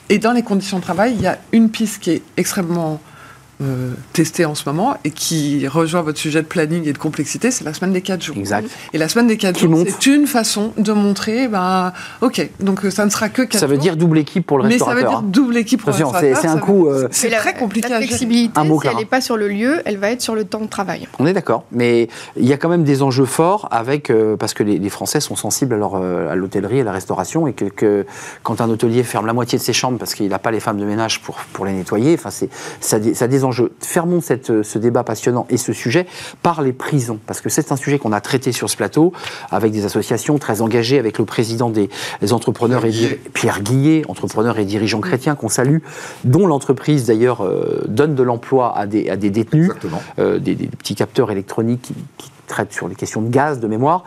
et 0.09 0.19
dans 0.19 0.33
les 0.33 0.43
conditions 0.43 0.79
de 0.79 0.83
travail, 0.83 1.15
il 1.17 1.23
y 1.23 1.29
a 1.29 1.39
une 1.53 1.71
piste 1.71 2.03
qui 2.03 2.11
est 2.11 2.23
extrêmement 2.37 3.01
euh, 3.63 3.93
testée 4.13 4.45
en 4.45 4.55
ce 4.55 4.69
moment 4.69 4.97
et 5.05 5.11
qui 5.11 5.67
rejoint 5.69 6.03
votre 6.03 6.19
sujet 6.19 6.43
de 6.43 6.47
planning 6.47 6.87
et 6.89 6.93
de 6.93 6.99
complexité, 6.99 7.51
c'est 7.51 7.65
la 7.65 7.73
semaine 7.75 7.93
des 7.93 8.01
4 8.03 8.23
jours. 8.23 8.37
Exact. 8.37 8.69
Et 8.93 8.99
la 8.99 9.09
semaine 9.09 9.27
des 9.27 9.37
4 9.37 9.55
Qui 9.55 9.63
jours, 9.63 9.71
monte. 9.71 9.89
c'est 9.89 10.07
une 10.11 10.27
façon 10.27 10.73
de 10.77 10.93
montrer, 10.93 11.49
ben, 11.49 11.93
ok, 12.21 12.49
donc 12.61 12.85
euh, 12.85 12.91
ça 12.91 13.05
ne 13.05 13.11
sera 13.11 13.29
que 13.29 13.43
4 13.43 13.59
Ça 13.61 13.67
veut 13.67 13.75
jours. 13.75 13.83
dire 13.83 13.97
double 13.97 14.19
équipe 14.19 14.47
pour 14.47 14.59
le 14.59 14.65
mais 14.65 14.79
ça 14.79 14.87
veut 14.87 14.93
restaurateur. 14.95 15.23
dire 15.23 15.31
double 15.31 15.57
équipe 15.57 15.81
pour 15.81 15.91
le 15.91 15.97
Attention, 15.97 16.19
c'est 16.19 16.29
restaurateur, 16.33 16.53
c'est 16.53 16.59
un 16.59 16.61
coup. 16.61 16.89
euh, 16.89 17.09
C'est 17.11 17.29
Mais 17.29 17.35
la- 17.35 17.41
très 17.41 17.55
compliqué 17.55 17.89
La 17.89 17.97
à 17.97 18.01
gérer. 18.01 18.09
flexibilité, 18.09 18.53
Un 18.59 18.65
mot, 18.65 18.81
si 18.81 18.89
elle 18.89 18.97
n'est 18.97 19.05
pas 19.05 19.21
sur 19.21 19.37
le 19.37 19.49
lieu, 19.49 19.83
elle 19.85 19.99
va 19.99 20.11
être 20.11 20.23
sur 20.23 20.35
le 20.35 20.45
temps 20.45 20.61
de 20.61 20.67
travail. 20.67 21.09
On 21.19 21.27
est 21.27 21.33
d'accord, 21.33 21.65
mais 21.73 22.09
il 22.37 22.47
y 22.47 22.53
a 22.53 22.57
quand 22.57 22.69
même 22.69 22.85
des 22.85 23.03
enjeux 23.03 23.25
forts 23.27 23.69
avec 23.71 24.11
euh, 24.11 24.37
parce 24.37 24.55
que 24.55 24.63
les, 24.63 24.79
les 24.79 24.91
Français 24.91 25.21
sont 25.21 25.37
sensibles 25.37 25.75
à, 25.75 25.79
leur, 25.79 25.97
à 25.97 26.35
l'hôtellerie, 26.35 26.81
à 26.81 26.85
la 26.85 26.93
restauration, 26.93 27.47
et 27.47 27.53
que, 27.53 27.67
que 27.67 28.07
quand 28.43 28.61
un 28.61 28.69
hôtelier 28.71 29.03
ferme 29.03 29.27
la 29.27 29.33
moitié 29.33 29.59
de 29.59 29.63
ses 29.63 29.73
chambres 29.73 29.99
parce 29.99 30.15
qu'il 30.15 30.29
n'a 30.29 30.39
pas 30.39 30.51
les 30.51 30.61
femmes 30.61 30.79
de 30.79 30.85
ménage 30.85 31.21
pour, 31.21 31.37
pour 31.53 31.65
les 31.67 31.73
nettoyer, 31.73 32.15
enfin 32.19 32.31
c'est 32.31 32.49
ça, 32.81 32.99
ça 33.15 33.25
a 33.25 33.29
des 33.29 33.45
enjeux. 33.45 33.52
Fermons 33.81 34.21
cette, 34.21 34.51
euh, 34.51 34.63
ce 34.63 34.79
débat 34.79 35.05
passionnant 35.05 35.47
et 35.51 35.57
ce 35.57 35.73
sujet 35.73 36.07
par 36.43 36.63
les 36.63 36.73
prisons, 36.73 37.19
parce 37.27 37.41
que 37.41 37.49
c'est 37.49 37.73
un 37.73 37.77
sujet 37.77 37.99
qu'on 37.99 38.13
a 38.13 38.21
traité 38.21 38.53
sur 38.53 38.69
ce 38.71 38.77
plateau 38.77 39.13
avec 39.51 39.73
des 39.73 39.85
associations 39.85 40.39
très 40.39 40.61
engagées, 40.63 40.99
avec 40.99 41.19
le 41.19 41.25
président 41.25 41.71
des, 41.71 41.89
entrepreneurs 42.31 42.83
Pierre 42.83 42.91
et 42.91 42.93
dir- 42.93 43.19
Pierre 43.33 43.61
Guillet, 43.63 44.03
entrepreneur 44.09 44.59
et 44.59 44.65
dirigeant 44.65 45.01
chrétien 45.01 45.35
qu'on 45.35 45.49
salue, 45.49 45.79
dont 46.25 46.47
l'entreprise 46.47 47.07
d'ailleurs 47.07 47.43
euh, 47.43 47.83
donne 47.89 48.15
de 48.15 48.23
l'emploi 48.23 48.77
à 48.77 48.87
des, 48.87 49.09
à 49.11 49.17
des 49.17 49.31
détenus 49.31 49.71
euh, 50.19 50.39
des, 50.39 50.55
des 50.55 50.67
petits 50.69 50.95
capteurs 50.95 51.31
électroniques 51.31 51.83
qui, 51.83 51.95
qui 52.19 52.31
traitent 52.47 52.73
sur 52.73 52.89
les 52.89 52.95
questions 52.95 53.23
de 53.23 53.29
gaz, 53.31 53.61
de 53.61 53.67
mémoire. 53.67 54.05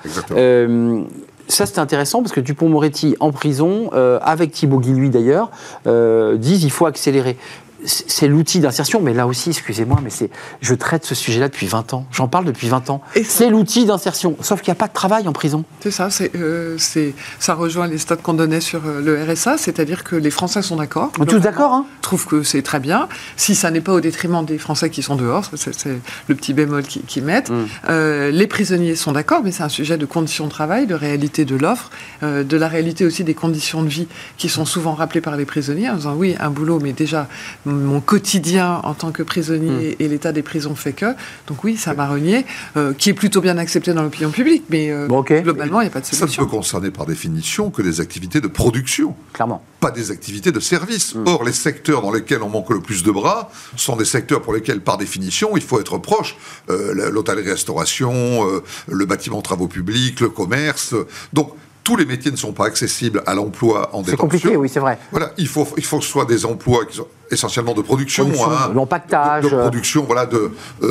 Ça, 1.47 1.67
c'est 1.67 1.77
intéressant 1.77 2.21
parce 2.23 2.31
que 2.31 2.39
Dupont-Moretti, 2.39 3.15
en 3.19 3.31
prison, 3.31 3.91
euh, 3.93 4.17
avec 4.23 4.51
Thibaut 4.51 4.79
Guilluy 4.79 5.11
d'ailleurs, 5.11 5.51
euh, 5.85 6.37
disent 6.37 6.63
il 6.63 6.71
faut 6.71 6.87
accélérer. 6.87 7.37
C'est 7.85 8.27
l'outil 8.27 8.59
d'insertion, 8.59 9.01
mais 9.01 9.13
là 9.13 9.27
aussi, 9.27 9.49
excusez-moi, 9.49 9.99
mais 10.03 10.09
c'est, 10.09 10.29
je 10.61 10.73
traite 10.73 11.05
ce 11.05 11.15
sujet-là 11.15 11.47
depuis 11.47 11.67
20 11.67 11.93
ans. 11.93 12.05
J'en 12.11 12.27
parle 12.27 12.45
depuis 12.45 12.67
20 12.67 12.89
ans. 12.89 13.01
Et 13.15 13.23
C'est 13.23 13.49
l'outil 13.49 13.85
d'insertion, 13.85 14.35
sauf 14.41 14.61
qu'il 14.61 14.71
n'y 14.71 14.77
a 14.77 14.79
pas 14.79 14.87
de 14.87 14.93
travail 14.93 15.27
en 15.27 15.33
prison. 15.33 15.63
C'est 15.81 15.91
ça, 15.91 16.09
c'est, 16.09 16.35
euh, 16.35 16.75
c'est, 16.77 17.13
ça 17.39 17.53
rejoint 17.53 17.87
les 17.87 17.97
stats 17.97 18.15
qu'on 18.17 18.33
donnait 18.33 18.61
sur 18.61 18.81
euh, 18.85 19.01
le 19.01 19.31
RSA, 19.31 19.57
c'est-à-dire 19.57 20.03
que 20.03 20.15
les 20.15 20.31
Français 20.31 20.61
sont 20.61 20.77
d'accord. 20.77 21.11
On 21.19 21.23
est 21.23 21.27
tous 21.27 21.39
d'accord, 21.39 21.73
hein 21.73 21.85
trouvent 22.05 22.27
que 22.27 22.43
c'est 22.43 22.61
très 22.61 22.79
bien. 22.79 23.09
Si 23.35 23.55
ça 23.55 23.71
n'est 23.71 23.81
pas 23.81 23.93
au 23.93 23.99
détriment 23.99 24.45
des 24.45 24.57
Français 24.57 24.89
qui 24.89 25.01
sont 25.01 25.15
dehors, 25.15 25.49
c'est, 25.55 25.77
c'est 25.77 25.97
le 26.27 26.35
petit 26.35 26.53
bémol 26.53 26.83
qu'ils 26.83 27.01
qu'ils 27.01 27.23
mettent. 27.23 27.49
Mm. 27.49 27.65
Euh, 27.89 28.31
les 28.31 28.47
prisonniers 28.47 28.95
sont 28.95 29.11
d'accord, 29.11 29.41
mais 29.43 29.51
c'est 29.51 29.63
un 29.63 29.69
sujet 29.69 29.97
de 29.97 30.05
conditions 30.05 30.45
de 30.45 30.51
travail, 30.51 30.85
de 30.85 30.93
réalité 30.93 31.45
de 31.45 31.55
l'offre, 31.55 31.89
euh, 32.23 32.43
de 32.43 32.57
la 32.57 32.67
réalité 32.67 33.05
aussi 33.05 33.23
des 33.23 33.33
conditions 33.33 33.83
de 33.83 33.89
vie 33.89 34.07
qui 34.37 34.49
sont 34.49 34.65
souvent 34.65 34.93
rappelées 34.93 35.21
par 35.21 35.35
les 35.35 35.45
prisonniers 35.45 35.89
en 35.89 35.95
disant 35.95 36.15
oui, 36.15 36.35
un 36.39 36.49
boulot, 36.49 36.79
mais 36.79 36.93
déjà 36.93 37.27
mon 37.75 38.01
quotidien 38.01 38.81
en 38.83 38.93
tant 38.93 39.11
que 39.11 39.23
prisonnier 39.23 39.95
et 39.99 40.07
l'état 40.07 40.31
des 40.31 40.41
prisons 40.43 40.75
fait 40.75 40.93
que. 40.93 41.13
Donc 41.47 41.63
oui, 41.63 41.77
ça 41.77 41.93
m'a 41.93 42.07
renié, 42.07 42.45
euh, 42.77 42.93
qui 42.93 43.09
est 43.09 43.13
plutôt 43.13 43.41
bien 43.41 43.57
accepté 43.57 43.93
dans 43.93 44.03
l'opinion 44.03 44.31
publique, 44.31 44.63
mais 44.69 44.91
euh, 44.91 45.07
Bon, 45.07 45.21
globalement, 45.21 45.81
il 45.81 45.85
n'y 45.85 45.89
a 45.89 45.93
pas 45.93 46.01
de 46.01 46.05
Ça 46.05 46.13
ne 46.15 46.19
solution. 46.19 46.43
peut 46.45 46.49
concerner 46.49 46.91
par 46.91 47.05
définition 47.05 47.69
que 47.71 47.81
des 47.81 48.01
activités 48.01 48.41
de 48.41 48.47
production. 48.47 49.15
Clairement. 49.33 49.63
pas 49.79 49.91
des 49.91 50.09
activités 50.11 50.51
de 50.51 50.59
service. 50.59 51.15
Or, 51.25 51.43
les 51.43 51.51
secteurs 51.53 52.01
dans 52.01 52.11
lesquels 52.11 52.41
on 52.41 52.49
manque 52.49 52.71
le 52.71 52.79
plus 52.81 53.03
de 53.03 53.11
bras 53.11 53.51
sont 53.75 53.95
des 53.95 54.05
secteurs 54.05 54.41
pour 54.41 54.53
lesquels, 54.53 54.81
par 54.81 54.97
définition, 54.97 55.55
il 55.55 55.61
faut 55.61 55.79
être 55.79 55.97
proche. 55.99 56.35
Euh, 56.69 57.11
L'hôtellerie-restauration, 57.11 58.47
euh, 58.47 58.63
le 58.87 59.05
bâtiment 59.05 59.41
travaux 59.41 59.67
publics, 59.67 60.19
le 60.21 60.29
commerce. 60.29 60.95
Donc, 61.33 61.53
tous 61.85 61.95
les 61.95 62.05
métiers 62.05 62.31
ne 62.31 62.35
sont 62.35 62.51
pas 62.51 62.65
accessibles 62.65 63.23
à 63.25 63.33
l'emploi 63.35 63.89
en 63.93 63.99
C'est 63.99 64.11
détention. 64.11 64.17
compliqué, 64.17 64.57
oui, 64.57 64.67
c'est 64.67 64.79
vrai. 64.81 64.97
Voilà, 65.11 65.31
il 65.37 65.47
faut, 65.47 65.65
il 65.77 65.85
faut 65.85 65.99
que 65.99 66.03
ce 66.03 66.09
soit 66.09 66.25
des 66.25 66.43
emplois 66.45 66.83
qui 66.85 66.97
sont 66.97 67.07
essentiellement 67.31 67.73
de 67.73 67.81
production, 67.81 68.25
Production, 68.25 68.51
hein, 68.51 68.71
l'empaquetage, 68.75 69.43
de, 69.45 69.49
de 69.51 69.55
production, 69.55 70.03
voilà, 70.03 70.27
euh, 70.33 70.49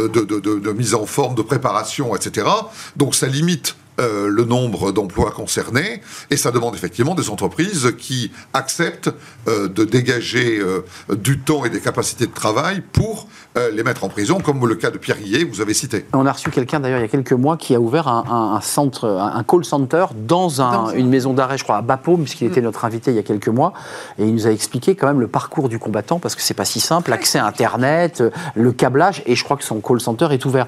de, 0.08 0.20
de, 0.24 0.40
de- 0.40 0.58
de 0.60 0.72
mise 0.72 0.94
en 0.94 1.04
forme, 1.04 1.34
de 1.34 1.42
préparation, 1.42 2.14
etc. 2.16 2.46
Donc 2.96 3.14
ça 3.14 3.26
limite 3.26 3.76
euh, 4.00 4.28
le 4.28 4.44
nombre 4.44 4.90
d'emplois 4.92 5.30
concernés 5.30 6.00
et 6.30 6.36
ça 6.36 6.50
demande 6.50 6.74
effectivement 6.74 7.14
des 7.14 7.30
entreprises 7.30 7.94
qui 7.98 8.32
acceptent 8.52 9.10
euh, 9.48 9.68
de 9.68 9.84
dégager 9.84 10.58
euh, 10.58 10.80
du 11.14 11.38
temps 11.38 11.64
et 11.64 11.70
des 11.70 11.80
capacités 11.80 12.26
de 12.26 12.32
travail 12.32 12.82
pour 12.92 13.28
euh, 13.56 13.70
les 13.70 13.82
mettre 13.84 14.02
en 14.04 14.08
prison, 14.08 14.40
comme 14.40 14.66
le 14.66 14.74
cas 14.74 14.90
de 14.90 14.98
Pierre 14.98 15.18
Guillet, 15.18 15.44
vous 15.44 15.60
avez 15.60 15.74
cité. 15.74 16.06
On 16.12 16.26
a 16.26 16.32
reçu 16.32 16.50
quelqu'un 16.50 16.80
d'ailleurs 16.80 16.98
il 16.98 17.02
y 17.02 17.04
a 17.04 17.08
quelques 17.08 17.32
mois 17.32 17.56
qui 17.56 17.74
a 17.74 17.80
ouvert 17.80 18.08
un, 18.08 18.24
un- 18.28 18.56
un 18.56 18.60
centre, 18.60 19.06
un 19.08 19.42
call 19.44 19.64
center 19.64 20.06
dans, 20.14 20.60
un- 20.60 20.72
Dans 20.72 20.86
un- 20.88 20.94
une 20.94 21.08
maison 21.08 21.32
d'arrêt, 21.34 21.56
je 21.58 21.62
crois, 21.64 21.76
à 21.76 21.82
Bapaume, 21.82 22.22
puisqu'il 22.22 22.46
était 22.48 22.60
notre 22.60 22.84
invité 22.84 23.10
il 23.12 23.16
y 23.16 23.20
a 23.20 23.22
quelques 23.22 23.48
mois. 23.48 23.72
Et 24.18 24.24
il 24.24 24.34
nous 24.34 24.46
a 24.46 24.50
expliqué 24.50 24.96
quand 24.96 25.06
même 25.06 25.20
le 25.20 25.28
parcours 25.28 25.68
du 25.68 25.78
combattant, 25.78 26.18
parce 26.18 26.34
que 26.34 26.42
c'est 26.42 26.54
pas 26.54 26.64
si 26.64 26.80
simple, 26.80 27.10
l'accès 27.10 27.38
à 27.38 27.46
Internet, 27.46 28.22
le 28.56 28.72
câblage, 28.72 29.22
et 29.26 29.36
je 29.36 29.44
crois 29.44 29.56
que 29.56 29.64
son 29.64 29.80
call 29.80 30.00
center 30.00 30.28
est 30.32 30.44
ouvert. 30.44 30.66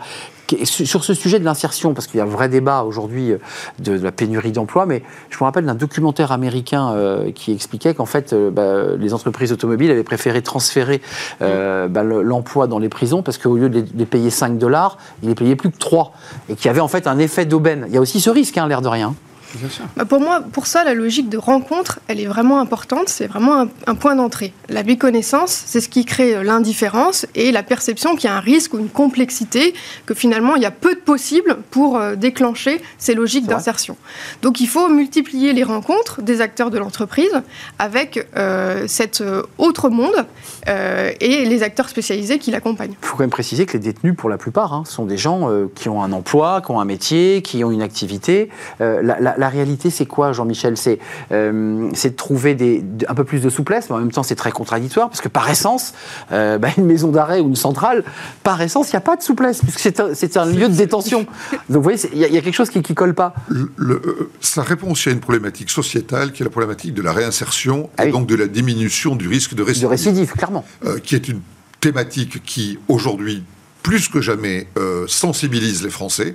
Sur 0.64 1.02
ce 1.04 1.12
sujet 1.14 1.40
de 1.40 1.44
l'insertion, 1.44 1.92
parce 1.92 2.06
qu'il 2.06 2.18
y 2.18 2.20
a 2.20 2.24
un 2.24 2.28
vrai 2.28 2.48
débat 2.48 2.82
aujourd'hui 2.85 3.32
euh, 3.32 3.38
de, 3.80 3.98
de 3.98 4.04
la 4.04 4.12
pénurie 4.12 4.52
d'emploi, 4.52 4.87
mais 4.87 5.02
je 5.30 5.37
me 5.38 5.44
rappelle 5.44 5.64
d'un 5.66 5.74
documentaire 5.74 6.30
américain 6.30 6.92
euh, 6.92 7.32
qui 7.32 7.52
expliquait 7.52 7.94
qu'en 7.94 8.06
fait, 8.06 8.32
euh, 8.32 8.50
bah, 8.50 8.96
les 8.96 9.12
entreprises 9.12 9.52
automobiles 9.52 9.90
avaient 9.90 10.04
préféré 10.04 10.42
transférer 10.42 11.02
euh, 11.42 11.88
bah, 11.88 12.02
le- 12.04 12.22
l'emploi 12.22 12.66
dans 12.68 12.78
les 12.78 12.88
prisons 12.88 13.22
parce 13.22 13.38
qu'au 13.38 13.56
lieu 13.56 13.68
de 13.68 13.74
les, 13.76 13.82
de 13.82 13.98
les 13.98 14.06
payer 14.06 14.30
5 14.30 14.56
dollars, 14.59 14.98
ils 15.22 15.28
les 15.30 15.35
payaient 15.35 15.56
plus 15.56 15.70
que 15.70 15.78
3. 15.78 16.12
Et 16.48 16.54
qu'il 16.54 16.66
y 16.66 16.68
avait 16.68 16.80
en 16.80 16.88
fait 16.88 17.06
un 17.06 17.18
effet 17.18 17.44
d'aubaine. 17.44 17.85
Il 17.88 17.94
y 17.94 17.96
a 17.96 18.00
aussi 18.00 18.20
ce 18.20 18.30
risque, 18.30 18.56
hein, 18.59 18.68
l'air 18.68 18.82
de 18.82 18.88
rien. 18.88 19.14
Bien 19.54 19.68
sûr. 19.68 19.85
Bah, 19.96 20.04
pour 20.04 20.20
moi, 20.20 20.40
pour 20.40 20.66
ça, 20.66 20.85
la 20.85 20.94
logique 20.94 21.28
de 21.28 21.38
rencontre, 21.38 22.00
elle 22.09 22.20
est 22.20 22.26
vraiment 22.26 22.61
importante. 22.61 23.09
C'est 23.09 23.26
vraiment 23.26 23.62
un, 23.62 23.68
un 23.87 23.94
point 23.94 24.14
d'entrée. 24.14 24.52
La 24.68 24.82
méconnaissance, 24.82 25.62
c'est 25.66 25.80
ce 25.80 25.88
qui 25.88 26.04
crée 26.04 26.37
euh, 26.37 26.42
l'indifférence 26.42 27.26
et 27.35 27.52
la 27.52 27.62
perception 27.62 28.16
qu'il 28.16 28.28
y 28.28 28.32
a 28.32 28.37
un 28.37 28.40
risque 28.40 28.74
ou 28.74 28.78
une 28.78 28.88
complexité, 28.88 29.74
que 30.04 30.14
finalement, 30.14 30.56
il 30.56 30.62
y 30.62 30.66
a 30.66 30.70
peu 30.70 30.94
de 30.94 31.00
possibles 31.00 31.59
pour 31.70 31.96
euh, 31.96 32.16
déclencher 32.16 32.80
ces 32.98 33.14
logiques 33.14 33.46
d'insertion. 33.46 33.96
Donc, 34.42 34.61
il 34.61 34.68
faut 34.68 34.88
multiplier 34.88 35.52
les 35.52 35.64
rencontres 35.64 36.22
des 36.22 36.40
acteurs 36.40 36.70
de 36.70 36.78
l'entreprise 36.78 37.42
avec 37.78 38.26
euh, 38.37 38.85
cet 38.87 39.22
autre 39.59 39.88
monde 39.88 40.26
euh, 40.68 41.12
et 41.20 41.44
les 41.44 41.62
acteurs 41.62 41.88
spécialisés 41.88 42.38
qui 42.38 42.50
l'accompagnent. 42.50 42.94
Il 43.02 43.06
faut 43.06 43.16
quand 43.16 43.22
même 43.22 43.30
préciser 43.30 43.66
que 43.66 43.74
les 43.74 43.78
détenus, 43.78 44.14
pour 44.16 44.28
la 44.28 44.38
plupart, 44.38 44.72
hein, 44.72 44.82
sont 44.87 45.04
des 45.04 45.16
gens 45.16 45.50
euh, 45.50 45.70
qui 45.74 45.88
ont 45.88 46.02
un 46.02 46.12
emploi, 46.12 46.61
qui 46.64 46.70
ont 46.70 46.80
un 46.80 46.85
métier, 46.85 47.42
qui 47.42 47.64
ont 47.64 47.70
une 47.70 47.82
activité. 47.82 48.50
La, 48.80 49.36
la- 49.37 49.46
la 49.46 49.49
réalité, 49.49 49.90
c'est 49.90 50.07
quoi, 50.07 50.33
Jean-Michel? 50.33 50.77
C'est 50.77 50.99
euh, 51.33 51.90
de 51.90 52.09
trouver 52.11 52.55
des, 52.55 52.85
un 53.09 53.14
peu 53.14 53.25
plus 53.25 53.40
de 53.40 53.49
souplesse, 53.51 53.88
mais 53.90 53.96
en 53.96 53.99
même 53.99 54.12
temps, 54.12 54.22
c'est 54.22 54.35
très 54.37 54.53
contradictoire, 54.53 55.09
parce 55.09 55.20
que 55.20 55.29
par 55.29 55.49
essence, 55.51 55.92
euh, 56.33 56.59
bah, 56.59 56.68
une 56.77 56.87
maison 56.87 57.09
d'arrêt 57.11 57.40
ou 57.40 57.49
une 57.49 57.57
centrale, 57.57 58.05
par 58.42 58.61
essence, 58.62 58.88
il 58.88 58.92
n'y 58.92 58.99
a 58.99 59.01
pas 59.01 59.16
de 59.16 59.22
souplesse, 59.22 59.61
puisque 59.61 59.81
c'est 60.14 60.37
un, 60.37 60.46
lieu 60.46 60.68
de 60.68 60.75
détention. 60.75 61.20
Donc, 61.20 61.29
vous 61.68 61.83
voyez, 61.83 61.99
il 62.12 62.18
y, 62.18 62.25
a- 62.25 62.29
il 62.29 62.35
y 62.35 62.38
a 62.38 62.40
quelque 62.40 62.55
chose 62.55 62.70
qui 62.70 62.79
ne 62.79 62.94
colle 62.94 63.14
pas. 63.14 63.35
Le- 63.49 63.70
le- 63.77 64.03
euh, 64.07 64.31
ça 64.40 64.62
répond 64.62 64.90
aussi 64.90 65.09
à 65.09 65.12
une 65.12 65.20
problématique 65.20 65.70
sociétale 65.70 66.33
qui 66.33 66.42
est 66.42 66.44
la 66.44 66.51
problématique 66.51 66.94
de 66.94 67.03
la 67.03 67.12
réinsertion 67.12 67.90
Ah 67.99 68.05
et 68.05 68.07
oui. 68.07 68.12
donc 68.12 68.27
de 68.27 68.35
la 68.35 68.46
diminution 68.46 69.16
du 69.16 69.29
risque 69.29 69.51
de 69.53 69.57
De 69.57 69.62
récidive. 69.62 69.88
récidive, 69.88 70.33
clairement. 70.33 70.64
euh, 70.85 70.99
qui 70.99 71.14
est 71.14 71.29
une 71.29 71.40
thématique 71.81 72.42
qui, 72.44 72.79
aujourd'hui, 72.88 73.42
plus 73.87 74.09
que 74.09 74.20
jamais, 74.20 74.66
euh, 74.79 75.05
sensibilise 75.07 75.85
les 75.85 75.90
Français, 75.90 76.35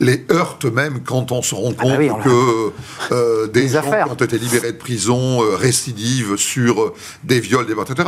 les 0.00 0.26
heurte 0.30 0.66
même 0.66 1.00
quand 1.02 1.32
on 1.32 1.40
se 1.40 1.54
rend 1.54 1.72
compte 1.72 1.80
Hum. 1.80 1.88
Ah 1.92 1.96
bah 1.96 1.98
oui, 1.98 2.08
l'a- 2.08 2.22
que 2.22 2.72
euh, 3.14 3.46
des 3.54 3.68
gens 3.68 3.78
affaires. 3.78 4.04
qui 4.04 4.12
ont 4.12 4.26
été 4.26 4.38
libérés 4.38 4.72
de 4.72 4.76
prison 4.76 5.42
euh, 5.42 5.56
récidivent 5.56 6.36
sur 6.36 6.82
euh, 6.82 6.94
des 7.24 7.40
viols, 7.40 7.66
des 7.66 7.72
etc. 7.72 8.06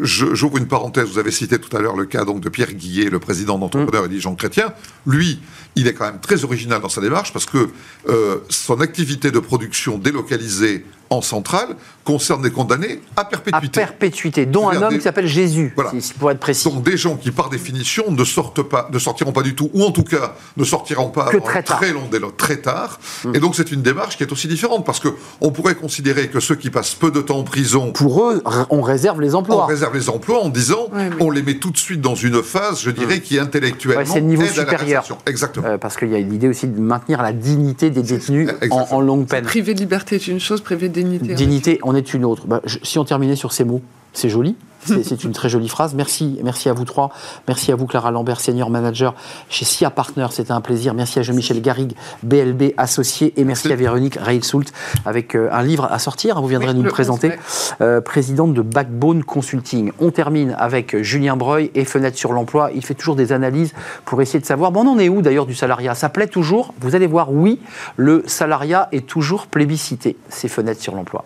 Je- 0.00 0.32
J'ouvre 0.32 0.58
une 0.58 0.68
parenthèse, 0.68 1.08
vous 1.08 1.18
avez 1.18 1.32
cité 1.32 1.58
tout 1.58 1.76
à 1.76 1.80
l'heure 1.80 1.96
le 1.96 2.04
cas 2.04 2.24
donc, 2.24 2.40
de 2.40 2.48
Pierre 2.48 2.72
Guillet, 2.72 3.10
le 3.10 3.18
président 3.18 3.58
d'entrepreneurs 3.58 4.04
et 4.04 4.08
dirigeant 4.08 4.36
chrétien. 4.36 4.72
Lui, 5.06 5.40
il 5.74 5.88
est 5.88 5.94
quand 5.94 6.04
même 6.04 6.20
très 6.20 6.44
original 6.44 6.80
dans 6.80 6.88
sa 6.88 7.00
démarche 7.00 7.32
parce 7.32 7.46
que 7.46 7.68
euh, 8.08 8.36
son 8.48 8.80
activité 8.80 9.32
de 9.32 9.40
production 9.40 9.98
délocalisée 9.98 10.84
en 11.10 11.20
centrale 11.20 11.74
concerne 12.04 12.42
des 12.42 12.50
condamnés 12.50 13.00
à 13.16 13.22
À 13.22 13.24
perpétuité. 13.24 13.80
perpétuité, 13.80 14.46
dont 14.46 14.68
un 14.68 14.80
homme 14.82 14.90
des- 14.90 14.96
qui 14.98 15.02
s'appelle 15.02 15.26
Jésus, 15.26 15.72
Voilà. 15.74 15.90
si- 15.98 16.12
pour 16.14 16.30
être 16.30 16.38
précis. 16.38 16.64
Donc 16.70 16.82
des 16.84 16.96
gens 16.96 17.16
qui, 17.16 17.30
par 17.30 17.48
définition, 17.50 18.04
ne 18.10 18.24
sortent 18.24 18.62
pas, 18.62 18.88
ne 18.92 18.98
sortiront 18.98 19.32
pas 19.32 19.42
du 19.42 19.54
tout, 19.54 19.70
ou 19.74 19.82
en 19.84 19.90
tout 19.90 20.04
cas 20.04 20.34
ne 20.56 20.64
sortiront 20.64 21.08
pas 21.08 21.30
Que 21.30 21.38
très 21.38 21.62
tard. 21.62 21.78
très 21.78 21.92
long 21.92 22.06
délai, 22.10 22.26
très 22.36 22.58
tard. 22.58 23.00
Et 23.34 23.38
donc 23.40 23.56
c'est 23.56 23.72
une 23.72 23.82
démarche 23.82 24.16
qui 24.16 24.22
est 24.22 24.32
aussi 24.32 24.48
différente 24.48 24.84
parce 24.84 25.00
que 25.00 25.08
on 25.40 25.50
pourrait 25.50 25.74
considérer 25.74 26.28
que 26.28 26.40
ceux 26.40 26.54
qui 26.56 26.70
passent 26.70 26.94
peu 26.94 27.10
de 27.10 27.20
temps 27.20 27.38
en 27.38 27.42
prison 27.44 27.92
Pour 27.92 28.24
eux, 28.30 28.42
on 28.70 28.82
réserve 28.82 29.20
les 29.20 29.34
on 29.34 29.38
emplois. 29.38 29.66
réserve 29.66 29.94
les 29.96 30.08
emplois 30.08 30.42
en 30.42 30.48
disant 30.50 30.88
on 31.20 31.30
les 31.30 31.42
met 31.42 31.54
tout 31.54 31.70
de 31.70 31.78
suite 31.78 32.00
dans 32.00 32.14
une 32.14 32.42
phase, 32.42 32.80
je 32.80 32.90
dirais, 32.90 33.20
qui 33.20 33.38
intellectuellement 33.38 34.00
Ouais, 34.02 34.06
c'est 34.06 34.20
le 34.20 34.26
niveau 34.26 34.42
aide 34.42 34.58
à 34.58 34.64
la 34.64 34.70
supérieur. 34.70 35.04
Exactement. 35.26 35.66
Euh, 35.66 35.78
parce 35.78 35.96
qu'il 35.96 36.08
y 36.10 36.14
a 36.14 36.18
l'idée 36.18 36.48
aussi 36.48 36.66
de 36.66 36.78
maintenir 36.80 37.22
la 37.22 37.32
dignité 37.32 37.90
des 37.90 38.02
détenus 38.02 38.50
en, 38.70 39.00
longue 39.00 39.26
peine. 39.26 39.44
Privé 39.44 39.74
de 39.74 39.78
liberté 39.80 40.16
est 40.16 40.26
une 40.28 40.40
chose, 40.40 40.60
privé 40.60 40.88
de 40.88 40.94
dignité. 40.94 41.34
Dignité 41.34 41.78
en 41.94 41.96
est 41.96 42.14
une 42.14 42.24
autre. 42.24 42.46
Bah, 42.46 42.60
je- 42.64 42.78
si 42.82 42.98
on 42.98 43.04
terminait 43.04 43.36
sur 43.36 43.52
ces 43.52 43.64
mots, 43.64 43.82
C'est 44.16 44.28
joli. 44.28 44.54
C'est 44.86 45.24
une 45.24 45.32
très 45.32 45.48
jolie 45.48 45.68
phrase. 45.68 45.94
Merci, 45.94 46.38
merci 46.44 46.68
à 46.68 46.72
vous 46.72 46.84
trois. 46.84 47.10
Merci 47.48 47.72
à 47.72 47.74
vous, 47.74 47.86
Clara 47.86 48.12
Lambert, 48.12 48.38
senior 48.40 48.70
manager 48.70 49.14
chez 49.48 49.64
SIA 49.64 49.90
Partners. 49.90 50.28
C'était 50.30 50.52
un 50.52 50.60
plaisir. 50.60 50.94
Merci 50.94 51.18
à 51.18 51.22
Jean-Michel 51.22 51.60
Garrigue, 51.60 51.94
BLB 52.22 52.74
associé. 52.76 53.32
Et 53.36 53.42
merci, 53.44 53.72
à 53.72 53.76
Véronique 53.76 54.16
Reilsoult 54.16 54.66
avec 55.04 55.34
euh, 55.34 55.48
un 55.50 55.64
livre 55.64 55.88
à 55.90 55.98
sortir. 55.98 56.40
Vous 56.40 56.46
viendrez 56.46 56.74
nous 56.74 56.84
le, 56.84 56.90
présenter. 56.90 57.32
Euh, 57.80 58.00
présidente 58.00 58.54
de 58.54 58.62
Backbone 58.62 59.24
Consulting. 59.24 59.90
On 59.98 60.12
termine 60.12 60.54
avec 60.58 60.96
Julien 61.02 61.36
Breuil 61.36 61.72
et 61.74 61.84
Fenêtre 61.84 62.16
sur 62.16 62.32
l'emploi. 62.32 62.70
Il 62.72 62.84
fait 62.84 62.94
toujours 62.94 63.16
des 63.16 63.32
analyses 63.32 63.72
pour 64.04 64.22
essayer 64.22 64.38
de 64.38 64.46
savoir. 64.46 64.70
Bon, 64.70 64.86
on 64.86 64.92
en 64.92 64.98
est 65.00 65.08
où 65.08 65.22
d'ailleurs 65.22 65.46
du 65.46 65.56
salariat? 65.56 65.96
Ça 65.96 66.08
plaît 66.08 66.28
toujours? 66.28 66.72
Vous 66.80 66.94
allez 66.94 67.08
voir, 67.08 67.32
oui, 67.32 67.58
le 67.96 68.22
salariat 68.26 68.88
est 68.92 69.06
toujours 69.08 69.48
plébiscité. 69.48 70.16
C'est 70.28 70.46
Fenêtre 70.46 70.80
sur 70.80 70.94
l'emploi. 70.94 71.24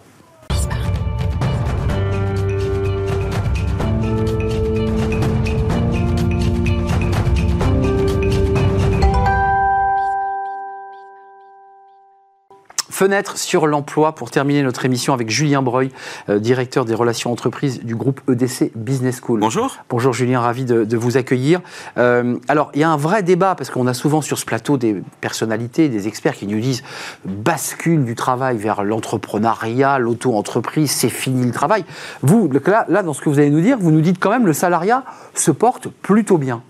Fenêtre 12.99 13.39
sur 13.39 13.69
l'emploi 13.69 14.13
pour 14.17 14.33
terminer 14.33 14.65
notre 14.65 14.85
émission 14.85 15.15
avec 15.15 15.31
Julien 15.31 15.63
Breuil, 15.63 15.93
euh, 16.29 16.41
directeur 16.41 16.85
des 16.85 16.97
relations 16.97 17.31
entreprises 17.31 17.85
du 17.85 17.95
groupe 17.95 18.21
EDC 18.29 18.73
Business 18.75 19.21
School. 19.25 19.39
Bonjour. 19.39 19.77
Bonjour 19.89 20.13
Julien, 20.13 20.41
ravi 20.41 20.65
de, 20.65 20.97
vous 20.97 21.17
accueillir. 21.17 21.61
Euh, 21.97 22.35
alors, 22.49 22.73
il 22.75 22.81
y 22.81 22.83
a 22.83 22.91
un 22.91 22.97
vrai 22.97 23.23
débat 23.23 23.55
parce 23.55 23.71
qu'on 23.71 23.87
a 23.87 23.95
souvent 23.95 24.21
sur 24.21 24.37
ce 24.37 24.45
plateau 24.45 24.79
des 24.79 25.01
personnalités, 25.21 25.89
des 25.89 26.09
experts 26.09 26.35
qui 26.35 26.49
nous 26.49 26.59
disent 26.59 26.83
bascule 27.25 28.05
du 28.05 28.17
travail 28.17 28.57
vers 28.57 28.83
l'entrepreneuriat, 28.83 30.01
l'auto-entreprise, 30.01 30.91
c'est 30.91 31.09
fini 31.09 31.47
le 31.47 31.53
travail. 31.53 31.85
Vous, 32.23 32.51
là, 32.67 32.85
là, 32.89 33.05
dans 33.05 33.13
ce 33.13 33.21
que 33.21 33.29
vous 33.29 33.39
allez 33.39 33.51
nous 33.51 33.61
dire, 33.61 33.79
vous 33.79 33.93
nous 33.93 34.01
dites 34.01 34.19
quand 34.19 34.31
même 34.31 34.45
le 34.45 34.53
salariat 34.53 35.05
se 35.35 35.53
porte 35.53 35.87
plutôt 35.87 36.37
bien. 36.37 36.63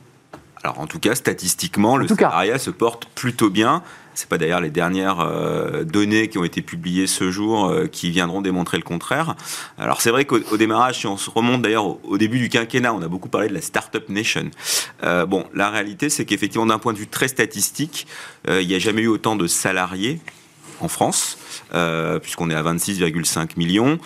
Alors 0.63 0.81
en 0.81 0.87
tout 0.87 0.99
cas, 0.99 1.15
statistiquement, 1.15 1.97
le 1.97 2.07
salariat 2.07 2.59
se 2.59 2.71
porte 2.71 3.07
plutôt 3.15 3.49
bien. 3.49 3.83
C'est 4.19 4.29
pas 4.29 4.37
d'ailleurs 4.37 4.61
les 4.61 4.71
dernières 4.71 5.21
euh, 5.21 5.85
données 5.85 6.27
qui 6.27 6.39
ont 6.39 6.45
été 6.45 6.61
publiées 6.61 7.07
ce 7.07 7.31
jour 7.31 7.67
euh, 7.67 7.87
qui 7.87 8.11
viendront 8.11 8.41
démontrer 8.41 8.77
le 8.77 8.83
contraire. 8.83 9.37
Alors 9.79 10.01
c'est 10.01 10.11
vrai 10.11 10.25
qu'au 10.25 10.57
démarrage, 10.57 10.99
si 10.99 11.07
on 11.07 11.17
se 11.17 11.31
remonte 11.31 11.63
d'ailleurs 11.63 12.05
au, 12.05 12.19
début 12.19 12.41
du 12.41 12.49
quinquennat, 12.49 12.93
on 12.93 13.01
a 13.01 13.07
beaucoup 13.07 13.29
parlé 13.29 13.47
de 13.47 13.55
la 13.55 13.61
Startup 13.61 14.09
Nation. 14.09 14.51
Euh, 15.05 15.25
bon, 15.25 15.45
la 15.55 15.71
réalité, 15.71 16.11
c'est 16.11 16.25
qu'effectivement, 16.25 16.67
d'un 16.67 16.81
point 16.81 16.95
de 16.95 16.99
vue 16.99 17.07
très 17.07 17.29
statistique, 17.29 18.09
il 18.49 18.67
n'y 18.67 18.75
a 18.75 18.81
jamais 18.81 19.03
eu 19.03 19.07
autant 19.07 19.37
de 19.37 19.47
salariés 19.47 20.19
en 20.81 20.89
France. 20.89 21.39
puisqu'on 22.21 22.51
est 22.51 22.55
à 22.57 22.63
26,5 22.65 23.51
millions, 23.57 24.01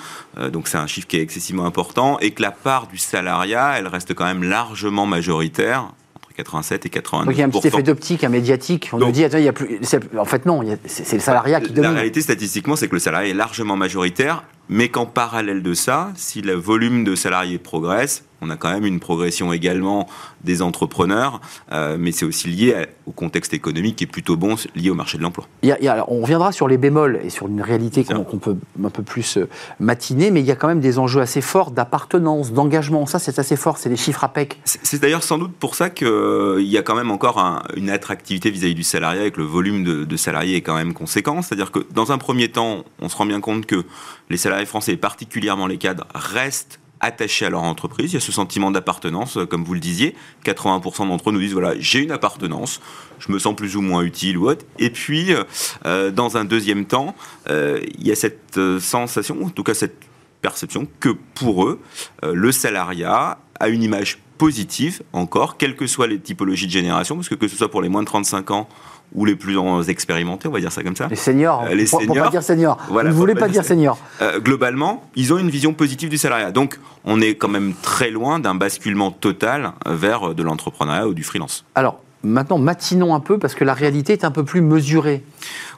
donc 0.53 0.69
c'est 0.69 0.77
un 0.77 0.87
chiffre 0.87 1.07
qui 1.07 1.17
est 1.17 1.23
excessivement 1.23 1.65
important, 1.65 2.19
et 2.19 2.33
que 2.33 2.43
la 2.43 2.51
part 2.51 2.87
du 2.87 2.99
salariat, 2.99 3.79
elle 3.79 3.87
reste 3.87 4.13
quand 4.13 4.25
même 4.25 4.43
largement 4.43 5.07
majoritaire, 5.07 5.89
87 6.33 6.87
et 6.87 6.89
89. 6.89 7.27
Donc 7.27 7.35
il 7.37 7.39
y 7.39 7.43
a 7.43 7.47
un 7.47 7.51
petit 7.51 7.69
effet 7.69 7.83
d'optique, 7.83 8.25
un 8.25 8.29
médiatique. 8.29 8.91
On 8.93 8.99
nous 8.99 9.13
dit, 9.13 9.25
attends, 9.25 9.39
il 9.39 9.45
y 9.45 9.49
a 9.49 9.53
plus. 9.53 9.79
En 10.19 10.25
fait, 10.25 10.47
non, 10.47 10.63
c'est 10.87 11.13
le 11.15 11.21
salariat 11.21 11.61
qui 11.61 11.73
domine. 11.73 11.91
La 11.91 11.97
réalité, 11.97 12.21
statistiquement, 12.21 12.77
c'est 12.77 12.89
que 12.89 12.95
le 12.95 13.01
salariat 13.01 13.31
est 13.31 13.35
largement 13.35 13.77
majoritaire, 13.77 14.45
mais 14.69 14.89
qu'en 14.89 15.07
parallèle 15.07 15.63
de 15.63 15.75
ça, 15.75 16.13
si 16.17 16.43
le 16.43 16.55
volume 16.55 17.05
de 17.05 17.15
salariés 17.15 17.59
progresse, 17.59 18.25
on 18.43 18.51
a 18.51 18.57
quand 18.57 18.71
même 18.71 18.85
une 18.85 19.01
progression 19.01 19.53
également 19.53 20.09
des 20.45 20.61
entrepreneurs, 20.61 21.41
euh, 21.71 21.97
mais 21.99 22.13
c'est 22.13 22.25
aussi 22.25 22.49
lié 22.49 22.87
au 23.07 23.13
contexte 23.13 23.55
économique 23.55 23.97
qui 23.97 24.05
est 24.05 24.09
plutôt 24.09 24.37
bon, 24.37 24.57
lié 24.75 24.91
au 24.91 24.95
marché 24.95 25.17
de 25.17 25.23
l'emploi. 25.23 25.47
on 25.63 26.21
reviendra 26.21 26.51
sur 26.53 26.67
les 26.67 26.77
bémols 26.77 27.21
et 27.23 27.31
sur 27.31 27.47
une 27.47 27.63
réalité 27.63 28.05
qu'on 28.05 28.39
peut 28.39 28.57
un 28.83 28.91
peu 28.91 29.03
plus 29.03 29.39
euh, 29.39 29.49
matiner, 29.79 30.31
mais 30.31 30.41
il 30.41 30.47
y 30.47 30.51
a 30.51 30.57
quand 30.57 30.69
même 30.69 30.81
des 30.81 30.99
enjeux 30.99 31.21
assez 31.21 31.41
forts 31.41 31.71
d'appartenance, 31.71 32.53
d'engagement. 32.53 33.07
Ça, 33.07 33.21
c'est 33.21 33.39
assez 33.39 33.57
fort, 33.57 33.79
c'est 33.79 33.89
des 33.89 33.97
chiffres 33.97 34.25
à 34.25 34.29
PEC. 34.29 34.61
C'est 34.65 35.01
d'ailleurs 35.01 35.23
sans 35.23 35.39
doute 35.39 35.53
pour 35.53 35.77
ça 35.77 35.89
qu'il 35.89 36.09
euh, 36.09 36.61
y 36.63 36.77
a 36.77 36.83
quand 36.83 36.97
même 36.97 37.13
encore 37.13 37.63
une 37.77 37.91
attractivité 37.91 38.51
vis-à-vis 38.51 38.75
du 38.75 38.83
salarié, 38.83 39.21
avec 39.21 39.37
le 39.37 39.45
volume 39.45 39.85
de, 39.85 40.05
de 40.05 40.17
salariés 40.17 40.57
est 40.57 40.63
quand 40.63 40.75
même 40.75 40.95
conséquent. 40.95 41.43
C'est-à-dire 41.43 41.71
que 41.71 41.87
dans 41.95 42.11
un 42.11 42.19
premier 42.19 42.51
temps, 42.51 42.85
on 43.01 43.09
se 43.09 43.17
rend 43.17 43.27
bien 43.27 43.41
compte 43.41 43.67
que 43.67 43.85
les 44.31 44.37
salariés 44.37 44.67
français, 44.67 44.97
particulièrement 44.97 45.69
les 45.69 45.79
cadres, 45.79 46.07
restent 46.15 46.81
attachés 47.03 47.45
à 47.45 47.51
leur 47.51 47.63
entreprise. 47.63 48.13
Il 48.13 48.15
y 48.15 48.17
a 48.17 48.21
ce 48.21 48.33
sentiment 48.33 48.71
d'appartenance, 48.71 49.37
euh, 49.37 49.45
comme 49.45 49.65
vous 49.65 49.75
le 49.75 49.81
disiez. 49.81 50.15
80% 50.45 51.09
d'entre 51.09 51.29
eux 51.29 51.33
nous 51.33 51.41
disent 51.41 51.53
voilà, 51.53 51.75
j'ai 51.79 51.99
une 51.99 52.13
appartenance, 52.13 52.81
je 53.19 53.31
me 53.31 53.39
sens 53.39 53.55
plus 53.55 53.77
ou 53.77 53.83
moins 53.83 54.03
utile 54.03 54.39
ou 54.39 54.49
autre. 54.49 54.65
Et 54.79 54.89
puis, 54.89 55.35
euh, 55.35 55.43
euh, 55.85 56.11
dans 56.11 56.37
un 56.37 56.45
deuxième 56.45 56.87
temps, 56.87 57.15
il 57.49 58.07
y 58.07 58.13
a 58.13 58.15
cette 58.15 58.59
sensation, 58.79 59.45
en 59.45 59.51
tout 59.51 59.65
cas 59.65 59.75
cette 59.75 59.97
perception, 60.41 60.87
que 61.01 61.11
pour 61.35 61.67
eux, 61.67 61.81
le 62.23 62.53
salariat 62.53 63.39
a 63.59 63.69
une 63.69 63.83
image 63.83 64.19
positive 64.39 65.03
encore, 65.13 65.57
quelles 65.57 65.77
que 65.77 65.87
soient 65.87 66.07
les 66.07 66.19
typologies 66.19 66.67
de 66.67 66.73
génération, 66.73 67.17
parce 67.17 67.29
que 67.29 67.35
que 67.35 67.49
ce 67.49 67.57
soit 67.57 67.71
pour 67.71 67.83
les 67.83 67.89
moins 67.89 68.03
de 68.03 68.07
35 68.07 68.51
ans 68.53 68.69
ou 69.15 69.25
les 69.25 69.37
plus 69.37 69.59
expérimentés, 69.89 70.49
on 70.49 70.53
va 70.53 70.61
dire 70.61 70.73
ça 70.73 70.83
comme 70.83 70.97
ça. 70.97 71.09
Les 71.09 71.17
seniors. 71.17 71.65
Euh, 71.65 71.75
les 71.75 71.85
pour, 71.85 72.01
seniors. 72.01 72.25
pas 72.25 72.31
dire 72.31 72.43
seniors. 72.43 72.79
Voilà, 72.89 73.11
Vous 73.11 73.17
ne 73.17 73.21
voulez 73.21 73.35
pas, 73.35 73.49
dire 73.49 73.65
seniors. 73.65 73.99
Euh, 74.21 74.41
globalement, 74.41 75.05
ils 75.15 75.33
ont 75.33 75.39
une 75.39 75.51
vision 75.51 75.75
positive 75.75 76.09
du 76.09 76.19
salariat. 76.19 76.51
Donc, 76.51 76.79
on 77.05 77.21
est 77.21 77.35
quand 77.35 77.49
même 77.49 77.75
très 77.83 78.11
loin 78.11 78.39
d'un 78.39 78.55
basculement 78.55 79.11
total 79.11 79.73
vers 79.87 80.35
de 80.35 80.43
l'entrepreneuriat 80.43 81.07
ou 81.09 81.15
du 81.15 81.25
freelance. 81.25 81.65
Alors, 81.75 82.01
maintenant, 82.23 82.59
matinons 82.59 83.15
un 83.15 83.21
peu 83.21 83.39
parce 83.39 83.55
que 83.55 83.65
la 83.65 83.75
réalité 83.75 84.15
est 84.15 84.25
un 84.25 84.31
peu 84.31 84.45
plus 84.45 84.61
mesurée. 84.61 85.23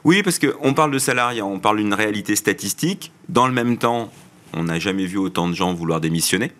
Oui, 0.03 0.23
parce 0.23 0.39
qu'on 0.39 0.73
parle 0.73 0.91
de 0.91 0.99
salariat, 0.99 1.45
on 1.45 1.59
parle 1.59 1.77
d'une 1.77 1.93
réalité 1.93 2.35
statistique. 2.35 3.11
Dans 3.27 3.47
le 3.47 3.53
même 3.53 3.77
temps, 3.77 4.09
on 4.53 4.63
n'a 4.63 4.79
jamais 4.79 5.05
vu 5.05 5.17
autant 5.17 5.47
de 5.49 5.53
gens 5.53 5.73
vouloir 5.73 5.99
démissionner. 5.99 6.51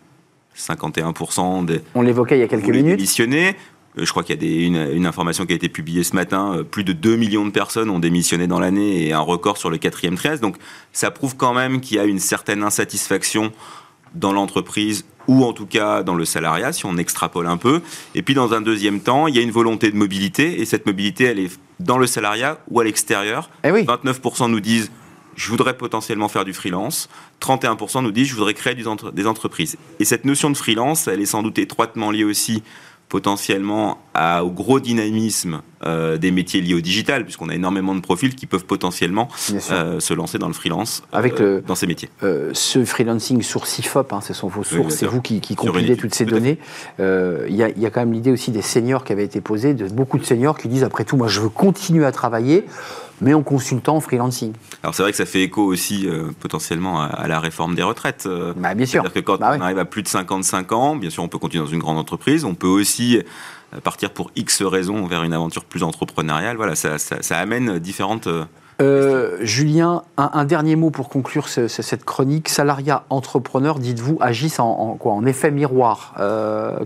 51% 0.57 1.65
des. 1.65 1.81
On 1.95 2.01
l'évoquait 2.01 2.37
il 2.37 2.41
y 2.41 2.43
a 2.43 2.47
quelques 2.47 2.67
minutes. 2.67 2.95
Démissionner. 2.97 3.55
Euh, 3.97 4.05
je 4.05 4.09
crois 4.11 4.23
qu'il 4.23 4.41
y 4.41 4.63
a 4.63 4.67
une, 4.67 5.05
information 5.05 5.45
qui 5.45 5.53
a 5.53 5.55
été 5.55 5.69
publiée 5.69 6.03
ce 6.03 6.15
matin. 6.15 6.57
Euh, 6.57 6.63
plus 6.63 6.83
de 6.83 6.93
2 6.93 7.15
millions 7.15 7.45
de 7.45 7.51
personnes 7.51 7.89
ont 7.89 7.99
démissionné 7.99 8.47
dans 8.47 8.59
l'année 8.59 9.07
et 9.07 9.13
un 9.13 9.19
record 9.19 9.57
sur 9.57 9.69
le 9.69 9.77
quatrième 9.77 10.15
trimestre. 10.15 10.41
Donc 10.41 10.57
ça 10.93 11.11
prouve 11.11 11.35
quand 11.35 11.53
même 11.53 11.81
qu'il 11.81 11.97
y 11.97 11.99
a 11.99 12.05
une 12.05 12.19
certaine 12.19 12.63
insatisfaction 12.63 13.51
dans 14.13 14.31
l'entreprise 14.31 15.05
ou 15.27 15.43
en 15.43 15.53
tout 15.53 15.65
cas 15.65 16.03
dans 16.03 16.15
le 16.15 16.25
salariat, 16.25 16.71
si 16.71 16.85
on 16.85 16.97
extrapole 16.97 17.47
un 17.47 17.57
peu. 17.57 17.81
Et 18.13 18.21
puis 18.21 18.33
dans 18.33 18.53
un 18.53 18.61
deuxième 18.61 19.01
temps, 19.01 19.27
il 19.27 19.35
y 19.35 19.39
a 19.39 19.41
une 19.41 19.51
volonté 19.51 19.91
de 19.91 19.95
mobilité, 19.97 20.61
et 20.61 20.65
cette 20.65 20.85
mobilité, 20.85 21.25
elle 21.25 21.39
est 21.39 21.59
dans 21.79 21.97
le 21.97 22.07
salariat 22.07 22.59
ou 22.69 22.79
à 22.79 22.83
l'extérieur. 22.83 23.49
Eh 23.63 23.71
oui. 23.71 23.83
29% 23.83 24.49
nous 24.49 24.59
disent 24.59 24.91
je 25.35 25.49
voudrais 25.49 25.75
potentiellement 25.75 26.29
faire 26.29 26.45
du 26.45 26.53
freelance. 26.53 27.09
31% 27.41 28.03
nous 28.03 28.11
disent 28.11 28.29
je 28.29 28.35
voudrais 28.35 28.53
créer 28.53 28.75
des 28.75 29.27
entreprises. 29.27 29.77
Et 29.99 30.05
cette 30.05 30.23
notion 30.23 30.49
de 30.49 30.55
freelance, 30.55 31.07
elle 31.07 31.19
est 31.19 31.25
sans 31.25 31.43
doute 31.43 31.59
étroitement 31.59 32.09
liée 32.09 32.23
aussi 32.23 32.63
potentiellement 33.09 33.97
au 34.43 34.49
gros 34.49 34.79
dynamisme 34.79 35.61
euh, 35.85 36.17
des 36.17 36.31
métiers 36.31 36.61
liés 36.61 36.73
au 36.73 36.81
digital, 36.81 37.23
puisqu'on 37.23 37.49
a 37.49 37.55
énormément 37.55 37.93
de 37.93 37.99
profils 37.99 38.33
qui 38.33 38.45
peuvent 38.45 38.65
potentiellement 38.65 39.27
euh, 39.71 39.99
se 39.99 40.13
lancer 40.13 40.39
dans 40.39 40.47
le 40.47 40.53
freelance 40.53 41.03
Avec 41.11 41.41
euh, 41.41 41.61
dans 41.67 41.75
ces 41.75 41.85
métiers. 41.85 42.09
ce 42.21 42.85
freelancing 42.85 43.41
sur 43.41 43.67
CIFOP, 43.67 44.13
hein, 44.13 44.21
ce 44.21 44.33
sont 44.33 44.47
vos 44.47 44.63
sources, 44.63 44.95
c'est 44.95 45.05
vous 45.05 45.21
qui, 45.21 45.41
compilez 45.55 45.97
toutes 45.97 46.15
ces 46.15 46.25
données. 46.25 46.57
Il 46.99 47.55
y, 47.55 47.85
a 47.85 47.89
quand 47.89 47.99
même 48.01 48.13
l'idée 48.13 48.31
aussi 48.31 48.51
des 48.51 48.61
seniors 48.61 49.03
qui 49.03 49.13
avait 49.13 49.25
été 49.25 49.41
posée, 49.41 49.73
de 49.73 49.87
beaucoup 49.87 50.17
de 50.17 50.25
seniors 50.25 50.57
qui 50.57 50.67
disent 50.67 50.83
après 50.83 51.03
tout, 51.03 51.17
moi 51.17 51.27
je 51.27 51.41
veux 51.41 51.49
continuer 51.49 52.05
à 52.05 52.11
travailler 52.11 52.65
mais 53.21 53.33
en 53.33 53.43
consultant 53.43 53.95
en 53.97 54.01
freelancing. 54.01 54.53
Alors 54.83 54.93
c'est 54.93 55.03
vrai 55.03 55.11
que 55.11 55.17
ça 55.17 55.25
fait 55.25 55.41
écho 55.41 55.63
aussi 55.63 56.07
euh, 56.07 56.31
potentiellement 56.39 57.01
à, 57.01 57.27
la 57.27 57.39
réforme 57.39 57.75
des 57.75 57.83
retraites. 57.83 58.25
Euh, 58.25 58.53
bah, 58.55 58.73
bien 58.73 58.85
sûr. 58.85 59.01
C'est-à-dire 59.01 59.21
que 59.21 59.25
quand 59.25 59.39
bah 59.39 59.55
on 59.57 59.61
arrive 59.61 59.79
à 59.79 59.85
plus 59.85 60.03
de 60.03 60.07
55 60.07 60.71
ans, 60.71 60.95
bien 60.95 61.09
sûr 61.09 61.23
on 61.23 61.27
peut 61.27 61.37
continuer 61.37 61.63
dans 61.63 61.71
une 61.71 61.79
grande 61.79 61.97
entreprise, 61.97 62.43
on 62.45 62.55
peut 62.55 62.67
aussi 62.67 63.21
partir 63.83 64.11
pour 64.11 64.31
X 64.35 64.61
raisons 64.63 65.05
vers 65.05 65.23
une 65.23 65.33
aventure 65.33 65.65
plus 65.65 65.83
entrepreneuriale. 65.83 66.57
Voilà, 66.57 66.75
ça, 66.75 66.97
ça, 66.97 67.37
amène 67.37 67.79
différentes... 67.79 68.27
Julien, 69.39 70.03
un, 70.17 70.43
dernier 70.43 70.75
mot 70.75 70.89
pour 70.89 71.07
conclure 71.07 71.47
cette 71.47 72.03
chronique. 72.03 72.49
Salariat, 72.49 73.05
entrepreneur, 73.09 73.79
dites-vous, 73.79 74.17
agissent 74.19 74.59
en, 74.59 74.97
quoi 74.99 75.13
En 75.13 75.25
effet 75.25 75.49
miroir. 75.49 76.13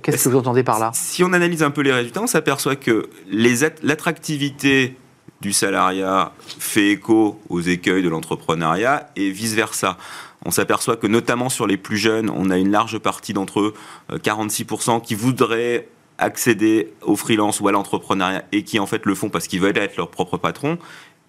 Qu'est-ce 0.03 0.25
que 0.25 0.29
vous 0.29 0.37
entendez 0.37 0.63
par 0.63 0.77
là? 0.77 0.91
Si 0.93 1.23
on 1.23 1.33
analyse 1.33 1.63
un 1.63 1.71
peu 1.71 1.81
les 1.81 1.91
résultats, 1.91 2.21
on 2.21 2.27
s'aperçoit 2.27 2.75
que 2.75 3.09
l'attractivité 3.31 4.97
du 5.41 5.53
salariat 5.53 6.31
fait 6.59 6.89
écho 6.89 7.39
aux 7.49 7.61
écueils 7.61 8.03
de 8.03 8.09
l'entrepreneuriat 8.09 9.09
et 9.15 9.31
vice-versa. 9.31 9.97
On 10.45 10.51
s'aperçoit 10.51 10.95
que 10.95 11.07
notamment 11.07 11.49
sur 11.49 11.67
les 11.67 11.77
plus 11.77 11.97
jeunes, 11.97 12.29
on 12.29 12.49
a 12.49 12.57
une 12.57 12.71
large 12.71 12.97
partie 12.99 13.33
d'entre 13.33 13.59
eux, 13.59 13.73
46%, 14.11 14.97
euh, 14.97 14.99
qui 14.99 15.15
voudraient 15.15 15.87
accéder 16.19 16.93
au 17.01 17.15
freelance 17.15 17.59
ou 17.59 17.67
à 17.67 17.71
l'entrepreneuriat 17.71 18.43
et 18.51 18.63
qui 18.63 18.79
en 18.79 18.85
fait 18.85 19.05
le 19.05 19.15
font 19.15 19.29
parce 19.29 19.47
qu'ils 19.47 19.61
veulent 19.61 19.77
être 19.77 19.97
leur 19.97 20.09
propre 20.09 20.37
patron. 20.37 20.77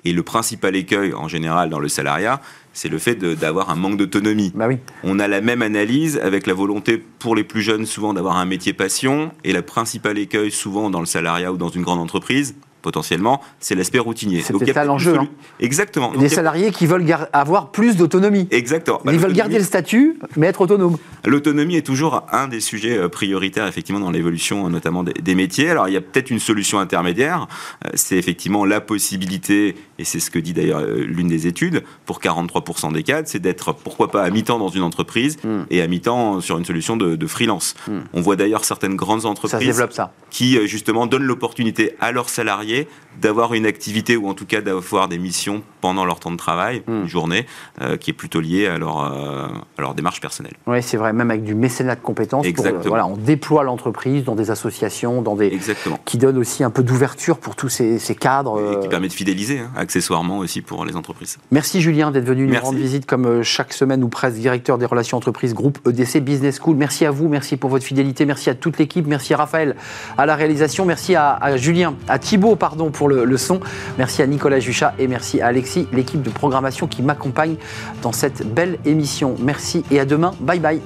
Et 0.05 0.13
le 0.13 0.23
principal 0.23 0.77
écueil 0.77 1.13
en 1.13 1.29
général 1.29 1.69
dans 1.69 1.79
le 1.79 1.89
salariat, 1.89 2.41
c'est 2.73 2.89
le 2.89 2.99
fait 2.99 3.17
d'avoir 3.17 3.69
un 3.69 3.77
manque 3.77 3.99
d'autonomie. 3.99 4.51
Bah 4.55 4.67
oui. 4.67 4.79
On 5.05 5.19
a 5.19 5.29
la 5.29 5.43
même 5.43 5.61
analyse 5.61 6.19
avec 6.19 6.47
la 6.47 6.55
volonté 6.55 6.97
pour 7.19 7.37
les 7.37 7.45
plus 7.45 7.61
jeunes 7.61 7.85
souvent 7.85 8.15
d'avoir 8.15 8.37
un 8.37 8.47
métier 8.47 8.73
passion 8.73 9.31
et 9.45 9.53
le 9.53 9.61
principal 9.61 10.17
écueil 10.17 10.51
souvent 10.51 10.89
dans 10.89 11.01
le 11.01 11.07
salariat 11.07 11.53
ou 11.53 11.59
dans 11.59 11.69
une 11.69 11.83
grande 11.83 12.01
entreprise, 12.01 12.55
potentiellement, 12.83 13.41
c'est 13.61 13.75
l'aspect 13.75 13.99
routinier. 13.99 14.43
Peut-être 14.43 14.75
ça 14.75 14.85
l'enjeu, 14.85 15.17
hein. 15.19 15.29
Exactement. 15.61 16.13
Des 16.13 16.29
salariés 16.29 16.71
qui 16.71 16.87
veulent 16.87 17.05
avoir 17.33 17.71
plus 17.71 17.97
d'autonomie. 17.97 18.49
Exactement. 18.51 19.01
Bah, 19.05 19.13
Ils 19.13 19.19
veulent 19.19 19.31
l'autonomie- 19.31 19.37
garder 19.39 19.59
le 19.59 19.65
statut, 19.65 20.19
mais 20.37 20.47
être 20.47 20.61
autonomes. 20.63 20.97
L'autonomie 21.27 21.77
est 21.77 21.87
toujours 21.87 22.25
un 22.33 22.49
des 22.49 22.61
sujets 22.61 22.97
euh, 22.99 23.09
prioritaires, 23.09 23.67
effectivement, 23.67 24.01
dans 24.01 24.11
l'évolution, 24.11 24.67
euh, 24.67 24.71
notamment 24.71 25.03
des, 25.03 25.13
des 25.13 25.35
métiers. 25.35 25.71
Alors, 25.71 25.89
il 25.89 25.95
y 25.95 25.97
a 25.97 26.01
peut-être 26.01 26.31
une 26.31 26.39
solution 26.41 26.79
intermédiaire. 26.79 27.47
Euh, 27.85 27.91
C'est 27.95 28.17
effectivement 28.17 28.65
la 28.65 28.81
possibilité, 28.81 29.75
et 29.99 30.05
c'est 30.05 30.21
ce 30.21 30.31
que 30.31 30.39
dit 30.39 30.53
d'ailleurs 30.53 30.83
l'une 30.83 31.29
des 31.29 31.47
études, 31.47 31.83
pour 32.07 32.21
43% 32.21 32.93
des 32.93 33.03
cadres, 33.03 33.29
c'est 33.29 33.39
d'être, 33.41 33.73
pourquoi 33.75 34.11
pas, 34.11 34.23
à 34.23 34.31
mi-temps 34.31 34.59
dans 34.59 34.69
une 34.69 34.83
entreprise 34.83 35.37
Mm. 35.45 35.63
et 35.71 35.81
à 35.83 35.87
mi-temps 35.87 36.41
sur 36.41 36.57
une 36.59 36.65
solution 36.65 36.97
de, 36.97 37.17
de 37.17 37.27
freelance. 37.27 37.75
Mm. 37.89 37.93
On 38.15 38.21
voit 38.21 38.37
d'ailleurs 38.37 38.65
certaines 38.65 38.97
grandes 38.97 39.27
entreprises 39.27 39.85
ça. 39.91 40.13
qui 40.31 40.59
justement 40.67 41.07
donnent 41.07 41.25
l'opportunité 41.25 41.95
à 42.01 42.13
leurs 42.13 42.29
salariés 42.29 42.70
février 42.71 42.89
d'avoir 43.21 43.55
une 43.55 43.67
activité 43.67 44.17
ou 44.17 44.29
en 44.29 44.35
tout 44.35 44.47
cas 44.47 44.61
d'avoir 44.61 45.09
des 45.09 45.19
missions 45.19 45.63
pendant 45.81 46.05
leur 46.05 46.21
temps 46.21 46.31
de 46.31 46.37
travail, 46.37 46.83
Mm. 46.87 46.93
une 47.03 47.09
journée, 47.09 47.47
euh, 47.81 47.97
qui 47.97 48.11
est 48.11 48.15
plutôt 48.15 48.41
liée 48.41 48.67
à 48.67 48.79
leur, 48.79 49.01
euh, 49.01 49.47
à 49.79 49.81
leur 49.81 49.95
démarche 49.95 50.21
personnelle. 50.21 50.55
Oui, 50.67 50.83
c'est 50.83 50.97
vrai, 50.97 51.13
même 51.13 51.31
avec 51.31 51.43
du 51.45 51.55
mécénat 51.55 51.95
de 51.97 52.01
compétences. 52.01 52.43
pour, 52.43 52.47
euh, 52.47 52.49
Exactement. 52.69 52.89
voilà, 52.89 53.07
on 53.07 53.17
déploie 53.17 53.65
l'entreprise 53.65 54.25
dans 54.25 54.35
des 54.35 54.51
associations, 54.51 55.23
dans 55.23 55.37
des 55.37 55.47
Exactement. 55.47 55.99
qui 56.05 56.19
donnent 56.19 56.39
aussi 56.39 56.65
un 56.65 56.71
peu 56.71 56.83
d'ouverture 56.83 57.39
pour 57.39 57.57
tous 57.57 57.69
ces, 57.69 57.99
ces 57.99 58.15
cadres. 58.15 58.61
Et 58.77 58.81
qui 58.81 58.89
permet 58.89 59.09
de 59.09 59.13
fidéliser, 59.13 59.59
hein, 59.61 59.71
accessoirement 59.77 60.39
aussi 60.39 60.61
pour 60.63 60.85
les 60.85 60.97
entreprises. 60.97 61.39
Merci 61.51 61.81
Julien 61.81 62.11
d'être 62.11 62.25
venu 62.27 62.45
nous 62.45 62.53
Merci. 62.53 62.67
rendre 62.67 62.79
visite 62.79 63.07
comme 63.07 63.43
chaque 63.43 63.73
semaine 63.73 64.03
ou 64.05 64.09
presque 64.09 64.37
directeur 64.37 64.79
des 64.79 64.87
relations 64.87 65.17
entreprises 65.17 65.55
groupe 65.55 65.79
EDC 65.89 66.21
Business 66.21 66.59
School. 66.63 66.77
Merci 66.77 67.07
à 67.07 67.11
vous, 67.11 67.29
merci 67.29 67.57
pour 67.57 67.71
votre 67.71 67.85
fidélité, 67.85 68.27
merci 68.27 68.51
à 68.51 68.55
toute 68.55 68.79
l'équipe, 68.79 69.07
merci 69.07 69.35
à 69.35 69.39
Raphaël 69.39 69.77
à 70.19 70.27
la 70.27 70.35
réalisation, 70.37 70.85
merci 70.85 71.15
à, 71.15 71.33
à 71.35 71.57
Julien, 71.57 71.95
à 72.09 72.19
Thibaut 72.19 72.57
pardon 72.57 72.91
le 73.09 73.37
son, 73.37 73.61
merci 73.99 74.23
à 74.23 74.27
Nicolas 74.27 74.61
Juchat 74.61 74.95
et 74.99 75.07
merci 75.07 75.41
à 75.41 75.47
Alexis, 75.47 75.87
l'équipe 75.93 76.23
de 76.23 76.31
programmation 76.31 76.87
qui 76.87 77.03
m'accompagne 77.03 77.57
dans 78.03 78.13
cette 78.13 78.47
belle 78.55 78.79
émission. 78.85 79.37
Merci 79.41 79.85
et 79.91 80.01
à 80.01 80.05
demain, 80.05 80.33
bye 80.41 80.61
bye. 80.61 80.81